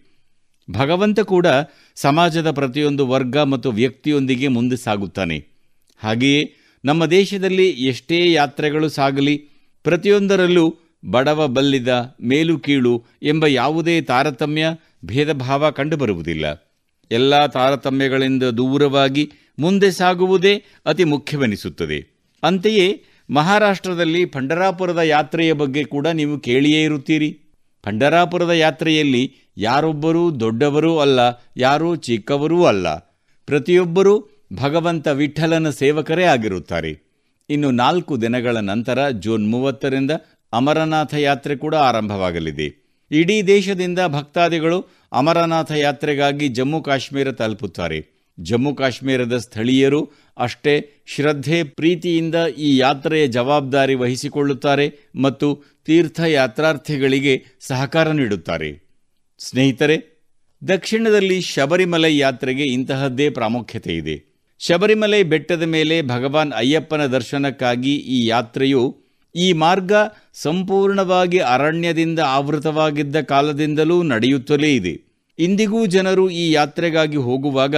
[0.71, 1.47] ಭಗವಂತ ಕೂಡ
[1.95, 5.45] ಸಮಾಜದ ಪ್ರತಿಯೊಂದು ವರ್ಗ ಮತ್ತು ವ್ಯಕ್ತಿಯೊಂದಿಗೆ ಮುಂದೆ ಸಾಗುತ್ತಾನೆ.
[5.97, 6.53] ಹಾಗೆಯೇ
[6.85, 9.37] ನಮ್ಮ ದೇಶದಲ್ಲಿ ಎಷ್ಟೇ ಯಾತ್ರೆಗಳು ಸಾಗಲಿ,
[9.83, 10.75] ಪ್ರತಿಯೊಂದರಲ್ಲೂ
[11.11, 14.67] ಬಡವ ಬಲ್ಲಿದ, ಮೇಲು ಕೀಳು ಎಂಬ ಯಾವುದೇ ತಾರತಮ್ಯ,
[15.05, 16.75] ಭೇದಭಾವ ಕಂಡುಬರುವುದಿಲ್ಲ.
[17.11, 22.29] ಎಲ್ಲ ತಾರತಮ್ಯಗಳಿಂದ ದೂರವಾಗಿ ಮುಂದೆ ಸಾಗುವುದೇ ಅತಿ ಮುಖ್ಯವೆನಿಸುತ್ತದೆ.
[22.43, 27.39] ಅಂತೆಯೇ ಮಹಾರಾಷ್ಟ್ರದಲ್ಲಿ ಪಂಡರಾಪುರದ ಯಾತ್ರೆಯ ಬಗ್ಗೆ ಕೂಡ ನೀವು ಕೇಳಿಯೇ ಇರುತ್ತೀರಿ.
[27.83, 31.19] ಪಂಡರಾಪುರದ ಯಾತ್ರೆಯಲ್ಲಿ ಯಾರೊಬ್ಬರೂ ದೊಡ್ಡವರೂ ಅಲ್ಲ,
[31.57, 32.95] ಯಾರೂ ಚಿಕ್ಕವರೂ ಅಲ್ಲ.
[33.45, 37.13] ಪ್ರತಿಯೊಬ್ಬರೂ ಭಗವಂತ ವಿಠಲನ ಸೇವಕರೇ ಆಗಿರುತ್ತಾರೆ.
[37.49, 40.11] ಇನ್ನು ನಾಲ್ಕು ದಿನಗಳ ನಂತರ ಜೂನ್ ಮೂವತ್ತರಿಂದ
[40.53, 42.83] ಅಮರನಾಥ ಯಾತ್ರೆ ಕೂಡ ಆರಂಭವಾಗಲಿದೆ.
[43.11, 48.12] ಇಡೀ ದೇಶದಿಂದ ಭಕ್ತಾದಿಗಳು ಅಮರನಾಥ ಯಾತ್ರೆಗಾಗಿ ಜಮ್ಮು ಕಾಶ್ಮೀರ ತಲುಪುತ್ತಾರೆ.
[48.39, 58.83] ಜಮ್ಮು ಕಾಶ್ಮೀರದ ಸ್ಥಳೀಯರು ಅಷ್ಟೇ ಶ್ರದ್ಧೆ, ಪ್ರೀತಿಯಿಂದ ಈ ಯಾತ್ರೆಯ ಜವಾಬ್ದಾರಿ ವಹಿಸಿಕೊಳ್ಳುತ್ತಾರೆ ಮತ್ತು ತೀರ್ಥಯಾತ್ರಾರ್ಥಿಗಳಿಗೆ ಸಹಕಾರ ನೀಡುತ್ತಾರೆ.
[59.39, 60.23] ಸ್ನೇಹಿತರೆ,
[60.67, 64.33] ದಕ್ಷಿಣದಲ್ಲಿ ಶಬರಿಮಲೆ ಯಾತ್ರೆಗೆ ಇಂತಹದ್ದೇ ಪ್ರಾಮುಖ್ಯತೆ ಇದೆ.
[64.59, 68.97] ಶಬರಿಮಲೆ ಬೆಟ್ಟದ ಮೇಲೆ ಭಗವಾನ್ ಅಯ್ಯಪ್ಪನ ದರ್ಶನಕ್ಕಾಗಿ ಈ ಯಾತ್ರೆಯು
[69.35, 69.91] ಈ ಮಾರ್ಗ
[70.33, 75.01] ಸಂಪೂರ್ಣವಾಗಿ ಅರಣ್ಯದಿಂದ ಆವೃತವಾಗಿದ್ದ ಕಾಲದಿಂದಲೂ ನಡೆಯುತ್ತಲೇ ಇದೆ.
[75.39, 77.75] ಇಂದಿಗೂ ಜನರು ಈ ಯಾತ್ರೆಗಾಗಿ ಹೋಗುವಾಗ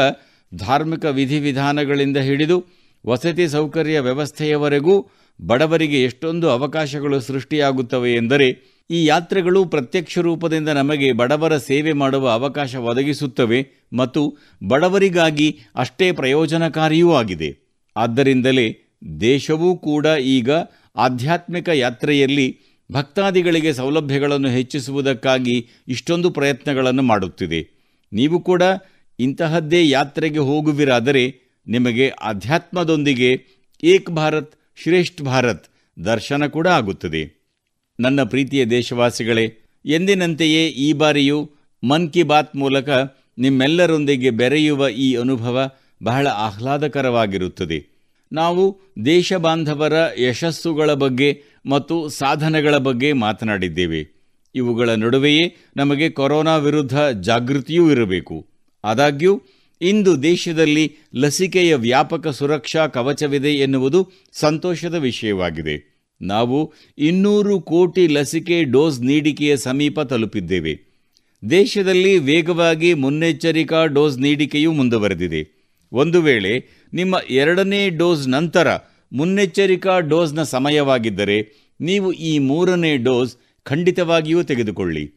[0.55, 2.57] ಧಾರ್ಮಿಕ ವಿಧಿವಿಧಾನಗಳಿಂದ ಹಿಡಿದು
[3.05, 4.95] ವಸತಿ ಸೌಕರ್ಯ ವ್ಯವಸ್ಥೆಯವರೆಗೂ
[5.41, 8.47] ಬಡವರಿಗೆ ಎಷ್ಟೊಂದು ಅವಕಾಶಗಳು ಸೃಷ್ಟಿಯಾಗುತ್ತವೆ ಎಂದರೆ
[8.91, 13.59] ಈ ಯಾತ್ರೆಗಳು ಪ್ರತ್ಯಕ್ಷ ರೂಪದಿಂದ ನಮಗೆ ಬಡವರ ಸೇವೆ ಮಾಡುವ ಅವಕಾಶ ಒದಗಿಸುತ್ತವೆ
[13.93, 14.21] ಮತ್ತು
[14.67, 17.49] ಬಡವರಿಗಾಗಿ ಅಷ್ಟೇ ಪ್ರಯೋಜನಕಾರಿಯೂ ಆಗಿದೆ.
[17.95, 18.67] ಆದ್ದರಿಂದಲೇ
[19.21, 20.51] ದೇಶವೂ ಕೂಡ ಈಗ
[20.95, 22.47] ಆಧ್ಯಾತ್ಮಿಕ ಯಾತ್ರೆಯಲ್ಲಿ
[22.91, 25.55] ಭಕ್ತಾದಿಗಳಿಗೆ ಸೌಲಭ್ಯಗಳನ್ನು ಹೆಚ್ಚಿಸುವುದಕ್ಕಾಗಿ
[25.87, 27.61] ಇಷ್ಟೊಂದು ಪ್ರಯತ್ನಗಳನ್ನು ಮಾಡುತ್ತಿದೆ.
[28.13, 28.63] ನೀವು ಕೂಡ
[29.19, 31.35] ಇಂತಹದ್ದೇ ಯಾತ್ರೆಗೆ ಹೋಗುವಿರಾದರೆ
[31.67, 33.45] ನಿಮಗೆ ಅಧ್ಯಾತ್ಮದೊಂದಿಗೆ
[33.83, 35.65] ಏಕ್ ಭಾರತ್, ಶ್ರೇಷ್ಠ ಭಾರತ್
[36.05, 37.45] ದರ್ಶನ ಕೂಡ ಆಗುತ್ತದೆ.
[37.99, 39.53] ನನ್ನ ಪ್ರೀತಿಯ ದೇಶವಾಸಿಗಳೇ,
[39.85, 41.51] ಎಂದಿನಂತೆಯೇ ಈ ಬಾರಿಯೂ
[41.83, 42.89] ಮನ್ ಕಿ ಬಾತ್ ಮೂಲಕ
[43.37, 45.69] ನಿಮ್ಮೆಲ್ಲರೊಂದಿಗೆ ಬೆರೆಯುವ ಈ ಅನುಭವ
[46.03, 47.85] ಬಹಳ ಆಹ್ಲಾದಕರವಾಗಿರುತ್ತದೆ.
[48.33, 54.07] ನಾವು ದೇಶ ಬಾಂಧವರ ಯಶಸ್ಸುಗಳ ಬಗ್ಗೆ ಮತ್ತು ಸಾಧನೆಗಳ ಬಗ್ಗೆ ಮಾತನಾಡಿದ್ದೇವೆ.
[54.55, 58.54] ಇವುಗಳ ನಡುವೆಯೇ ನಮಗೆ ಕೊರೋನಾ ವಿರುದ್ಧ ಜಾಗೃತಿಯೂ ಇರಬೇಕು.
[58.85, 59.41] ಆದಾಗ್ಯೂ,
[59.81, 65.95] ಇಂದು ದೇಶದಲ್ಲಿ ಲಸಿಕೆಯ ವ್ಯಾಪಕ ಸುರಕ್ಷಾ ಕವಚವಿದೆ ಎನ್ನುವುದು ಸಂತೋಷದ ವಿಷಯವಾಗಿದೆ.
[66.21, 70.95] ನಾವು ಇನ್ನೂರು ಕೋಟಿ ಲಸಿಕೆ ಡೋಸ್ ನೀಡಿಕೆಯ ಸಮೀಪ ತಲುಪಿದ್ದೇವೆ.
[71.49, 75.65] ದೇಶದಲ್ಲಿ ವೇಗವಾಗಿ ಮುನ್ನೆಚ್ಚರಿಕಾ ಡೋಸ್ ನೀಡಿಕೆಯೂ ಮುಂದುವರೆದಿದೆ.
[75.91, 78.67] ಒಂದು ವೇಳೆ ನಿಮ್ಮ ಎರಡನೇ ಡೋಸ್ ನಂತರ
[79.13, 85.11] ಮುನ್ನೆಚ್ಚರಿಕಾ ಡೋಸ್ನ ಸಮಯವಾಗಿದ್ದರೆ ನೀವು ಈ ಮೂರನೇ ಡೋಸ್ ಖಂಡಿತವಾಗಿಯೂ ತೆಗೆದುಕೊಳ್ಳಿ.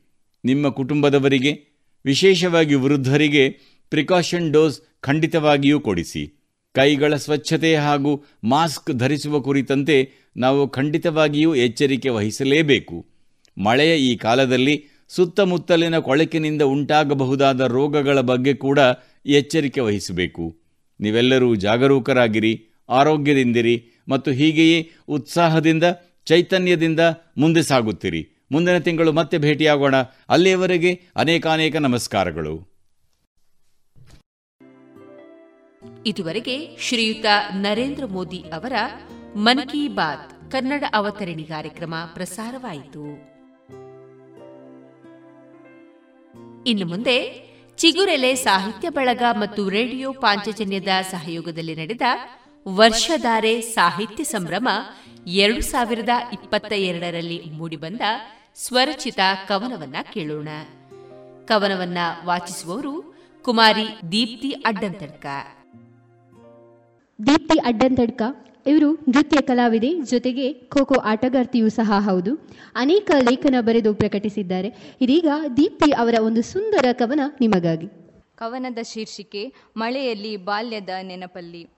[0.45, 1.68] ನಿಮ್ಮ ಕುಟುಂಬದವರಿಗೆ
[2.05, 3.49] ವಿಶೇಷವಾಗಿ ವೃದ್ಧರಿಗೆ
[3.91, 6.35] ಪ್ರಿಕಾಷನ್ ಡೋಸ್ ಖಂಡಿತವಾಗಿಯೂ ಕೊಡಿಸಿ.
[6.75, 13.07] ಕೈಗಳ ಸ್ವಚ್ಛತೆ ಹಾಗೂ ಮಾಸ್ಕ್ ಧರಿಸುವ ಕುರಿತಂತೆ ನಾವು ಖಂಡಿತವಾಗಿಯೂ ಎಚ್ಚರಿಕೆ ವಹಿಸಲೇಬೇಕು.
[13.59, 18.79] ಮಳೆಯ ಈ ಕಾಲದಲ್ಲಿ ಸುತ್ತಮುತ್ತಲಿನ ಕೊಳಕಿನಿಂದ ಉಂಟಾಗಬಹುದಾದ ರೋಗಗಳ ಬಗ್ಗೆ ಕೂಡ
[19.27, 20.57] ಎಚ್ಚರಿಕೆ ವಹಿಸಬೇಕು.
[21.01, 25.85] ನೀವೆಲ್ಲರೂ ಜಾಗರೂಕರಾಗಿರಿ, ಆರೋಗ್ಯದಿಂದಿರಿ ಮತ್ತು ಹೀಗೆಯೇ ಉತ್ಸಾಹದಿಂದ,
[26.25, 27.01] ಚೈತನ್ಯದಿಂದ
[27.37, 28.38] ಮುಂದೆ ಸಾಗುತ್ತೀರಿ.
[28.51, 29.95] ಮುಂದಿನ ತಿಂಗಳು ಮತ್ತೆ ಭೇಟಿಯಾಗೋಣ.
[30.29, 32.79] ಅಲ್ಲಿಯವರೆಗೆ ಅನೇಕಾನೇಕ ನಮಸ್ಕಾರಗಳು.
[36.07, 38.73] ಇದುವರೆಗೆ ಶ್ರೀಯುತ ನರೇಂದ್ರ ಮೋದಿ ಅವರ
[39.37, 43.05] ಮನ್ ಕಿ ಬಾತ್ ಕನ್ನಡ ಅವತರಣಿ ಕಾರ್ಯಕ್ರಮ ಪ್ರಸಾರವಾಯಿತು.
[46.67, 52.03] ಇನ್ನು ಮುಂದೆ ಚಿಗುರೆಲೆ ಸಾಹಿತ್ಯ ಬಳಗ ಮತ್ತು ರೇಡಿಯೋ ಪಾಂಚಜನ್ಯದ ಸಹಯೋಗದಲ್ಲಿ ನಡೆದ
[52.69, 54.69] ವರ್ಷಧಾರೆ ಸಾಹಿತ್ಯ ಸಂಭ್ರಮ
[55.27, 58.01] ಎರಡು ಸಾವಿರದ ಇಪ್ಪತ್ತ ಎರಡರಲ್ಲಿ ಮೂಡಿಬಂದ
[58.59, 60.49] ಸ್ವರಚಿತ ಕವನವನ್ನ ಕೇಳೋಣ.
[61.47, 65.27] ಕವನವನ್ನ ವಾಚಿಸುವವರು ಕುಮಾರಿ ದೀಪ್ತಿ ಅಡ್ಡಂತಡ್ಕ.
[67.27, 68.23] ದೀಪ್ತಿ ಅಡ್ಡಂತಡ್ಕ
[68.67, 72.49] ಇವರು ನೃತ್ಯ ಕಲಾವಿದೆ ಜೊತೆಗೆ ಖೋ ಖೋ ಆಟಗಾರ್ತಿಯೂ ಸಹ ಹೌದು.
[72.77, 74.95] ಅನೇಕ ಲೇಖನ ಬರೆದು ಪ್ರಕಟಿಸಿದ್ದಾರೆ.
[75.01, 77.87] ಇದೀಗ ದೀಪ್ತಿ ಅವರ ಒಂದು ಸುಂದರ ಕವನ ನಿಮಗಾಗಿ.
[78.37, 81.78] ಕವನದ ಶೀರ್ಷಿಕೆ ಮಳೆಯಲ್ಲಿ ಬಾಲ್ಯದ ನೆನಪಲ್ಲಿ.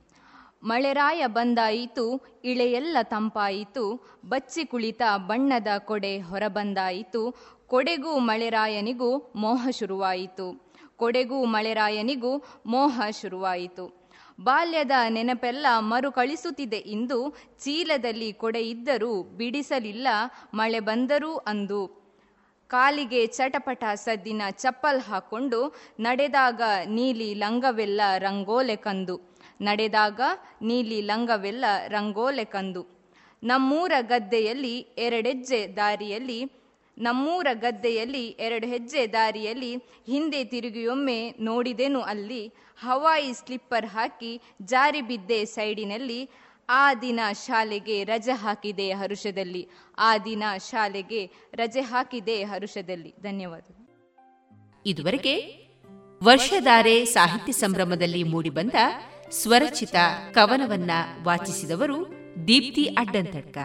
[0.62, 7.34] ಮಳೆರಾಯ ಬಂದಾಯಿತು, ಇಳೆಯೆಲ್ಲ ತಂಪಾಯಿತು, ಬಚ್ಚಿ ಕುಳಿತ ಬಣ್ಣದ ಕೊಡೆ ಹೊರಬಂದಾಯಿತು,
[7.66, 14.00] ಕೊಡೆಗೂ ಮಳೆರಾಯನಿಗೂ ಮೋಹ ಶುರುವಾಯಿತು, ಕೊಡೆಗೂ ಮಳೆರಾಯನಿಗೂ ಮೋಹ ಶುರುವಾಯಿತು.
[14.40, 17.34] ಬಾಲ್ಯದ ನೆನಪೆಲ್ಲ ಮರುಕಳಿಸುತ್ತಿದೆ ಇಂದು,
[17.64, 20.08] ಚೀಲದಲ್ಲಿ ಕೊಡೆ ಇದ್ದರೂ ಬಿಡಿಸಲಿಲ್ಲ,
[20.54, 22.00] ಮಳೆ ಬಂದರೂ ಅಂದು.
[22.68, 29.29] ಕಾಲಿಗೆ ಚಟಪಟ ಸದ್ದಿನ ಚಪ್ಪಲ್ ಹಾಕೊಂಡು ನಡೆದಾಗ ನೀಲಿ ಲಂಗವೆಲ್ಲ ರಂಗೋಲೆ ಕಂದು.
[29.60, 30.20] ನಡೆದಾಗ
[30.62, 32.82] ನೀಲಿ ಲಂಗವೆಲ್ಲ ರಂಗೋಲೆ ಕಂದು.
[33.42, 36.40] ನಮ್ಮೂರ ಗದ್ದೆಯಲ್ಲಿ ಎರಡೆಜ್ಜೆ ದಾರಿಯಲ್ಲಿ,
[36.98, 39.76] ನಮ್ಮೂರ ಗದ್ದೆಯಲ್ಲಿ ಎರಡು ಹೆಜ್ಜೆ ದಾರಿಯಲ್ಲಿ
[40.06, 42.42] ಹಿಂದೆ ತಿರುಗಿಯೊಮ್ಮೆ ನೋಡಿದೆನು ಅಲ್ಲಿ
[42.76, 46.28] ಹವಾಯಿ ಸ್ಲಿಪ್ಪರ್ ಹಾಕಿ ಜಾರಿ ಬಿದ್ದೆ ಸೈಡಿನಲ್ಲಿ,
[46.68, 49.68] ಆ ದಿನ ಶಾಲೆಗೆ ರಜೆ ಹಾಕಿದೆ ಹರುಷದಲ್ಲಿ,
[49.98, 53.14] ಆ ದಿನ ಶಾಲೆಗೆ ರಜೆ ಹಾಕಿದೆ ಹರುಷದಲ್ಲಿ.
[53.22, 53.62] ಧನ್ಯವಾದ
[54.86, 55.34] ಇದುವರೆಗೆ
[56.24, 58.74] ವರ್ಷಧಾರೆ ಸಾಹಿತ್ಯ ಸಂಭ್ರಮದಲ್ಲಿ ಮೂಡಿಬಂದ
[59.30, 59.94] ಸ್ವರಚಿತ
[60.34, 60.90] ಕವನವನ್ನ
[61.24, 62.06] ವಾಚಿಸಿದವರು
[62.48, 63.58] ದೀಪ್ತಿ ಅಡ್ಡಂತಡ್ಕ.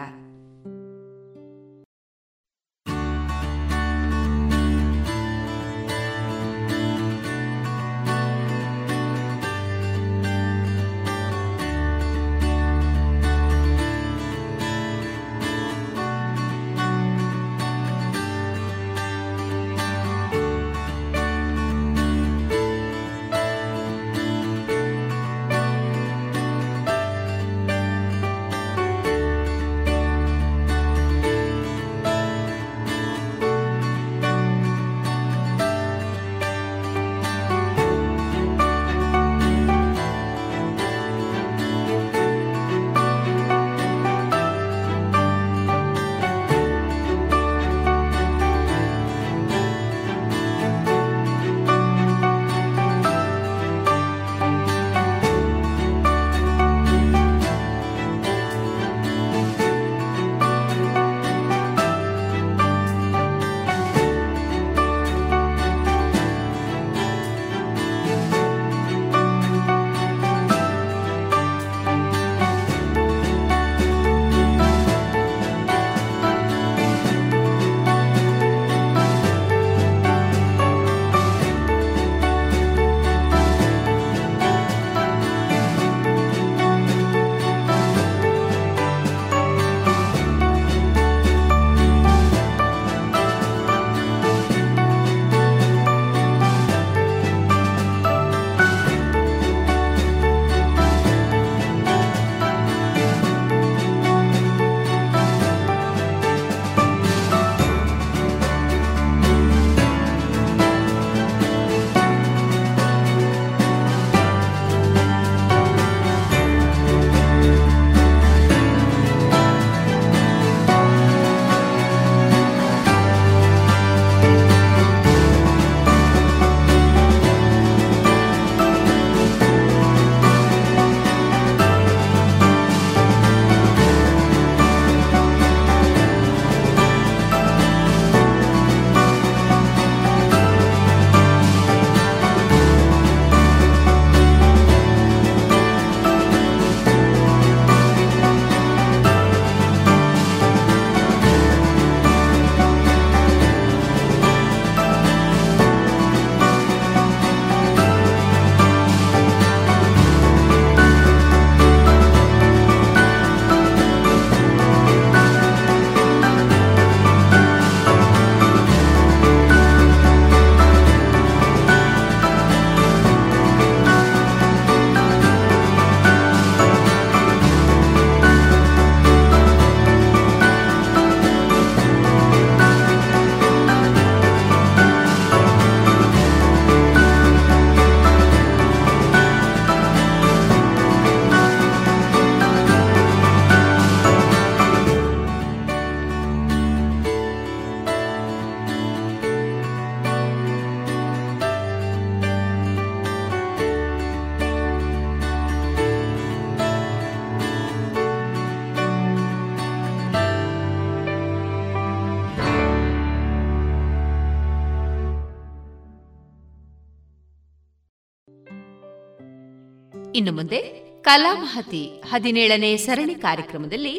[220.16, 220.56] ಇನ್ನು ಮುಂದೆ
[221.02, 223.98] ಕಲಾಮಹತಿ ಹದಿನೇಳನೇ ಸರಣಿ ಕಾರ್ಯಕ್ರಮದಲ್ಲಿ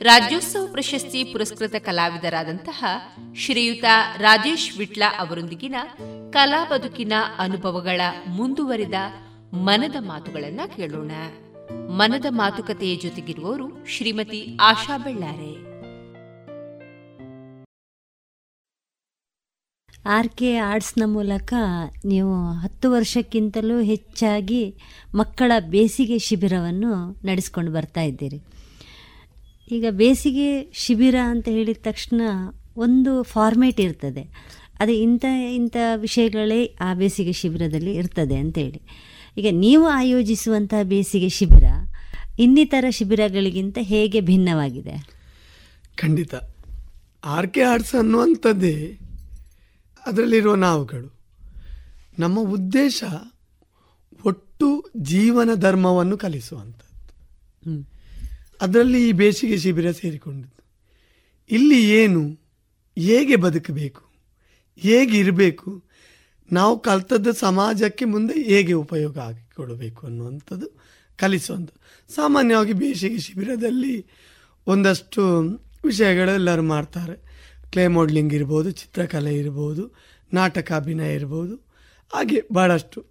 [0.00, 2.84] ರಾಜ್ಯೋತ್ಸವ ಪ್ರಶಸ್ತಿ ಪುರಸ್ಕೃತ ಕಲಾವಿದರಾದಂತಹ
[3.36, 3.84] ಶ್ರೀಯುತ
[4.18, 5.74] ರಾಜೇಶ್ ವಿಟ್ಲ ಅವರೊಂದಿಗಿನ
[6.30, 8.94] ಕಲಾ ಬದುಕಿನ ಅನುಭವಗಳ ಮುಂದುವರಿದ
[9.54, 11.10] ಮನದ ಮಾತುಗಳನ್ನ ಕೇಳೋಣ.
[11.90, 15.65] ಮನದ ಮಾತುಕತೆಯ ಜೊತೆಗಿರುವವರು ಶ್ರೀಮತಿ ಆಶಾ ಬೆಳ್ಳಾರೆ.
[20.06, 21.54] ಆರ್ ಕೆ ಆರ್ಟ್ಸ್ನ ಮೂಲಕ
[22.04, 24.74] ನೀವು ಹತ್ತು ವರ್ಷಕ್ಕಿಂತಲೂ ಹೆಚ್ಚಾಗಿ
[25.14, 28.42] ಮಕ್ಕಳ ಬೇಸಿಗೆ ಶಿಬಿರವನ್ನು ನಡೆಸ್ಕೊಂಡು ಬರ್ತಾ ಇದ್ದೀರಿ.
[29.70, 32.20] ಈಗ ಬೇಸಿಗೆ ಶಿಬಿರ ಅಂತ ಹೇಳಿದ ತಕ್ಷಣ
[32.76, 34.56] ಒಂದು ಫಾರ್ಮೇಟ್ ಇರ್ತದೆ.
[34.80, 35.24] ಅದು ಇಂಥ
[35.54, 38.80] ಇಂಥ ವಿಷಯಗಳೇ ಆ ಬೇಸಿಗೆ ಶಿಬಿರದಲ್ಲಿ ಇರ್ತದೆ ಅಂತೇಳಿ.
[39.36, 41.64] ಈಗ ನೀವು ಆಯೋಜಿಸುವಂಥ ಬೇಸಿಗೆ ಶಿಬಿರ
[42.38, 45.08] ಇನ್ನಿತರ ಶಿಬಿರಗಳಿಗಿಂತ ಹೇಗೆ ಭಿನ್ನವಾಗಿದೆ?
[45.96, 46.34] ಖಂಡಿತ.
[47.24, 48.98] ಆರ್ ಕೆ ಆರ್ಟ್ಸ್ ಅನ್ನುವಂಥದ್ದೇ
[50.06, 51.16] ಅದರಲ್ಲಿರುವ ನಾವುಗಳು.
[52.18, 53.04] ನಮ್ಮ ಉದ್ದೇಶ
[54.24, 56.86] ಒಟ್ಟು ಜೀವನ ಧರ್ಮವನ್ನು ಕಲಿಸುವಂಥದ್ದು.
[58.60, 60.64] ಅದರಲ್ಲಿ ಈ ಬೇಸಿಗೆ ಶಿಬಿರ ಸೇರಿಕೊಂಡಿದ್ದು.
[61.50, 62.38] ಇಲ್ಲಿ ಏನು
[62.98, 64.02] ಹೇಗೆ ಬದುಕಬೇಕು
[64.76, 65.84] ಹೇಗೆ ಇರಬೇಕು
[66.52, 70.66] ನಾವು ಕಲ್ತದ್ದು ಸಮಾಜಕ್ಕೆ ಮುಂದೆ ಹೇಗೆ ಉಪಯೋಗ ಆಗಿಕೊಡಬೇಕು ಅನ್ನುವಂಥದ್ದು
[71.16, 72.14] ಕಲಿಸುವಂಥದ್ದು.
[72.14, 74.06] ಸಾಮಾನ್ಯವಾಗಿ ಬೇಸಿಗೆ ಶಿಬಿರದಲ್ಲಿ
[74.66, 75.38] ಒಂದಷ್ಟು
[75.84, 77.25] ವಿಷಯಗಳೆಲ್ಲರೂ ಮಾಡ್ತಾರೆ.
[77.70, 79.94] ಕ್ಲೇ ಮಾಡ್ಲಿಂಗ್ ಇರ್ಬೋದು ಚಿತ್ರಕಲೆ ಇರ್ಬೋದು
[80.32, 81.54] ನಾಟಕ ಅಭಿನಯ ಇರ್ಬೋದು
[82.14, 83.06] ಹಾಗೆ ಭಾಳಷ್ಟು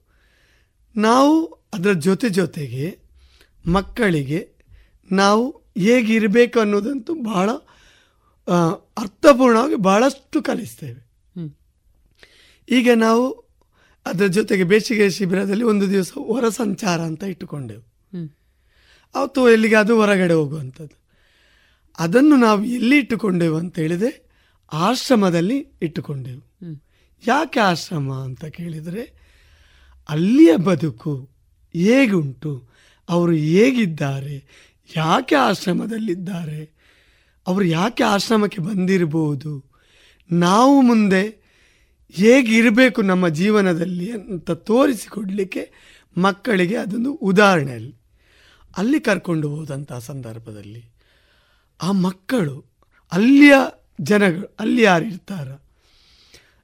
[0.95, 2.97] ನಾವು ಅದರ ಜೊತೆ ಜೊತೆಗೆ
[3.67, 4.49] ಮಕ್ಕಳಿಗೆ
[5.11, 7.49] ನಾವು ಹೇಗಿರಬೇಕು ಅನ್ನೋದಂತೂ ಭಾಳ
[8.97, 11.05] ಅರ್ಥಪೂರ್ಣವಾಗಿ ಭಾಳಷ್ಟು ಕಲಿಸ್ತೇವೆ.
[12.69, 13.45] ಈಗ ನಾವು
[14.05, 17.83] ಅದರ ಜೊತೆಗೆ ಬೇಸಿಗೆ ಶಿಬಿರದಲ್ಲಿ ಒಂದು ದಿವಸ ಹೊರ ಸಂಚಾರ ಅಂತ ಇಟ್ಟುಕೊಂಡೆವು.
[19.15, 20.95] ಅವತ್ತು ಎಲ್ಲಿಗಾದರೂ ಅದು ಹೊರಗಡೆ ಹೋಗುವಂಥದ್ದು.
[21.99, 24.24] ಅದನ್ನು ನಾವು ಎಲ್ಲಿ ಇಟ್ಟುಕೊಂಡೆವು ಅಂತ ಹೇಳಿದರೆ
[24.71, 26.41] ಆಶ್ರಮದಲ್ಲಿ ಇಟ್ಟುಕೊಂಡೆವು.
[27.27, 29.03] ಯಾಕೆ ಆಶ್ರಮ ಅಂತ ಕೇಳಿದರೆ
[30.09, 31.29] ಅಲ್ಲಿಯ ಬದುಕು
[31.75, 32.69] ಹೇಗುಂಟು
[33.09, 34.35] ಅವರು ಹೇಗಿದ್ದಾರೆ
[34.95, 36.75] ಯಾಕೆ ಆಶ್ರಮದಲ್ಲಿದ್ದಾರೆ
[37.47, 39.71] ಅವರು ಯಾಕೆ ಆಶ್ರಮಕ್ಕೆ ಬಂದಿರಬಹುದು
[40.31, 41.23] ನಾವು ಮುಂದೆ
[42.09, 45.71] ಹೇಗಿರಬೇಕು ನಮ್ಮ ಜೀವನದಲ್ಲಿ ಅಂತ ತೋರಿಸಿಕೊಡಲಿಕ್ಕೆ
[46.17, 47.95] ಮಕ್ಕಳಿಗೆ ಅದೊಂದು ಉದಾಹರಣೆ ಅಲ್ಲಿ
[48.77, 50.93] ಅಲ್ಲಿ ಕರ್ಕೊಂಡು ಹೋದಂಥ ಸಂದರ್ಭದಲ್ಲಿ
[51.81, 52.65] ಆ ಮಕ್ಕಳು
[53.11, 53.53] ಅಲ್ಲಿಯ
[54.01, 55.47] ಜನಗಳು ಅಲ್ಲಿ ಯಾರು ಇರ್ತಾರ?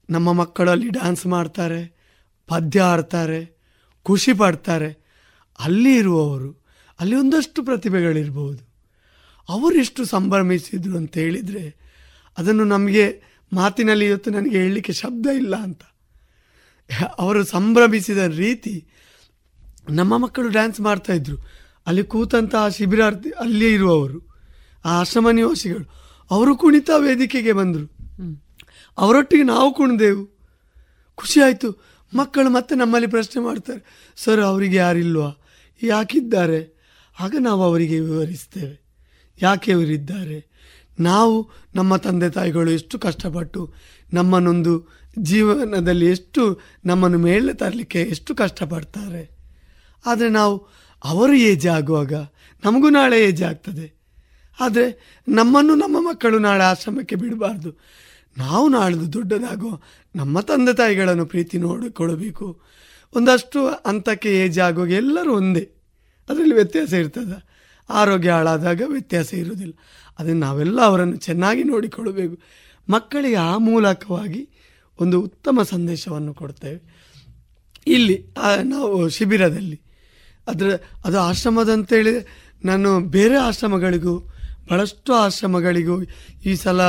[0.09, 2.01] ನಮ್ಮ ಮಕ್ಕಳು ಅಲ್ಲಿ ಡ್ಯಾನ್ಸ್ ಮಾಡ್ತಾರೆ,
[2.47, 3.61] ಪದ್ಯ ಆಡ್ತಾರೆ
[4.03, 5.01] ಖುಷಿ ಪಡ್ತಾರೆ.
[5.59, 6.65] ಅಲ್ಲಿ ಇರುವವರು,
[6.99, 8.71] ಅಲ್ಲಿ ಒಂದಷ್ಟು ಪ್ರತಿಭೆಗಳಿರ್ಬೋದು.
[9.49, 11.75] ಅವರೆಷ್ಟು ಸಂಭ್ರಮಿಸಿದ್ರು ಅಂತ ಹೇಳಿದರೆ
[12.37, 13.21] ಅದನ್ನು ನಮಗೆ
[13.53, 15.81] ಮಾತಿನಲ್ಲಿ ಇವತ್ತು ನನಗೆ ಹೇಳಲಿಕ್ಕೆ ಶಬ್ದ ಇಲ್ಲ ಅಂತ.
[17.17, 18.87] ಅವರು ಸಂಭ್ರಮಿಸಿದ ರೀತಿ
[19.89, 21.37] ನಮ್ಮ ಮಕ್ಕಳು ಡ್ಯಾನ್ಸ್ ಮಾಡ್ತಾಯಿದ್ರು
[21.87, 24.19] ಅಲ್ಲಿ ಕೂತಂತಹ ಶಿಬಿರಾರ್ಥಿ, ಅಲ್ಲಿ ಇರುವವರು,
[24.85, 26.00] ಆ ಆಶ್ರಮ ನಿವಾಸಿಗಳು
[26.31, 28.01] ಅವರು ಕುಣಿತ ವೇದಿಕೆಗೆ ಬಂದರು.
[28.97, 30.39] ಅವರೊಟ್ಟಿಗೆ ನಾವು ಕುಣಿದೆವು.
[31.15, 31.91] ಖುಷಿ ಆಯಿತು.
[32.15, 35.31] ಮಕ್ಕಳು ಮತ್ತೆ ನಮ್ಮಲ್ಲಿ ಪ್ರಶ್ನೆ ಮಾಡ್ತಾರೆ ಸರ್ ಅವರಿಗೆ ಯಾರಿಲ್ವಾ?
[35.83, 36.81] ಯಾಕಿದ್ದಾರೆ?
[37.19, 38.81] ಆಗ ನಾವು ಅವರಿಗೆ ವಿವರಿಸ್ತೇವೆ.
[39.41, 40.51] ಯಾಕೆ ಇವರಿದ್ದಾರೆ?
[40.99, 43.73] ನಾವು ನಮ್ಮ ತಂದೆ ತಾಯಿಗಳು ಎಷ್ಟು ಕಷ್ಟಪಟ್ಟು
[44.13, 44.87] ನಮ್ಮನ್ನೊಂದು
[45.19, 49.37] ಜೀವನದಲ್ಲಿ ಎಷ್ಟು ನಮ್ಮನ್ನು ಮೇಲೆ ತರಲಿಕ್ಕೆ ಎಷ್ಟು ಕಷ್ಟಪಡ್ತಾರೆ?
[50.05, 50.67] ಆದರೆ ನಾವು
[51.03, 52.13] ಅವರು ಏಜ್ ಆಗುವಾಗ
[52.65, 54.00] ನಮಗೂ ನಾಳೆ ಏಜ್ ಆಗ್ತದೆ.
[54.59, 57.71] ಆದರೆ ನಮ್ಮನ್ನು ನಮ್ಮ ಮಕ್ಕಳು ನಾಳೆ ಆಶ್ರಮಕ್ಕೆ ಬಿಡಬಾರ್ದು.
[58.37, 59.81] ನಾವು ನಾಳ್ದು ದೊಡ್ಡದಾಗೋ
[60.15, 62.61] ನಮ್ಮ ತಂದೆ ತಾಯಿಗಳನ್ನು ಪ್ರೀತಿ ನೋಡಿಕೊಳ್ಳಬೇಕು.
[63.15, 65.71] ಒಂದಷ್ಟು ಹಂತಕ್ಕೆ ಏಜ್ ಆಗುವಾಗ ಎಲ್ಲರೂ ಒಂದೇ.
[66.29, 67.51] ಅದರಲ್ಲಿ ವ್ಯತ್ಯಾಸ ಇರ್ತದೆ.
[67.89, 69.73] ಆರೋಗ್ಯ ಹಾಳಾದಾಗ ವ್ಯತ್ಯಾಸ ಇರುವುದಿಲ್ಲ.
[70.19, 72.41] ಅದನ್ನು ನಾವೆಲ್ಲ ಅವರನ್ನು ಚೆನ್ನಾಗಿ ನೋಡಿಕೊಳ್ಳಬೇಕು.
[72.89, 74.49] ಮಕ್ಕಳಿಗೆ ಆ ಮೂಲಕವಾಗಿ
[75.01, 76.81] ಒಂದು ಉತ್ತಮ ಸಂದೇಶವನ್ನು ಕೊಡ್ತೇವೆ.
[77.87, 78.25] ಇಲ್ಲಿ
[78.63, 79.81] ನಾವು ಶಿಬಿರದಲ್ಲಿ.
[80.47, 82.27] ಅದರ, ಅದು ಆಶ್ರಮದಂತೇಳಿ
[82.65, 84.27] ನಾನು ಬೇರೆ ಆಶ್ರಮಗಳಿಗೂ
[84.71, 86.01] ಭಾಳಷ್ಟು ಆಶ್ರಮಗಳಿಗೂ
[86.45, 86.81] ಈ ಸಲ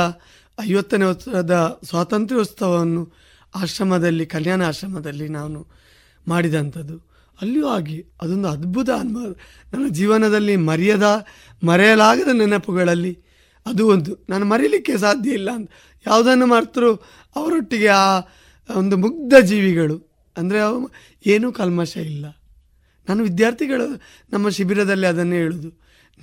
[0.57, 3.13] ಐವತ್ತನೇ ವರ್ಷದ ಸ್ವಾತಂತ್ರ್ಯೋತ್ಸವವನ್ನು
[3.55, 5.67] ಆಶ್ರಮದಲ್ಲಿ, ಕಲ್ಯಾಣ ಆಶ್ರಮದಲ್ಲಿ ನಾನು
[6.27, 6.97] ಮಾಡಿದಂಥದ್ದು.
[7.41, 9.29] ಅಲ್ಲಿಯೂ ಆಗಿ ಅದೊಂದು ಅದ್ಭುತ ಅನುಭವ.
[9.73, 11.25] ನನ್ನ ಜೀವನದಲ್ಲಿ ಮರೆಯದ,
[11.63, 13.19] ಮರೆಯಲಾಗದ ನೆನಪುಗಳಲ್ಲಿ
[13.65, 14.25] ಅದು ಒಂದು.
[14.29, 15.69] ನಾನು ಮರೀಲಿಕ್ಕೆ ಸಾಧ್ಯ ಇಲ್ಲ ಅಂತ.
[16.07, 16.95] ಯಾವುದನ್ನು ಮಾಡ್ತರೂ
[17.35, 18.19] ಅವರೊಟ್ಟಿಗೆ ಆ
[18.75, 19.97] ಒಂದು ಮುಗ್ಧ ಜೀವಿಗಳು,
[20.37, 20.59] ಅಂದರೆ
[21.25, 22.25] ಏನೂ ಕಲ್ಮಶ ಇಲ್ಲ.
[23.09, 24.01] ನಾನು ವಿದ್ಯಾರ್ಥಿಗಳು,
[24.33, 25.69] ನಮ್ಮ ಶಿಬಿರದಲ್ಲಿ ಅದನ್ನೇ ಹೇಳೋದು.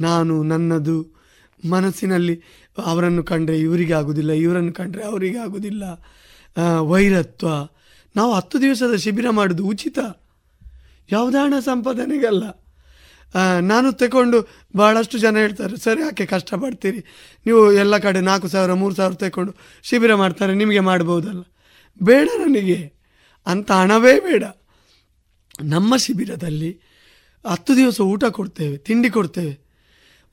[0.01, 1.20] ನಾನು ನನ್ನದು
[1.69, 2.43] ಮನಸ್ಸಿನಲ್ಲಿ
[2.85, 5.85] ಅವರನ್ನು ಕಂಡ್ರೆ ಇವರಿಗೆ ಆಗೋದಿಲ್ಲ, ಇವರನ್ನು ಕಂಡ್ರೆ ಅವರಿಗೆ ಆಗೋದಿಲ್ಲ.
[6.81, 7.49] ವೈರತ್ವ.
[8.17, 9.99] ನಾವು ಹತ್ತು ದಿವಸದ ಶಿಬಿರ ಮಾಡೋದು ಉಚಿತ.
[11.13, 12.45] ಯಾವುದೇ ಹಣ ಸಂಪಾದನೆಗಲ್ಲ.
[13.61, 14.39] ನಾನು ತಗೊಂಡು
[14.77, 17.01] ಭಾಳಷ್ಟು ಜನ ಹೇಳ್ತಾರೆ, ಸರಿ, ಯಾಕೆ ಕಷ್ಟಪಡ್ತೀರಿ?
[17.47, 21.43] ನೀವು ಎಲ್ಲ ಕಡೆ ನಾಲ್ಕು ಸಾವಿರ, ಮೂರು ಸಾವಿರ ತಗೊಂಡು ಶಿಬಿರ ಮಾಡ್ತಾರೆ, ನಿಮಗೆ ಮಾಡ್ಬೋದಲ್ಲ.
[22.03, 22.93] ಬೇಡ ನನಗೆ.
[23.47, 24.45] ಅಂತ ಹಣವೇ ಬೇಡ.
[25.63, 26.81] ನಮ್ಮ ಶಿಬಿರದಲ್ಲಿ
[27.47, 29.70] ಹತ್ತು ದಿವಸ ಊಟ ಕೊಡ್ತೇವೆ, ತಿಂಡಿ ಕೊಡ್ತೇವೆ.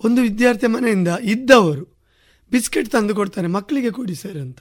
[0.03, 1.97] ಒಂದು ವಿದ್ಯಾರ್ಥಿ ಮನೆಯಿಂದ ಇದ್ದವರು
[2.51, 4.57] ಬಿಸ್ಕೆಟ್ ತಂದು ಕೊಡ್ತಾರೆ, ಮಕ್ಕಳಿಗೆ ಕೊಡಿ ಸರ್ ಅಂತ.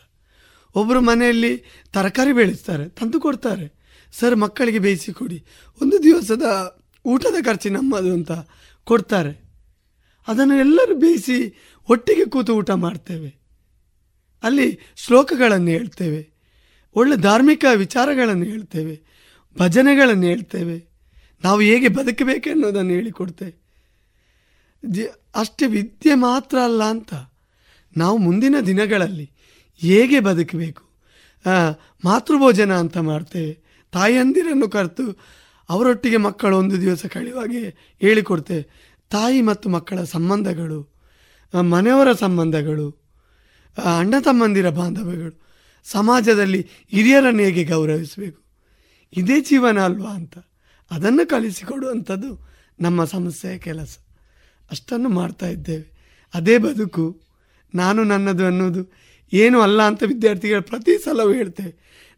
[0.75, 1.59] ಒಬ್ಬರು ಮನೆಯಲ್ಲಿ
[1.93, 3.77] ತರಕಾರಿ ಬೆಳೆಸ್ತಾರೆ, ತಂದು ಕೊಡ್ತಾರೆ.
[4.13, 5.45] ಸರ್, ಮಕ್ಕಳಿಗೆ ಬೇಯಿಸಿ ಕೊಡಿ.
[5.83, 6.43] ಒಂದು ದಿವಸದ
[7.05, 8.31] ಊಟದ ಖರ್ಚು ನಮ್ಮದು ಅಂತ
[8.85, 9.47] ಕೊಡ್ತಾರೆ.
[10.29, 13.35] ಅದನ್ನು ಎಲ್ಲರೂ ಬೇಯಿಸಿ ಒಟ್ಟಿಗೆ ಕೂತು ಊಟ ಮಾಡ್ತೇವೆ.
[14.43, 16.31] ಅಲ್ಲಿ ಶ್ಲೋಕಗಳನ್ನು ಹೇಳ್ತೇವೆ.
[16.95, 19.01] ಒಳ್ಳೆ ಧಾರ್ಮಿಕ ವಿಚಾರಗಳನ್ನು ಹೇಳ್ತೇವೆ.
[19.59, 20.87] ಭಜನೆಗಳನ್ನು ಹೇಳ್ತೇವೆ.
[21.45, 23.66] ನಾವು ಹೇಗೆ ಬದುಕಬೇಕು ಅನ್ನೋದನ್ನು ಹೇಳಿಕೊಡ್ತೇವೆ.
[25.35, 27.15] ಅಷ್ಟೇ ವಿದ್ಯೆ ಮಾತ್ರ ಅಲ್ಲ ಅಂತ.
[27.97, 29.27] ನಾವು ಮುಂದಿನ ದಿನಗಳಲ್ಲಿ
[29.81, 30.83] ಹೇಗೆ ಬದುಕಬೇಕು?
[32.05, 33.53] ಮಾತೃಭೋಜನ ಅಂತ ಮಾಡ್ತೇವೆ
[33.93, 35.05] ತಾಯಂದಿರನ್ನು ಕರೆತು
[35.69, 37.63] ಅವರೊಟ್ಟಿಗೆ ಮಕ್ಕಳು ಒಂದು ದಿವಸ ಕಳಿವಾಗೆ
[38.01, 38.65] ಹೇಳಿಕೊಡ್ತೇವೆ
[39.11, 40.79] ತಾಯಿ ಮತ್ತು ಮಕ್ಕಳ ಸಂಬಂಧಗಳು
[41.55, 42.87] ಮನೆಯವರ ಸಂಬಂಧಗಳು
[43.99, 45.35] ಅಣ್ಣ ತಮ್ಮಂದಿರ ಬಾಂಧವ್ಯಗಳು,
[45.85, 46.61] ಸಮಾಜದಲ್ಲಿ
[46.91, 48.41] ಹಿರಿಯರನ್ನು ಹೇಗೆ ಗೌರವಿಸಬೇಕು?
[49.13, 50.39] ಇದೇ ಜೀವನ ಅಲ್ವಾ ಅಂತ.
[50.91, 52.31] ಅದನ್ನು ಕಲಿಸಿಕೊಡುವಂಥದ್ದು
[52.81, 53.95] ನಮ್ಮ ಸಮಸ್ಯೆಯ ಕೆಲಸ.
[54.71, 55.87] ಅಷ್ಟನ್ನು ಮಾಡ್ತಾ ಇದ್ದೇವೆ.
[56.35, 57.05] ಅದೇ ಬದುಕು
[57.75, 58.83] ನಾನು ನನ್ನದು ಅನ್ನೋದು
[59.33, 61.73] ಏನು ಅಲ್ಲ ಅಂತ ವಿದ್ಯಾರ್ಥಿಗಳು ಪ್ರತಿ ಸಲವೂ ಹೇಳ್ತೇವೆ.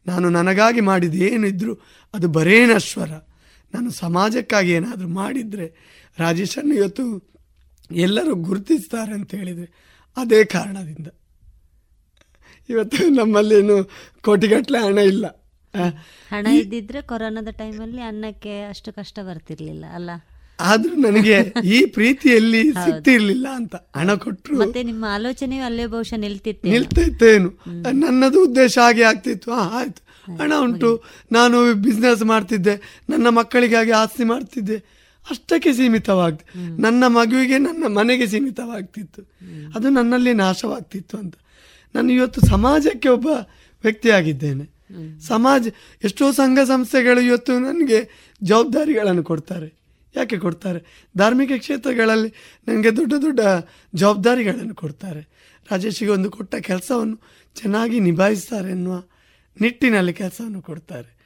[0.06, 1.72] ನಾನು ನನಗಾಗಿ ಮಾಡಿದ ಏನಿದ್ರು
[2.14, 3.12] ಅದು ಬರೇ ನಶ್ವರ
[3.74, 5.66] ನಾನು ಸಮಾಜಕ್ಕಾಗಿ ಏನಾದರೂ ಮಾಡಿದರೆ
[6.18, 7.04] ರಾಜೇಶನ್ನು ಇವತ್ತು
[7.90, 9.68] ಎಲ್ಲರೂ ಗುರುತಿಸ್ತಾರೆ ಅಂತ ಹೇಳಿದರೆ
[10.16, 11.08] ಅದೇ ಕಾರಣದಿಂದ.
[12.68, 13.76] ಇವತ್ತು ನಮ್ಮಲ್ಲೇನು
[14.20, 15.26] ಕೋಟಿಗಟ್ಟಲೆ ಹಣ ಇಲ್ಲ.
[16.30, 20.10] ಹಣ ಇದ್ದಿದ್ರೆ ಕೊರೋನಾದ ಟೈಮಲ್ಲಿ ಅನ್ನಕ್ಕೆ ಅಷ್ಟು ಕಷ್ಟ ಬರ್ತಿರ್ಲಿಲ್ಲ ಅಲ್ಲ?
[20.60, 26.68] ಆದ್ರೂ ನನಗೆ ಈ ಪ್ರೀತಿಯಲ್ಲಿ ಸಿಕ್ತಿರ್ಲಿಲ್ಲ ಸಿಗ್ತಿರ್ಲಿಲ್ಲ ಅಂತ ಹಣ ಕೊಟ್ಟರು ಮತ್ತೆ ನಿಮ್ಮ ಆಲೋಚನೆ ಅಲ್ಲೇ ಬಹುಶಃ ನಿಲ್ತಿತ್ತು
[26.68, 27.58] ನಿಲ್ತಿತ್ತೇನು.
[27.92, 29.52] ನನ್ನದು ಉದ್ದೇಶ ಹಾಗೆ ಆಗ್ತಿತ್ತು.
[29.52, 30.08] ಆಯ್ತು.
[30.36, 31.04] ಹಣ ಉಂಟು.
[31.32, 33.02] ನಾನು ಬಿಸ್ನೆಸ್ ಮಾಡ್ತಿದ್ದೆ.
[33.10, 34.76] ನನ್ನ ಮಕ್ಕಳಿಗಾಗಿ ಆಸ್ತಿ ಮಾಡ್ತಿದ್ದೆ.
[35.30, 36.80] ಅಷ್ಟಕ್ಕೆ ಸೀಮಿತವಾಗ್ತಿ.
[36.80, 39.22] ನನ್ನ ಮಗುವಿಗೆ ನನ್ನ ಮನೆಗೆ ಸೀಮಿತವಾಗ್ತಿತ್ತು.
[39.76, 41.34] ಅದು ನನ್ನಲ್ಲಿ ನಾಶವಾಗ್ತಿತ್ತು ಅಂತ.
[41.94, 43.26] ನಾನು ಇವತ್ತು ಸಮಾಜಕ್ಕೆ ಒಬ್ಬ
[43.84, 44.78] ವ್ಯಕ್ತಿಯಾಗಿದ್ದೇನೆ.
[45.20, 45.68] ಸಮಾಜ
[46.04, 49.77] ಎಷ್ಟೋ ಸಂಘ ಸಂಸ್ಥೆಗಳು ಇವತ್ತು ನನಗೆ ಜವಾಬ್ದಾರಿಗಳನ್ನು ಕೊಡ್ತಾರೆ.
[50.16, 51.08] ಯಾಕೆ ಕೊಡ್ತಾರೆ?
[51.16, 52.28] ಧಾರ್ಮಿಕ ಕ್ಷೇತ್ರಗಳಲ್ಲಿ
[52.68, 53.40] ನನಗೆ ದೊಡ್ಡ ದೊಡ್ಡ
[53.94, 55.28] ಜವಾಬ್ದಾರಿಗಳನ್ನು ಕೊಡ್ತಾರೆ.
[55.70, 57.20] ರಾಜೇಶಿಗೆ ಒಂದು ಕೊಟ್ಟ ಕೆಲಸವನ್ನು
[57.54, 59.02] ಚೆನ್ನಾಗಿ ನಿಭಾಯಿಸ್ತಾರೆ ಎನ್ನುವ
[59.60, 61.18] ನಿಟ್ಟಿನಲ್ಲಿ ಕೆಲಸವನ್ನು ಕೊಡ್ತಾರೆ.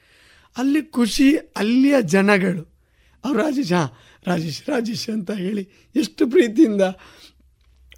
[0.57, 2.73] ಅಲ್ಲಿ ಖುಷಿ ಅಲ್ಲಿಯ ಜನಗಳು.
[3.25, 3.89] ಅವ್ರು ರಾಜೇಶ್ ಹಾಂ
[4.27, 6.81] ರಾಜೇಶ್ ರಾಜೇಶ್ ಅಂತ ಹೇಳಿ ಎಷ್ಟು ಪ್ರೀತಿಯಿಂದ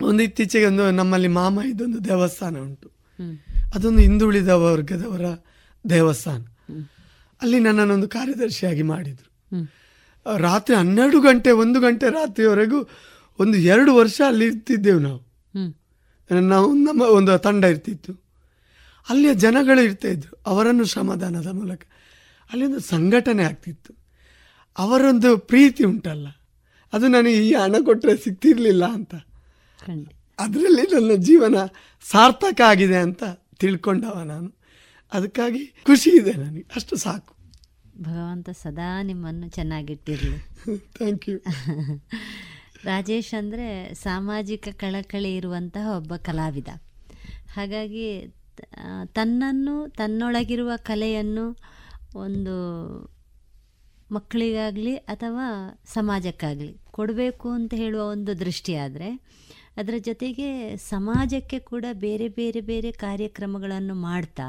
[0.02, 2.92] ಒಂದು ಇತ್ತೀಚೆಗೆ ಒಂದು ನಮ್ಮಲ್ಲಿ ಮಾಮ ಇದೊಂದು ದೇವಸ್ಥಾನ ಉಂಟು.
[3.76, 5.26] ಅದೊಂದು ಹಿಂದುಳಿದ ವರ್ಗದವರ
[5.90, 6.46] ದೇವಸ್ಥಾನ.
[7.42, 9.56] ಅಲ್ಲಿ ನನ್ನನ್ನೊಂದು ಕಾರ್ಯದರ್ಶಿಯಾಗಿ ಮಾಡಿದರು.
[10.38, 12.88] ರಾತ್ರಿ ಹನ್ನೆರಡು ಗಂಟೆ ಒಂದು ಗಂಟೆ ರಾತ್ರಿವರೆಗೂ
[13.40, 15.26] ಒಂದು ಎರಡು ವರ್ಷ ಅಲ್ಲಿ ಇರ್ತಿದ್ದೆವು ನಾವು.
[16.40, 18.24] ನಾವು ನಮ್ಮ ಒಂದು ತಂಡ ಇರ್ತಿತ್ತು.
[19.10, 21.82] ಅಲ್ಲಿಯ ಜನಗಳು ಇರ್ತಾಯಿದ್ರು ಅವರನ್ನು ಸಮಾಧಾನದ ಮೂಲಕ.
[22.52, 23.94] ಅಲ್ಲಿ ಒಂದು ಸಂಘಟನೆ ಆಗ್ತಿತ್ತು.
[24.78, 26.28] ಅವರೊಂದು ಪ್ರೀತಿ ಉಂಟಲ್ಲ.
[26.94, 29.16] ಅದು ನನಗೆ ಈ ಹಣ ಕೊಟ್ಟರೆ ಸಿಗ್ತಿರ್ಲಿಲ್ಲ ಅಂತ.
[30.40, 31.56] ಅದರಲ್ಲಿ ನನ್ನ ಜೀವನ
[32.12, 33.24] ಸಾರ್ಥಕ ಆಗಿದೆ ಅಂತ
[33.60, 34.60] ತಿಳ್ಕೊಂಡವ ನಾನು.
[35.14, 36.66] ಅದಕ್ಕಾಗಿ ಖುಷಿ ಇದೆ ನನಗೆ.
[36.76, 37.35] ಅಷ್ಟು ಸಾಕು.
[38.02, 40.40] ಭಗವಂತ ಸದಾ ನಿಮ್ಮನ್ನು ಚೆನ್ನಾಗಿಟ್ಟಿರಲಿ.
[40.94, 41.38] ಥ್ಯಾಂಕ್ ಯು
[42.86, 46.70] ರಾಜೇಶ್ ಅಂದರೆ ಸಾಮಾಜಿಕ ಕಳಕಳಿ ಇರುವಂತಹ ಒಬ್ಬ ಕಲಾವಿದ.
[47.56, 48.08] ಹಾಗಾಗಿ
[49.14, 51.46] ತನ್ನನ್ನು ತನ್ನೊಳಗಿರುವ ಕಲೆಯನ್ನು
[52.16, 52.56] ಒಂದು
[54.12, 55.46] ಮಕ್ಕಳಿಗಾಗಲಿ ಅಥವಾ
[55.94, 59.10] ಸಮಾಜಕ್ಕಾಗಲಿ ಕೊಡಬೇಕು ಅಂತ ಹೇಳುವ ಒಂದು ದೃಷ್ಟಿ ಆದರೆ
[59.78, 60.50] ಅದರ ಜೊತೆಗೆ
[60.90, 64.48] ಸಮಾಜಕ್ಕೆ ಕೂಡ ಬೇರೆ ಬೇರೆ ಬೇರೆ ಕಾರ್ಯಕ್ರಮಗಳನ್ನು ಮಾಡ್ತಾ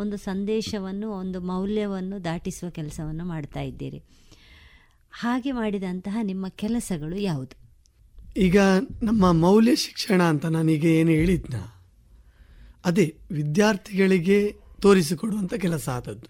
[0.00, 4.02] ಒಂದು ಸಂದೇಶವನ್ನು ಒಂದು ಮೌಲ್ಯವನ್ನು ದಾಟಿಸುವ ಕೆಲಸವನ್ನು ಮಾಡ್ತಾ ಇದ್ದೀರಿ.
[5.10, 7.56] ಹಾಗೆ ಮಾಡಿದಂತಹ ನಿಮ್ಮ ಕೆಲಸಗಳು ಯಾವುದು?
[8.36, 8.58] ಈಗ
[9.02, 11.54] ನಮ್ಮ ಮೌಲ್ಯ ಶಿಕ್ಷಣ ಅಂತ ನಾನೀಗ ಏನು ಹೇಳಿದ್ನ
[12.84, 16.28] ಅದೇ ವಿದ್ಯಾರ್ಥಿಗಳಿಗೆ ತೋರಿಸಿಕೊಡುವಂಥ ಕೆಲಸ ಆದದ್ದು.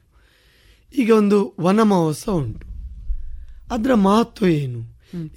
[0.98, 2.66] ಈಗ ಒಂದು ವನ ಮಹೋತ್ಸವ ಉಂಟು.
[3.74, 4.80] ಅದರ ಮಹತ್ವ ಏನು?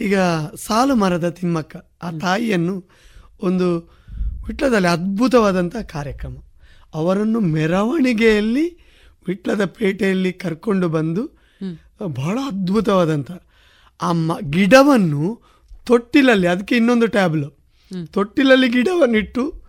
[0.01, 0.17] ಈಗ
[0.55, 2.89] ಸಾಲು ಮರದ ತಿಮ್ಮಕ್ಕ ಆ ತಾಯಿಯನ್ನು
[3.43, 3.79] ಒಂದು
[4.47, 6.35] ವಿಟ್ಲದಲ್ಲಿ ಅದ್ಭುತವಾದಂಥ ಕಾರ್ಯಕ್ರಮ.
[6.93, 8.77] ಅವರನ್ನು ಮೆರವಣಿಗೆಯಲ್ಲಿ
[9.27, 11.23] ವಿಟ್ಲದ ಪೇಟೆಯಲ್ಲಿ ಕರ್ಕೊಂಡು ಬಂದು
[12.07, 13.31] ಬಹಳ ಅದ್ಭುತವಾದಂಥ
[14.01, 15.41] ಆ ಮ ಗಿಡವನ್ನು
[15.85, 17.49] ತೊಟ್ಟಿಲಲ್ಲಿ ಅದಕ್ಕೆ ಇನ್ನೊಂದು ಟ್ಯಾಬ್ಲು.
[18.11, 19.63] ತೊಟ್ಟಿಲಲ್ಲಿ ಗಿಡವನ್ನು ಇಟ್ಟು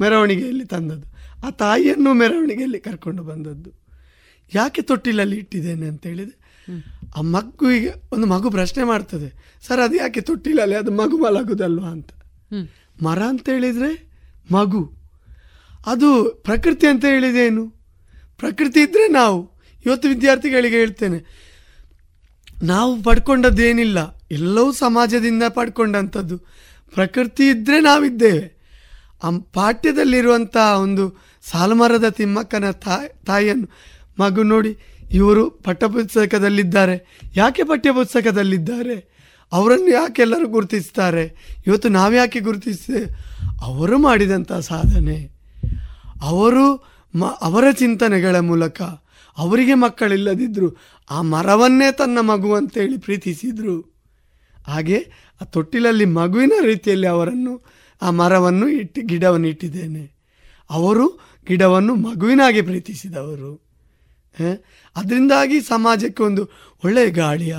[0.00, 1.06] ಮೆರವಣಿಗೆಯಲ್ಲಿ ತಂದದ್ದು.
[1.46, 3.70] ಆ ತಾಯಿಯನ್ನು ಮೆರವಣಿಗೆಯಲ್ಲಿ ಕರ್ಕೊಂಡು ಬಂದದ್ದು.
[4.54, 6.36] ಯಾಕೆ ತೊಟ್ಟಿಲಲ್ಲಿ ಇಟ್ಟಿದ್ದೇನೆ ಅಂತ ಹೇಳಿದೆ
[7.16, 11.88] ಆ ಮಗುವಿಗೆ ಒಂದು ಮಗು ಪ್ರಶ್ನೆ ಮಾಡ್ತದೆ ಸರ್ ಅದು ಯಾಕೆ ತೊಟ್ಟಿಲಲ್ಲಿ ಅದು ಮಗು ಮಲಗುದಲ್ವಾ?
[11.88, 12.10] ಅಂತ.
[13.02, 13.90] ಮರ ಅಂತ ಹೇಳಿದ್ರೆ
[14.50, 14.97] ಮಗು.
[15.88, 17.66] ಅದು ಪ್ರಕೃತಿ ಅಂತ ಹೇಳಿದೇನು
[18.38, 19.58] ಪ್ರಕೃತಿ ಇದ್ದರೆ ನಾವು.
[19.86, 21.48] ಇವತ್ತು ವಿದ್ಯಾರ್ಥಿಗಳಿಗೆ ಹೇಳ್ತೇನೆ.
[22.62, 24.22] ನಾವು ಪಡ್ಕೊಂಡದ್ದೇನಿಲ್ಲ.
[24.30, 26.38] ಎಲ್ಲವೂ ಸಮಾಜದಿಂದ ಪಡ್ಕೊಂಡಂಥದ್ದು.
[26.94, 28.58] ಪ್ರಕೃತಿ ಇದ್ದರೆ ನಾವಿದ್ದೇವೆ.
[29.24, 31.16] ಆ ಪಾಠ್ಯದಲ್ಲಿರುವಂಥ ಒಂದು
[31.50, 33.68] ಸಾಲುಮರದ ತಿಮ್ಮಕ್ಕನ ತಾಯಿ ತಾಯಿಯನ್ನು,
[34.20, 34.78] ಮಗು ನೋಡಿ,
[35.10, 37.20] ಇವರು ಪಠ್ಯಪುಸ್ತಕದಲ್ಲಿದ್ದಾರೆ.
[37.36, 39.18] ಯಾಕೆ ಪಠ್ಯಪುಸ್ತಕದಲ್ಲಿದ್ದಾರೆ?
[39.52, 41.56] ಅವರನ್ನು ಯಾಕೆ ಎಲ್ಲರೂ ಗುರುತಿಸ್ತಾರೆ?
[41.66, 43.06] ಇವತ್ತು ನಾವ್ಯಾಕೆ ಗುರುತಿಸ್ತೇವೆ
[43.60, 45.37] ಅವರು ಮಾಡಿದಂಥ ಸಾಧನೆ.
[46.22, 48.82] ಅವರು ಮ, ಅವರ ಚಿಂತನೆಗಳ ಮೂಲಕ
[49.38, 50.76] ಅವರಿಗೆ ಮಕ್ಕಳಿಲ್ಲದಿದ್ದರು
[51.10, 53.94] ಆ ಮರವನ್ನೇ ತನ್ನ ಮಗು ಅಂತೇಳಿ ಪ್ರೀತಿಸಿದರು.
[54.66, 55.06] ಹಾಗೆ
[55.40, 57.64] ಆ ತೊಟ್ಟಿಲಲ್ಲಿ ಮಗುವಿನ ರೀತಿಯಲ್ಲಿ ಅವರನ್ನು,
[58.02, 60.12] ಆ ಮರವನ್ನು ಇಟ್ಟು, ಗಿಡವನ್ನು ಇಟ್ಟಿದ್ದೇನೆ.
[60.70, 63.60] ಅವರು ಗಿಡವನ್ನು ಮಗುವಿನಾಗೆ ಪ್ರೀತಿಸಿದವರು.
[64.96, 66.48] ಅದರಿಂದಾಗಿ ಸಮಾಜಕ್ಕೆ ಒಂದು
[66.84, 67.56] ಒಳ್ಳೆಯ ಗಾಳಿಯ,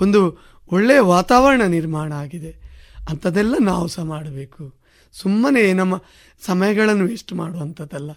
[0.00, 0.38] ಒಂದು
[0.72, 2.68] ಒಳ್ಳೆಯ ವಾತಾವರಣ ನಿರ್ಮಾಣ ಆಗಿದೆ.
[3.08, 4.77] ಅಂಥದ್ದೆಲ್ಲ ನಾವು ಸಹ ಮಾಡಬೇಕು.
[5.12, 6.02] ಸುಮ್ಮನೆ ನಮ್ಮ
[6.46, 8.10] ಸಮಯಗಳನ್ನು ವೇಸ್ಟ್ ಮಾಡುವಂಥದ್ದಲ್ಲ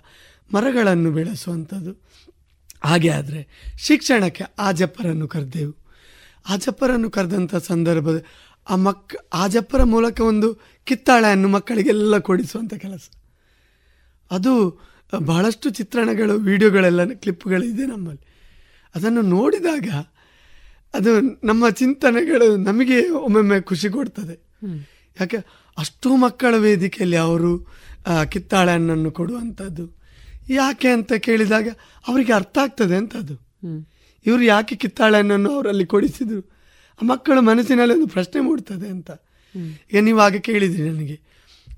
[0.53, 2.01] ಮರಗಳನ್ನು ಬೆಳೆಸುವಂಥದ್ದು.
[2.83, 3.47] ಹಾಗೆ ಆದರೆ
[3.77, 5.75] ಶಿಕ್ಷಣಕ್ಕೆ ಆಜಪ್ಪರನ್ನು ಕರೆದೆವು.
[6.49, 8.23] ಆಜಪ್ಪರನ್ನು ಕರೆದಂಥ ಸಂದರ್ಭದ
[8.69, 13.09] ಆ ಮಕ್ ಆಜಪ್ಪರ ಮೂಲಕ ಒಂದು ಕಿತ್ತಾಳೆಯನ್ನು ಮಕ್ಕಳಿಗೆಲ್ಲ ಕೊಡಿಸುವಂಥ ಕೆಲಸ.
[14.31, 14.81] ಅದು
[15.19, 18.27] ಬಹಳಷ್ಟು ಚಿತ್ರಣಗಳು ವಿಡಿಯೋಗಳೆಲ್ಲ ಕ್ಲಿಪ್ಗಳಿದೆ ನಮ್ಮಲ್ಲಿ.
[18.95, 19.89] ಅದನ್ನು ನೋಡಿದಾಗ
[20.93, 24.39] ಅದು ನಮ್ಮ ಚಿಂತನೆಗಳು ನಮಗೆ ಒಮ್ಮೊಮ್ಮೆ ಖುಷಿ ಕೊಡ್ತದೆ.
[25.21, 25.37] ಯಾಕೆ
[25.77, 27.51] ಅಷ್ಟೂ ಮಕ್ಕಳ ವೇದಿಕೆಯಲ್ಲಿ ಅವರು
[28.33, 29.85] ಕಿತ್ತಾಳೆ ಹಣ್ಣನ್ನು ಕೊಡುವಂಥದ್ದು.
[30.49, 31.67] ಯಾಕೆ ಅಂತ ಕೇಳಿದಾಗ
[32.05, 33.35] ಅವರಿಗೆ ಅರ್ಥ ಆಗ್ತದೆ ಅಂತ ಅದು
[34.25, 36.41] ಇವರು ಯಾಕೆ ಕಿತ್ತಾಳೆ ಹಣ್ಣನ್ನು ಅವರಲ್ಲಿ ಕೊಡಿಸಿದ್ರು?
[36.99, 39.09] ಆ ಮಕ್ಕಳ ಮನಸ್ಸಿನಲ್ಲಿ ಒಂದು ಪ್ರಶ್ನೆ ಮೂಡ್ತದೆ ಅಂತ.
[39.91, 41.17] ಈಗ ನೀವು ಆಗ ಕೇಳಿದ್ರಿ ನನಗೆ.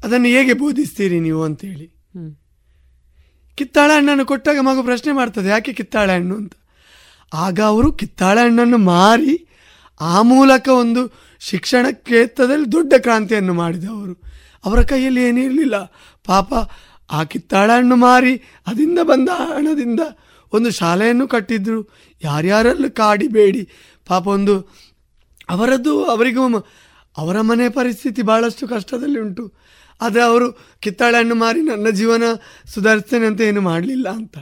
[0.03, 1.87] ಅದನ್ನು ಹೇಗೆ ಬೋಧಿಸ್ತೀರಿ ನೀವು ಅಂತೇಳಿ.
[3.57, 6.53] ಕಿತ್ತಾಳೆ ಹಣ್ಣನ್ನು ಕೊಟ್ಟಾಗ ಮಗು ಪ್ರಶ್ನೆ ಮಾಡ್ತದೆ ಯಾಕೆ ಕಿತ್ತಾಳೆ ಹಣ್ಣು ಅಂತ.
[7.31, 9.35] ಆಗ ಅವರು ಕಿತ್ತಾಳೆ ಹಣ್ಣನ್ನು ಮಾರಿ
[10.01, 14.23] ಆ ಮೂಲಕ ಒಂದು ಶಿಕ್ಷಣ ಕ್ಷೇತ್ರದಲ್ಲಿ ದೊಡ್ಡ ಕ್ರಾಂತಿಯನ್ನು ಮಾಡಿದವರು
[14.65, 14.81] ಅವರ.
[14.81, 15.83] ಕೈಯಲ್ಲಿ ಏನಿರಲಿಲ್ಲ
[16.25, 16.53] ಪಾಪ
[17.11, 17.23] ಆ
[17.75, 19.99] ಹಣ್ಣು ಮಾರಿ ಅದರಿಂದ ಬಂದ ಹಣದಿಂದ
[20.53, 21.89] ಒಂದು ಶಾಲೆಯನ್ನು ಕಟ್ಟಿದ್ರು.
[22.23, 23.69] ಯಾರ್ಯಾರಲ್ಲೂ ಕಾಡಿಬೇಡಿ
[24.07, 24.59] ಪಾಪ ಒಂದು
[25.49, 26.59] ಅವರದ್ದು ಅವರಿಗೂ
[27.17, 29.53] ಅವರ ಮನೆ ಪರಿಸ್ಥಿತಿ ಭಾಳಷ್ಟು ಕಷ್ಟದಲ್ಲಿ ಉಂಟು.
[30.01, 32.23] ಆದರೆ ಅವರು ಕಿತ್ತಾಳೆ ಹಣ್ಣು ಮಾರಿ ನನ್ನ ಜೀವನ
[32.73, 34.37] ಸುಧಾರಿಸ್ತೇನೆ ಅಂತ ಏನು ಮಾಡಲಿಲ್ಲ ಅಂತ.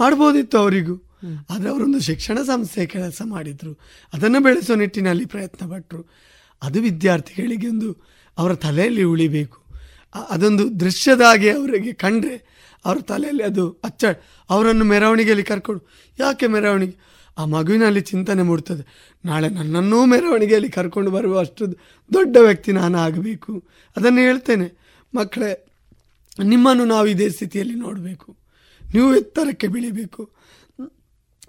[0.00, 1.05] ಮಾಡ್ಬೋದಿತ್ತು ಅವರಿಗೂ.
[1.50, 3.78] ಆದರೆ ಅವರೊಂದು ಶಿಕ್ಷಣ ಸಂಸ್ಥೆ ಕೆಲಸ ಮಾಡಿದರು.
[4.12, 6.06] ಅದನ್ನು ಬೆಳೆಸೋ ನಿಟ್ಟಿನಲ್ಲಿ ಪ್ರಯತ್ನ ಪಟ್ಟರು
[6.62, 7.96] ಅದು ವಿದ್ಯಾರ್ಥಿಗಳಿಗೆ ಒಂದು
[8.38, 9.62] ಅವರ ತಲೆಯಲ್ಲಿ ಉಳಿಬೇಕು.
[10.30, 14.04] ಅದೊಂದು ದೃಶ್ಯದಾಗೆ ಅವರಿಗೆ ಕಂಡ್ರೆ ಅವರ ತಲೆಯಲ್ಲಿ ಅದು ಅಚ್ಚ,
[14.50, 15.88] ಅವರನ್ನು ಮೆರವಣಿಗೆಯಲ್ಲಿ ಕರ್ಕೊಂಡು,
[16.20, 16.96] ಯಾಕೆ ಮೆರವಣಿಗೆ?
[17.38, 19.12] ಆ ಮಗುವಿನಲ್ಲಿ ಚಿಂತನೆ ಮೂಡ್ತದೆ.
[19.24, 21.72] ನಾಳೆ ನನ್ನನ್ನೂ ಮೆರವಣಿಗೆಯಲ್ಲಿ ಕರ್ಕೊಂಡು ಬರುವ ಅಷ್ಟು
[22.12, 23.64] ದೊಡ್ಡ ವ್ಯಕ್ತಿ ನಾನು ಆಗಬೇಕು.
[23.96, 24.72] ಅದನ್ನು ಹೇಳ್ತೇನೆ.
[25.14, 25.66] ಮಕ್ಕಳೇ,
[26.44, 28.36] ನಿಮ್ಮನ್ನು ನಾವು ಇದೇ ಸ್ಥಿತಿಯಲ್ಲಿ ನೋಡಬೇಕು.
[28.94, 30.30] ನೀವು ಎತ್ತರಕ್ಕೆ ಬೆಳಿಬೇಕು.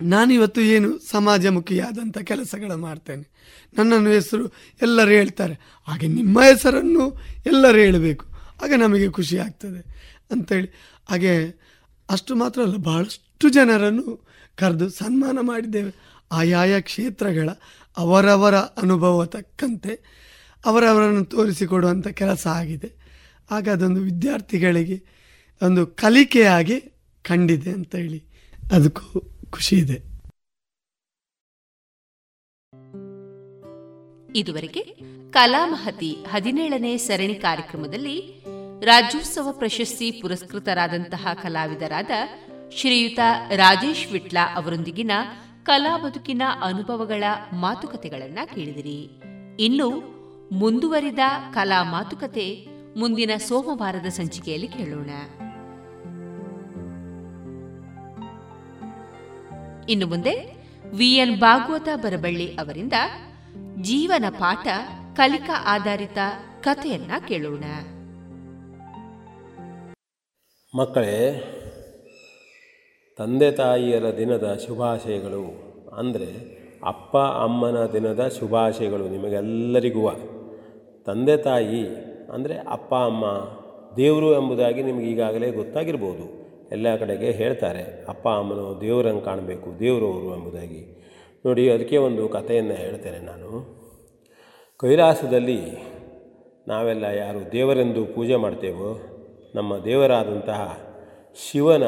[0.02, 3.30] ನಾನಿವತ್ತು ಏನು ಸಮಾಜಮುಖಿಯಾದಂಥ ಕೆಲಸಗಳು ಮಾಡ್ತೇನೆ.
[3.78, 4.48] ನನ್ನನ್ನು ಹೆಸರು
[4.82, 5.60] ಎಲ್ಲರೂ ಹೇಳ್ತಾರೆ.
[5.88, 8.26] ಹಾಗೆ ನಿಮ್ಮ ಹೆಸರನ್ನು ಎಲ್ಲರೂ ಹೇಳಬೇಕು.
[8.64, 10.70] ಆಗ ನಮಗೆ ಖುಷಿ ಆಗ್ತದೆ ಅಂತೇಳಿ.
[11.10, 11.46] ಹಾಗೆ
[12.10, 15.94] ಅಷ್ಟು ಮಾತ್ರ ಅಲ್ಲ, ಬಹಳಷ್ಟು ಜನರನ್ನು ಕರೆದು ಸನ್ಮಾನ ಮಾಡಿದ್ದೇವೆ.
[16.32, 17.50] ಆಯಾಯ ಕ್ಷೇತ್ರಗಳ
[17.98, 20.18] ಅವರವರ ಅನುಭವ ತಕ್ಕಂತೆ
[20.66, 22.92] ಅವರವರನ್ನು ತೋರಿಸಿಕೊಡುವಂಥ ಕೆಲಸ ಆಗಿದೆ.
[23.52, 25.04] ಆಗ ಅದೊಂದು ವಿದ್ಯಾರ್ಥಿಗಳಿಗೆ
[25.62, 26.80] ಒಂದು ಕಲಿಕೆಯಾಗಿ
[27.22, 28.24] ಕಂಡಿದೆ ಅಂತ ಹೇಳಿ
[28.72, 30.18] ಅದಕ್ಕೂ ಖುಷಿ ಇದೆ
[34.40, 34.84] ಇದುವರೆಗೆ
[35.32, 38.44] ಕಲಾಮಹತಿ ಹದಿನೇಳನೇ ಸರಣಿ ಕಾರ್ಯಕ್ರಮದಲ್ಲಿ
[38.82, 42.12] ರಾಜ್ಯೋತ್ಸವ ಪ್ರಶಸ್ತಿ ಪುರಸ್ಕೃತರಾದಂತಹ ಕಲಾವಿದರಾದ
[42.72, 43.20] ಶ್ರೀಯುತ
[43.56, 45.12] ರಾಜೇಶ್ ವಿಟ್ಲ ಅವರೊಂದಿಗಿನ
[45.64, 49.10] ಕಲಾ ಬದುಕಿನ ಅನುಭವಗಳ ಮಾತುಕತೆಗಳನ್ನು ಕೇಳಿದಿರಿ.
[49.64, 49.90] ಇನ್ನು
[50.52, 51.20] ಮುಂದುವರಿದ
[51.54, 52.68] ಕಲಾ ಮಾತುಕತೆ
[53.00, 55.10] ಮುಂದಿನ ಸೋಮವಾರದ ಸಂಚಿಕೆಯಲ್ಲಿ ಕೇಳೋಣ.
[59.90, 60.56] ಇನ್ನು ಮುಂದೆ
[60.94, 62.94] ವಿಎನ್ ಭಾಗವತ ಬರಬಳ್ಳಿ ಅವರಿಂದ
[63.82, 64.68] ಜೀವನ ಪಾಠ
[65.16, 66.18] ಕಲಿಕಾ ಆಧಾರಿತ
[66.62, 67.64] ಕಥೆಯನ್ನ ಕೇಳೋಣ.
[70.76, 71.44] ಮಕ್ಕಳೇ,
[73.18, 75.44] ತಂದೆ ತಾಯಿಯರ ದಿನದ ಶುಭಾಶಯಗಳು
[75.98, 80.10] ಅಂದರೆ ಅಪ್ಪ ಅಮ್ಮನ ದಿನದ ಶುಭಾಶಯಗಳು ನಿಮಗೆಲ್ಲರಿಗೂ.
[81.06, 81.88] ತಂದೆ ತಾಯಿ
[82.30, 83.26] ಅಂದರೆ ಅಪ್ಪ ಅಮ್ಮ
[83.96, 86.37] ದೇವರು ಎಂಬುದಾಗಿ ನಿಮಗೆ ಈಗಾಗಲೇ ಗೊತ್ತಾಗಿರ್ಬೋದು.
[86.72, 90.98] ಎಲ್ಲ ಕಡೆಗೆ ಹೇಳ್ತಾರೆ, ಅಪ್ಪ ಅಮ್ಮನು ದೇವರಂಗೆ ಕಾಣಬೇಕು ದೇವರವರು ಎಂಬುದಾಗಿ.
[91.46, 93.78] ನೋಡಿ, ಅದಕ್ಕೆ ಒಂದು ಕಥೆಯನ್ನು ಹೇಳ್ತೇನೆ ನಾನು.
[94.80, 95.60] ಕೈಲಾಸದಲ್ಲಿ
[96.68, 99.00] ನಾವೆಲ್ಲ ಯಾರು ದೇವರೆಂದು ಪೂಜೆ ಮಾಡ್ತೇವೋ,
[99.56, 100.80] ನಮ್ಮ ದೇವರಾದಂತಹ
[101.36, 101.84] ಶಿವನ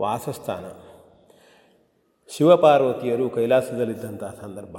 [0.00, 0.64] ವಾಸಸ್ಥಾನ.
[2.36, 4.76] ಶಿವಪಾರ್ವತಿಯರು ಕೈಲಾಸದಲ್ಲಿದ್ದಂಥ ಸಂದರ್ಭ.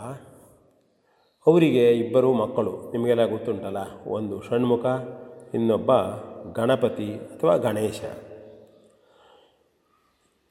[1.47, 2.91] ಅವರಿಗೆ ಇಬ್ಬರು ಮಕ್ಕಳು.
[2.91, 3.77] ನಿಮಗೆಲ್ಲ ಗೊತ್ತುಂಟಲ್ಲ,
[4.07, 4.85] ಒಂದು ಷಣ್ಮುಖ,
[5.53, 5.91] ಇನ್ನೊಬ್ಬ
[6.53, 8.01] ಗಣಪತಿ ಅಥವಾ ಗಣೇಶ.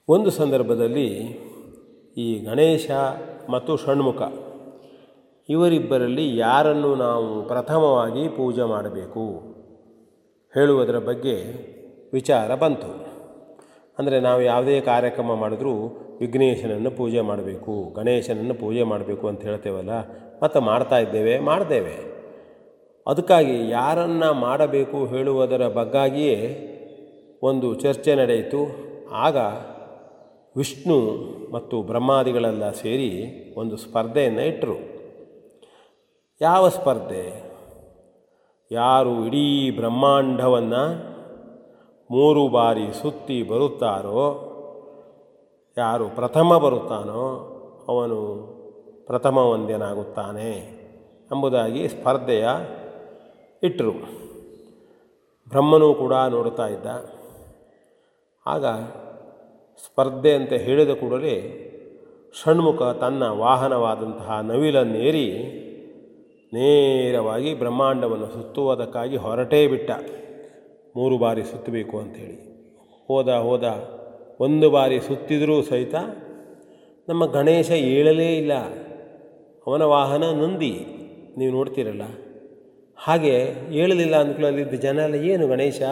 [0.08, 1.08] ಒಂದು ಸಂದರ್ಭದಲ್ಲಿ
[2.16, 2.90] ಈ ಗಣೇಶ
[3.50, 4.20] ಮತ್ತು ಷಣ್ಮುಖ
[5.48, 9.24] ಇವರಿಬ್ಬರಲ್ಲಿ ಯಾರನ್ನು ನಾವು ಪ್ರಥಮವಾಗಿ ಪೂಜೆ ಮಾಡಬೇಕು
[10.54, 11.36] ಹೇಳುವುದರ ಬಗ್ಗೆ
[12.12, 12.90] ವಿಚಾರ ಬಂತು.
[13.98, 15.74] ಅಂದರೆ ನಾವು ಯಾವುದೇ ಕಾರ್ಯಕ್ರಮ ಮಾಡಿದ್ರೂ
[16.20, 19.94] ವಿಘ್ನೇಶನನ್ನು ಪೂಜೆ ಮಾಡಬೇಕು, ಗಣೇಶನನ್ನು ಪೂಜೆ ಮಾಡಬೇಕು ಅಂತ ಹೇಳ್ತೇವಲ್ಲ,
[20.42, 21.96] ಮತ್ತು ಮಾಡ್ತಾ ಇದ್ದೇವೆ, ಮಾಡ್ತೇವೆ.
[23.06, 26.38] ಅದಕ್ಕಾಗಿ ಯಾರನ್ನು ಮಾಡಬೇಕು ಹೇಳುವುದರ ಬಗ್ಗಾಗಿಯೇ
[27.42, 28.60] ಒಂದು ಚರ್ಚೆ ನಡೆಯಿತು.
[29.26, 29.36] ಆಗ
[30.58, 30.98] ವಿಷ್ಣು
[31.52, 33.10] ಮತ್ತು ಬ್ರಹ್ಮಾದಿಗಳೆಲ್ಲ ಸೇರಿ
[33.56, 34.76] ಒಂದು ಸ್ಪರ್ಧೆಯನ್ನು ಇಟ್ಟರು.
[36.40, 37.24] ಯಾವ ಸ್ಪರ್ಧೆ?
[38.70, 40.82] ಯಾರು ಇಡೀ ಬ್ರಹ್ಮಾಂಡವನ್ನು
[42.10, 44.24] ಮೂರು ಬಾರಿ ಸುತ್ತಿ ಬರುತ್ತಾರೋ,
[45.78, 47.22] ಯಾರು ಪ್ರಥಮ ಬರುತ್ತಾನೋ
[47.88, 48.18] ಅವನು
[49.06, 50.52] ಪ್ರಥಮ ಒಂದೇನಾಗುತ್ತಾನೆ
[51.32, 52.46] ಎಂಬುದಾಗಿ ಸ್ಪರ್ಧೆಯ
[53.62, 53.92] ಇಟ್ಟರು
[55.48, 56.86] ಬ್ರಹ್ಮನೂ ಕೂಡ ನೋಡ್ತಾ ಇದ್ದ.
[58.46, 58.64] ಆಗ
[59.84, 61.64] ಸ್ಪರ್ಧೆ ಅಂತ ಹೇಳಿದ ಕೂಡಲೇ
[62.44, 65.54] ಷಣ್ಮುಖ ತನ್ನ ವಾಹನವಾದಂತಹ ನವಿಲನ್ನೇರಿ
[66.52, 69.90] ನೇರವಾಗಿ ಬ್ರಹ್ಮಾಂಡವನ್ನು ಸುತ್ತುವುದಕ್ಕಾಗಿ ಹೊರಟೇ ಬಿಟ್ಟ.
[70.96, 72.48] ಮೂರು ಬಾರಿ ಸುತ್ತಬೇಕು ಅಂಥೇಳಿ.
[73.06, 73.64] ಹೋದ ಹೋದ
[74.40, 75.94] ಒಂದು ಬಾರಿ ಸುತ್ತಿದರೂ ಸಹಿತ
[77.08, 78.52] ನಮ್ಮ ಗಣೇಶ ಏಳಲೇ ಇಲ್ಲ.
[79.66, 80.86] ಅವನ ವಾಹನ ನಂದಿ.
[81.38, 82.02] ನೀವು ನೋಡ್ತೀರಲ್ಲ.
[82.96, 85.82] ಹಾಗೆ ಏಳಲಿಲ್ಲ ಅಂದ್ಕೊಳ್ಳಲಿದ್ದ ಜನ ಏನು ಗಣೇಶ?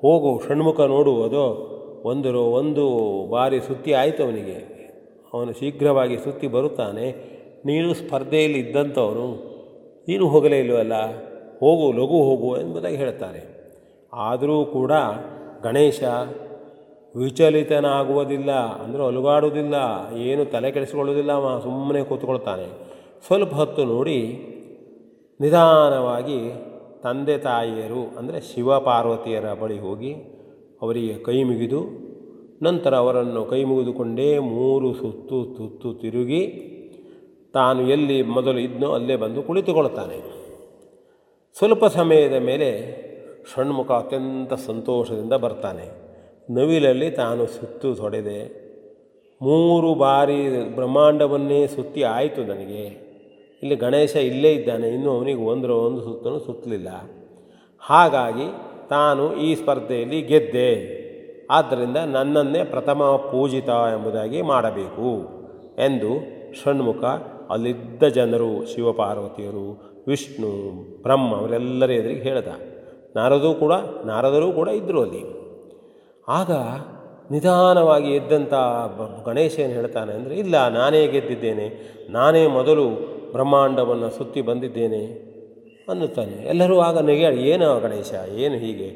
[0.00, 1.28] ಹೋಗು, ಷಣ್ಮುಖ ನೋಡು
[2.10, 2.84] ಒಂದು ಒಂದು
[3.28, 4.58] ಬಾರಿ ಸುತ್ತಿ ಆಯಿತು ಅವನಿಗೆ.
[5.34, 7.06] ಅವನು ಶೀಘ್ರವಾಗಿ ಸುತ್ತಿ ಬರುತ್ತಾನೆ.
[7.66, 9.28] ನೀನು ಸ್ಪರ್ಧೆಯಲ್ಲಿ ಇದ್ದಂಥವನು
[10.08, 10.96] ನೀನು ಹೋಗಲೇ ಇಲ್ಲವಲ್ಲ,
[11.62, 13.40] ಹೋಗು, ಲಘು ಹೋಗು ಎಂಬುದಾಗಿ ಹೇಳ್ತಾರೆ.
[14.12, 14.92] ಆದರೂ ಕೂಡ
[15.62, 16.02] ಗಣೇಶ
[17.14, 18.50] ವಿಚಲಿತನಾಗುವುದಿಲ್ಲ,
[18.82, 19.74] ಅಂದರೆ ಅಲುಗಾಡುವುದಿಲ್ಲ,
[20.14, 22.66] ಏನು ತಲೆ ಕೆಡಿಸಿಕೊಳ್ಳುವುದಿಲ್ಲ, ಅವ ಸುಮ್ಮನೆ ಕೂತ್ಕೊಳ್ತಾನೆ.
[23.26, 24.18] ಸ್ವಲ್ಪ ಹೊತ್ತು ನೋಡಿ
[25.40, 26.40] ನಿಧಾನವಾಗಿ
[27.02, 30.12] ತಂದೆ ತಾಯಿಯರು, ಅಂದರೆ ಶಿವ ಪಾರ್ವತಿಯರ ಬಳಿ ಹೋಗಿ
[30.82, 32.08] ಅವರಿಗೆ ಕೈ ಮುಗಿದು
[32.62, 36.46] ನಂತರ ಅವರನ್ನು ಕೈ ಮುಗಿದುಕೊಂಡೇ ಮೂರು ಸುತ್ತು ಸುತ್ತು ತಿರುಗಿ
[37.54, 40.38] ತಾನು ಎಲ್ಲಿ ಮೊದಲು ಇದ್ನೋ ಅಲ್ಲೇ ಬಂದು ಕುಳಿತುಕೊಳ್ತಾನೆ
[41.58, 42.98] ಸ್ವಲ್ಪ ಸಮಯದ ಮೇಲೆ
[43.54, 45.90] ಷಣ್ಮುಖ ಅತ್ಯಂತ ಸಂತೋಷದಿಂದ ಬರ್ತಾನೆ.
[46.50, 48.68] ನವಿಲಲ್ಲಿ ತಾನು ಸುತ್ತು ತೊಡೆದೆ.
[49.42, 52.84] ಮೂರು ಬಾರಿ ಬ್ರಹ್ಮಾಂಡವನ್ನೇ ಸುತ್ತಿ ಆಯಿತು ನನಗೆ.
[53.62, 54.88] ಇಲ್ಲಿ ಗಣೇಶ ಇಲ್ಲೇ ಇದ್ದಾನೆ.
[54.88, 56.88] ಇನ್ನೂ ಅವನಿಗೆ ಒಂದರ ಒಂದು ಸುತ್ತನೂ ಸುತ್ತಲಿಲ್ಲ.
[57.78, 60.98] ಹಾಗಾಗಿ ತಾನು ಈ ಸ್ಪರ್ಧೆಯಲ್ಲಿ ಗೆದ್ದೆ.
[61.50, 63.02] ಆದ್ದರಿಂದ ನನ್ನನ್ನೇ ಪ್ರಥಮ
[63.32, 65.28] ಪೂಜಿತ ಎಂಬುದಾಗಿ ಮಾಡಬೇಕು
[65.78, 67.04] ಎಂದು ಷಣ್ಮುಖ
[67.50, 72.48] ಅಲ್ಲಿದ್ದ ಜನರು, ಶಿವಪಾರ್ವತಿಯರು, ವಿಷ್ಣು, ಬ್ರಹ್ಮ ಅವರೆಲ್ಲರ ಎದುರಿಗೆ ಹೇಳ್ದ.
[73.16, 73.72] ನಾರದೂ ಕೂಡ,
[74.04, 75.38] ನಾರದರೂ ಕೂಡ ಇದ್ದರು ಅಲ್ಲಿ.
[76.28, 76.50] ಆಗ
[77.32, 78.54] ನಿಧಾನವಾಗಿ ಎದ್ದಂಥ
[79.24, 81.98] ಗಣೇಶ ಏನು ಹೇಳ್ತಾನೆ ಅಂದರೆ, ಇಲ್ಲ, ನಾನೇ ಗೆದ್ದಿದ್ದೇನೆ.
[82.10, 82.90] ನಾನೇ ಮೊದಲು
[83.32, 85.27] ಬ್ರಹ್ಮಾಂಡವನ್ನು ಸುತ್ತಿ ಬಂದಿದ್ದೇನೆ.
[85.88, 86.36] ಅನ್ನುತ್ತಾನೆ.
[86.48, 88.12] ಎಲ್ಲರೂ ಆಗ ನೆಗೆಯಾಡಿ, ಏನು ಗಣೇಶ,
[88.44, 88.88] ಏನು ಹೀಗೆ?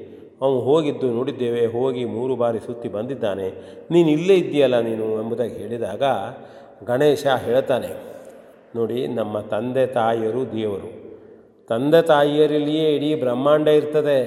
[0.43, 3.48] ಅವನು ಹೋಗಿದ್ದು ನೋಡಿದ್ದೇವೆ, ಹೋಗಿ ಮೂರು ಬಾರಿ ಸುತ್ತಿ ಬಂದಿದ್ದಾನೆ.
[3.90, 5.06] ನೀನು ಇಲ್ಲೇ ಇದ್ದೀಯಲ್ಲ ನೀನು?
[5.23, 6.02] ಎಂಬುದಾಗಿ ಹೇಳಿದಾಗ
[6.86, 7.90] ಗಣೇಶ ಹೇಳ್ತಾನೆ,
[8.77, 10.90] ನೋಡಿ, ನಮ್ಮ ತಂದೆ ತಾಯಿಯರು ದೇವರು.
[11.70, 14.20] ತಂದೆ ತಾಯಿಯರಲ್ಲಿಯೇ ಇಡೀ ಬ್ರಹ್ಮಾಂಡ ಇರ್ತದೆ.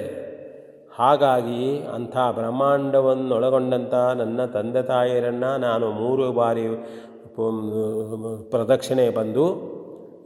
[0.98, 1.62] ಹಾಗಾಗಿ
[1.94, 6.66] ಅಂಥ ಬ್ರಹ್ಮಾಂಡವನ್ನೊಳಗೊಂಡಂಥ ನನ್ನ ತಂದೆ ತಾಯಿಯರನ್ನು ನಾನು ಮೂರು ಬಾರಿ
[8.50, 9.44] ಪ್ರದಕ್ಷಿಣೆ ಬಂದು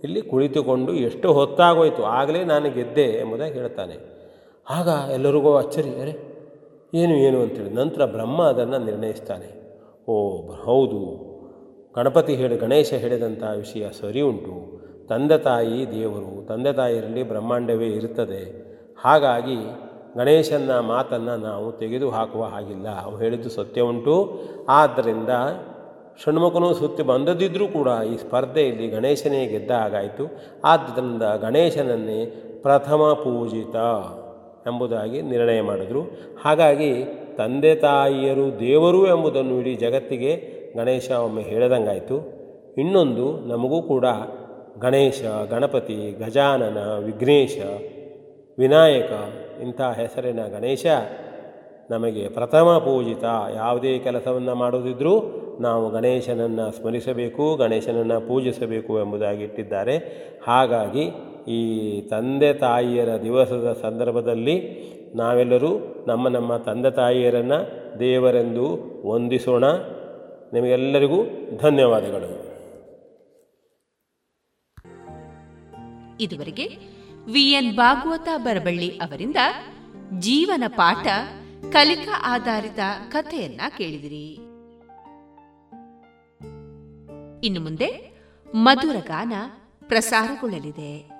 [0.04, 4.20] ಇಲ್ಲಿ ಕುಳಿತುಕೊಂಡು ಎಷ್ಟು ಹೊತ್ತಾಗೋಯಿತು, ಆಗಲೇ ನಾನು ಗೆದ್ದೆ ಎಂಬುದಾಗಿ ಹೇಳ್ತಾನೆ.
[4.70, 6.30] ಆಗ ಎಲ್ಲರಿಗೂ ಅಚ್ಚರಿ, ಅರೆ,
[6.94, 7.42] ಏನು ಏನು?
[7.42, 7.70] ಅಂತೇಳಿ.
[7.70, 9.60] ನಂತರ ಬ್ರಹ್ಮ ಅದನ್ನು ನಿರ್ಣಯಿಸ್ತಾನೆ.
[10.08, 11.30] ಓ, ಹೌದು.
[11.96, 14.80] ಗಣಪತಿ ಹೇಳಿ, ಗಣೇಶ ಹೇಳಿದಂಥ ವಿಷಯ ಸರಿ ಉಂಟು.
[15.08, 18.70] ತಂದೆ ತಾಯಿ, ದೇವರು, ತಂದೆ ತಾಯಿಯರಲ್ಲಿ ಬ್ರಹ್ಮಾಂಡವೇ ಇರುತ್ತದೆ.
[19.04, 19.56] ಹಾಗಾಗಿ
[20.16, 22.88] ಗಣೇಶನ ಮಾತನ್ನು ನಾವು ತೆಗೆದು ಹಾಕುವ ಹಾಗಿಲ್ಲ.
[22.88, 24.38] ಅವು ಹೇಳಿದ್ದು ಸತ್ಯ ಉಂಟು.
[24.68, 25.28] ಆದ್ದರಿಂದ
[26.24, 30.24] ಷಣ್ಮುಖನು ಸುತ್ತಿ ಬಂದದಿದ್ದರೂ ಕೂಡ ಈ ಸ್ಪರ್ಧೆಯಲ್ಲಿ ಗಣೇಶನೇ ಗೆದ್ದ ಹಾಗಾಯಿತು
[30.64, 32.26] ಆದ್ದರಿಂದ ಗಣೇಶನನ್ನೇ
[32.62, 33.76] ಪ್ರಥಮ ಪೂಜಿತ
[34.66, 36.02] ಎಂಬುದಾಗಿ ನಿರ್ಣಯ ಮಾಡಿದರು.
[36.44, 37.04] ಹಾಗಾಗಿ
[37.38, 40.32] ತಂದೆ ತಾಯಿಯರು ದೇವರು ಎಂಬುದನ್ನು ಇಡೀ ಜಗತ್ತಿಗೆ
[40.76, 42.16] ಗಣೇಶ ಒಮ್ಮೆ ಹೇಳಿದಂಗಾಯಿತು.
[42.78, 44.04] ಇನ್ನೊಂದು ನಮಗೂ ಕೂಡ
[44.80, 47.58] ಗಣೇಶ, ಗಣಪತಿ, ಗಜಾನನ, ವಿಘ್ನೇಶ,
[48.58, 49.10] ವಿನಾಯಕ
[49.62, 50.86] ಇಂಥ ಹೆಸರಿನ ಗಣೇಶ
[51.90, 55.22] ನಮಗೆ ಪ್ರಥಮ ಪೂಜಿತ ಯಾವುದೇ ಕೆಲಸವನ್ನು ಮಾಡೋದಿದ್ರೂ
[55.60, 59.96] ನಾವು ಗಣೇಶನನ್ನು ಸ್ಮರಿಸಬೇಕು, ಗಣೇಶನನ್ನು ಪೂಜಿಸಬೇಕು ಎಂಬುದಾಗಿ ಇಟ್ಟಿದ್ದಾರೆ.
[60.46, 61.10] ಹಾಗಾಗಿ
[61.48, 64.56] ಈ ತಂದೆ ತಾಯಿಯರ ದಿವಸದ ಸಂದರ್ಭದಲ್ಲಿ
[65.14, 68.66] ನಾವೆಲ್ಲರೂ ನಮ್ಮ ನಮ್ಮ ತಂದೆ ತಾಯಿಯರನ್ನು ದೇವರೆಂದು
[69.08, 69.64] ವಂದಿಸೋಣ.
[70.52, 71.22] ನಿಮಗೆಲ್ಲರಿಗೂ
[71.58, 72.50] ಧನ್ಯವಾದಗಳು.
[76.20, 76.66] ಇದುವರೆಗೆ
[77.32, 79.36] ವಿಎನ್ ಭಾಗವತ ಬರಬಳ್ಳಿ ಅವರಿಂದ
[80.18, 81.06] ಜೀವನ ಪಾಠ
[81.72, 82.78] ಕಲಿಕಾ ಆಧಾರಿತ
[83.08, 84.34] ಕಥೆಯನ್ನ ಕೇಳಿದಿರಿ.
[87.46, 88.10] ಇನ್ನು ಮುಂದೆ
[88.54, 89.32] ಮಧುರ ಗಾನ
[89.88, 91.19] ಪ್ರಸಾರಗೊಳ್ಳಲಿದೆ.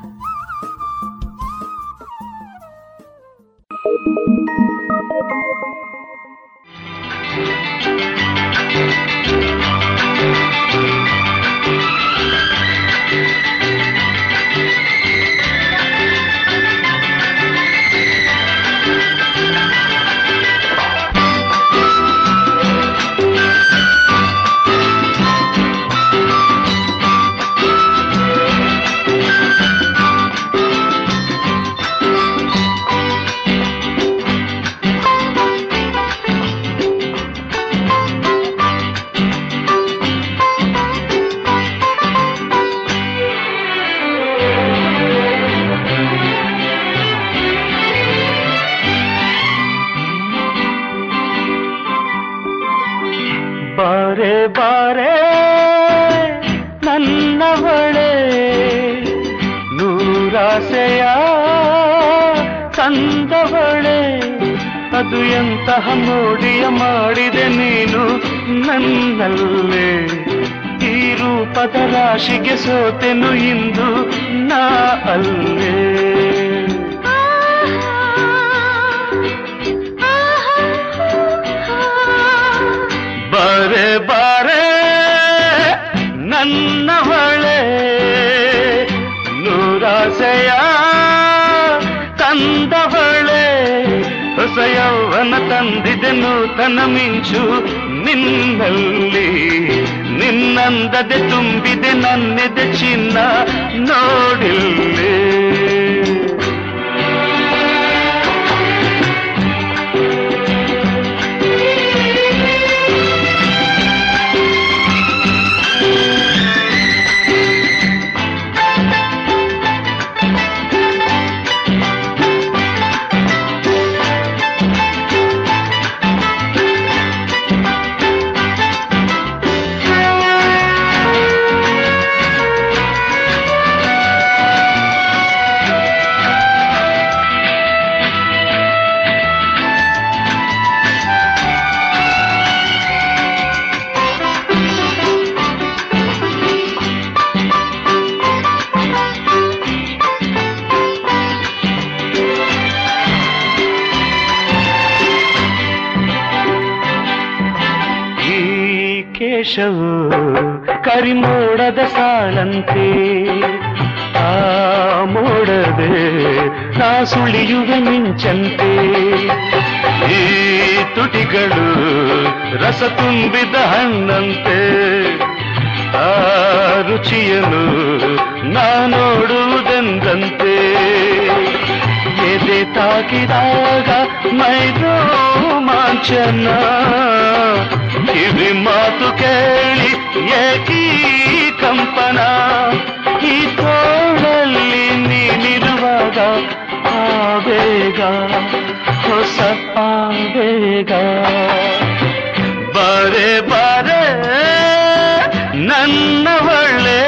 [205.71, 207.01] ನನ್ನ ಒಳ್ಳೆ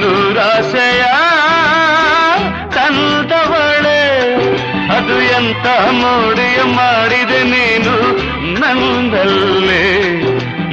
[0.00, 1.02] ನೂರಾಸೆಯ
[2.74, 4.02] ತಂದವಳೆ,
[4.96, 7.94] ಅದು ಎಂತ ಮೋಡಿಯ ಮಾಡಿದೆ ನೀನು
[8.60, 9.84] ನಂದಲ್ಲೇ.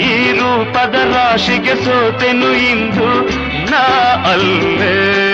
[0.10, 3.10] ಈ ರೂಪದ ರಾಶಿಗೆ ಸೋತೆನು ಇಂದು
[3.72, 3.86] ನಾ
[4.32, 5.27] ಅಲ್ಲೇ.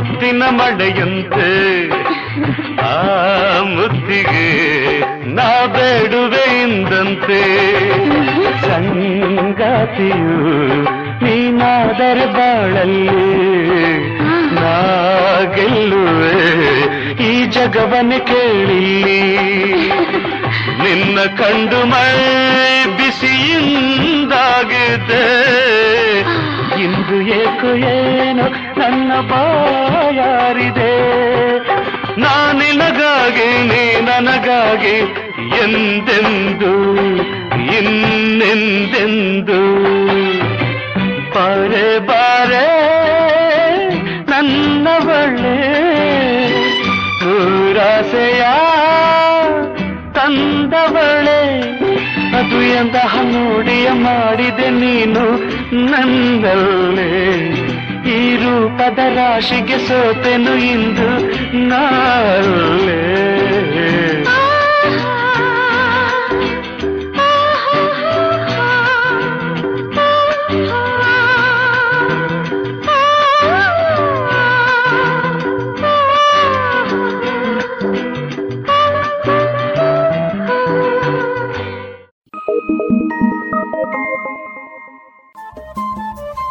[0.00, 1.88] ಮುತ್ತಿನ ಮಡೆಯಂತೆ
[2.82, 3.02] ಆ
[3.62, 4.48] ಮುತ್ತಿಗೆ
[5.34, 7.40] ನಾ ಬೇಡುವೆ ಎಂದಂತೆ
[8.60, 10.36] ಸಂಗಾತಿಯು
[11.24, 13.28] ನೀನಾದರೆ ಬಾಳಲ್ಲಿ.
[14.54, 14.76] ನಾ
[15.54, 16.38] ಗೆಲ್ಲುವೆ
[17.24, 19.22] ಈ ಜಗವನ ಕೇಳಿಲ್ಲಿ.
[20.82, 22.16] ನಿನ್ನ ಕಂಡು ಮೈ
[22.96, 24.10] ಬಿಸಿಯಿಂದಾಗಿದೆ.
[26.90, 28.44] ಇಂದು ಏಕು ಏನು
[28.80, 30.94] ನನ್ನ ಬಾಯಾರಿದೆ.
[32.20, 34.96] ನಾನಿನಗಾಗಿ ನೀ ನನಗಾಗಿ
[35.62, 36.72] ಎಂದೆಂದು,
[37.76, 39.60] ಇನ್ನೆಂದೆಂದು.
[41.34, 42.66] ಬಾರೆ ಬಾರೆ,
[44.30, 45.56] ನನ್ನವಳೆ
[47.22, 48.42] ನೂರಾಸೆಯ
[50.14, 51.19] ತಂದವಳೆ.
[52.50, 55.24] ಅದು ಎಂದ ನೋಡಿಯ ಮಾಡಿದೆ ನೀನು
[55.86, 57.12] ನಂದಲ್ಲೇ
[58.10, 61.08] ಈ ರೂಪದ ರಾಶಿಗೆ ಸೋತೆನು ಇಂದು
[61.68, 62.98] ನಾಳೆ.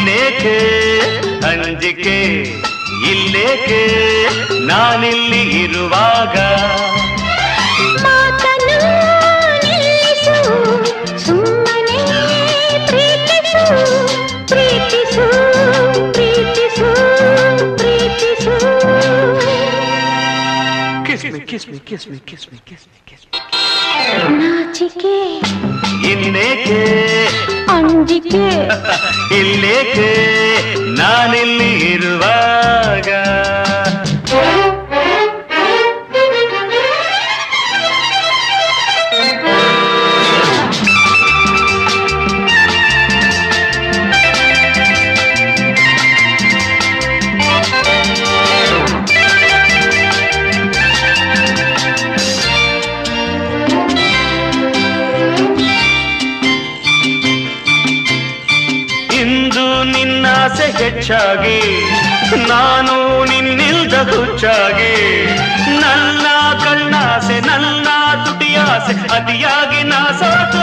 [0.00, 0.56] ಇನ್ನೇಕೆ
[1.50, 2.18] ಅಂಜಿಕೆ
[3.10, 3.82] ಇಲ್ಲೇಕೆ
[4.66, 6.36] ನಾನಿಲ್ಲಿ ಇರುವಾಗ
[8.04, 8.78] ಮಾತನ್ನು
[9.64, 10.36] ನಿಲ್ಲಿಸು
[11.24, 11.98] ಸುಮ್ಮನೆ
[12.88, 13.64] ಪ್ರೀತಿಸು
[14.50, 15.26] ಪ್ರೀತಿಸು
[16.14, 16.90] ಪ್ರೀತಿಸು
[17.76, 18.56] ಪ್ರೀತಿಸು
[21.08, 21.68] kiss me kiss
[22.10, 22.46] me kiss
[24.40, 25.16] ನಾಚಿಕೆ
[26.12, 26.80] ಇನ್ನೇಕೆ
[27.68, 28.46] ಅಂಜಿಕೆ
[29.38, 30.10] ಇಲ್ಲೇಕೆ
[30.96, 33.08] ನಾನಿಲ್ಲಿ ಇರುವಾಗ
[61.11, 61.59] ಹೆಚ್ಚಾಗಿ
[62.47, 62.93] ನಾನು
[63.29, 64.93] ನಿನ್ನಿಲ್ದ ಹುಚ್ಚಾಗಿ
[65.81, 66.25] ನನ್ನ
[66.63, 67.87] ಕಣ್ಣಾಸೆ ನನ್ನ
[68.25, 70.61] ತುಟಿಯಾಸೆ ಅತಿಯಾಗಿ ನಾ ಸೋತು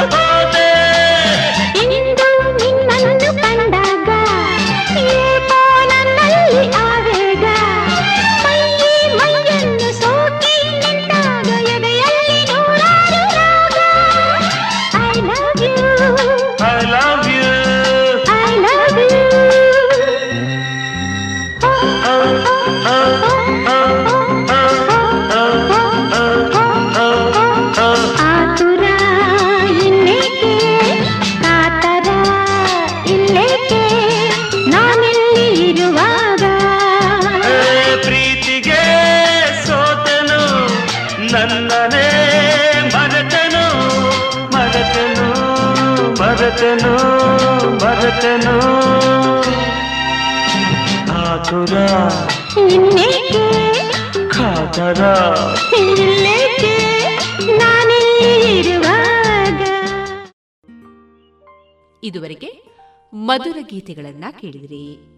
[48.18, 48.54] ಮರೆತನು
[51.12, 51.72] ಆತುರ.
[52.72, 53.44] ಇನ್ನೇಕೆ?
[54.28, 55.02] ಕಾತರ
[55.78, 56.74] ಇಲ್ಲೇಕೆ
[57.58, 59.60] ನಾನಿಲ್ಲಿ ಇರುವಾಗ.
[62.04, 62.62] ಇದುವರೆಗೆ
[63.14, 65.17] ಮಧುರ ಗೀತೆಗಳನ್ನ ಕೇಳಿದಿರಿ.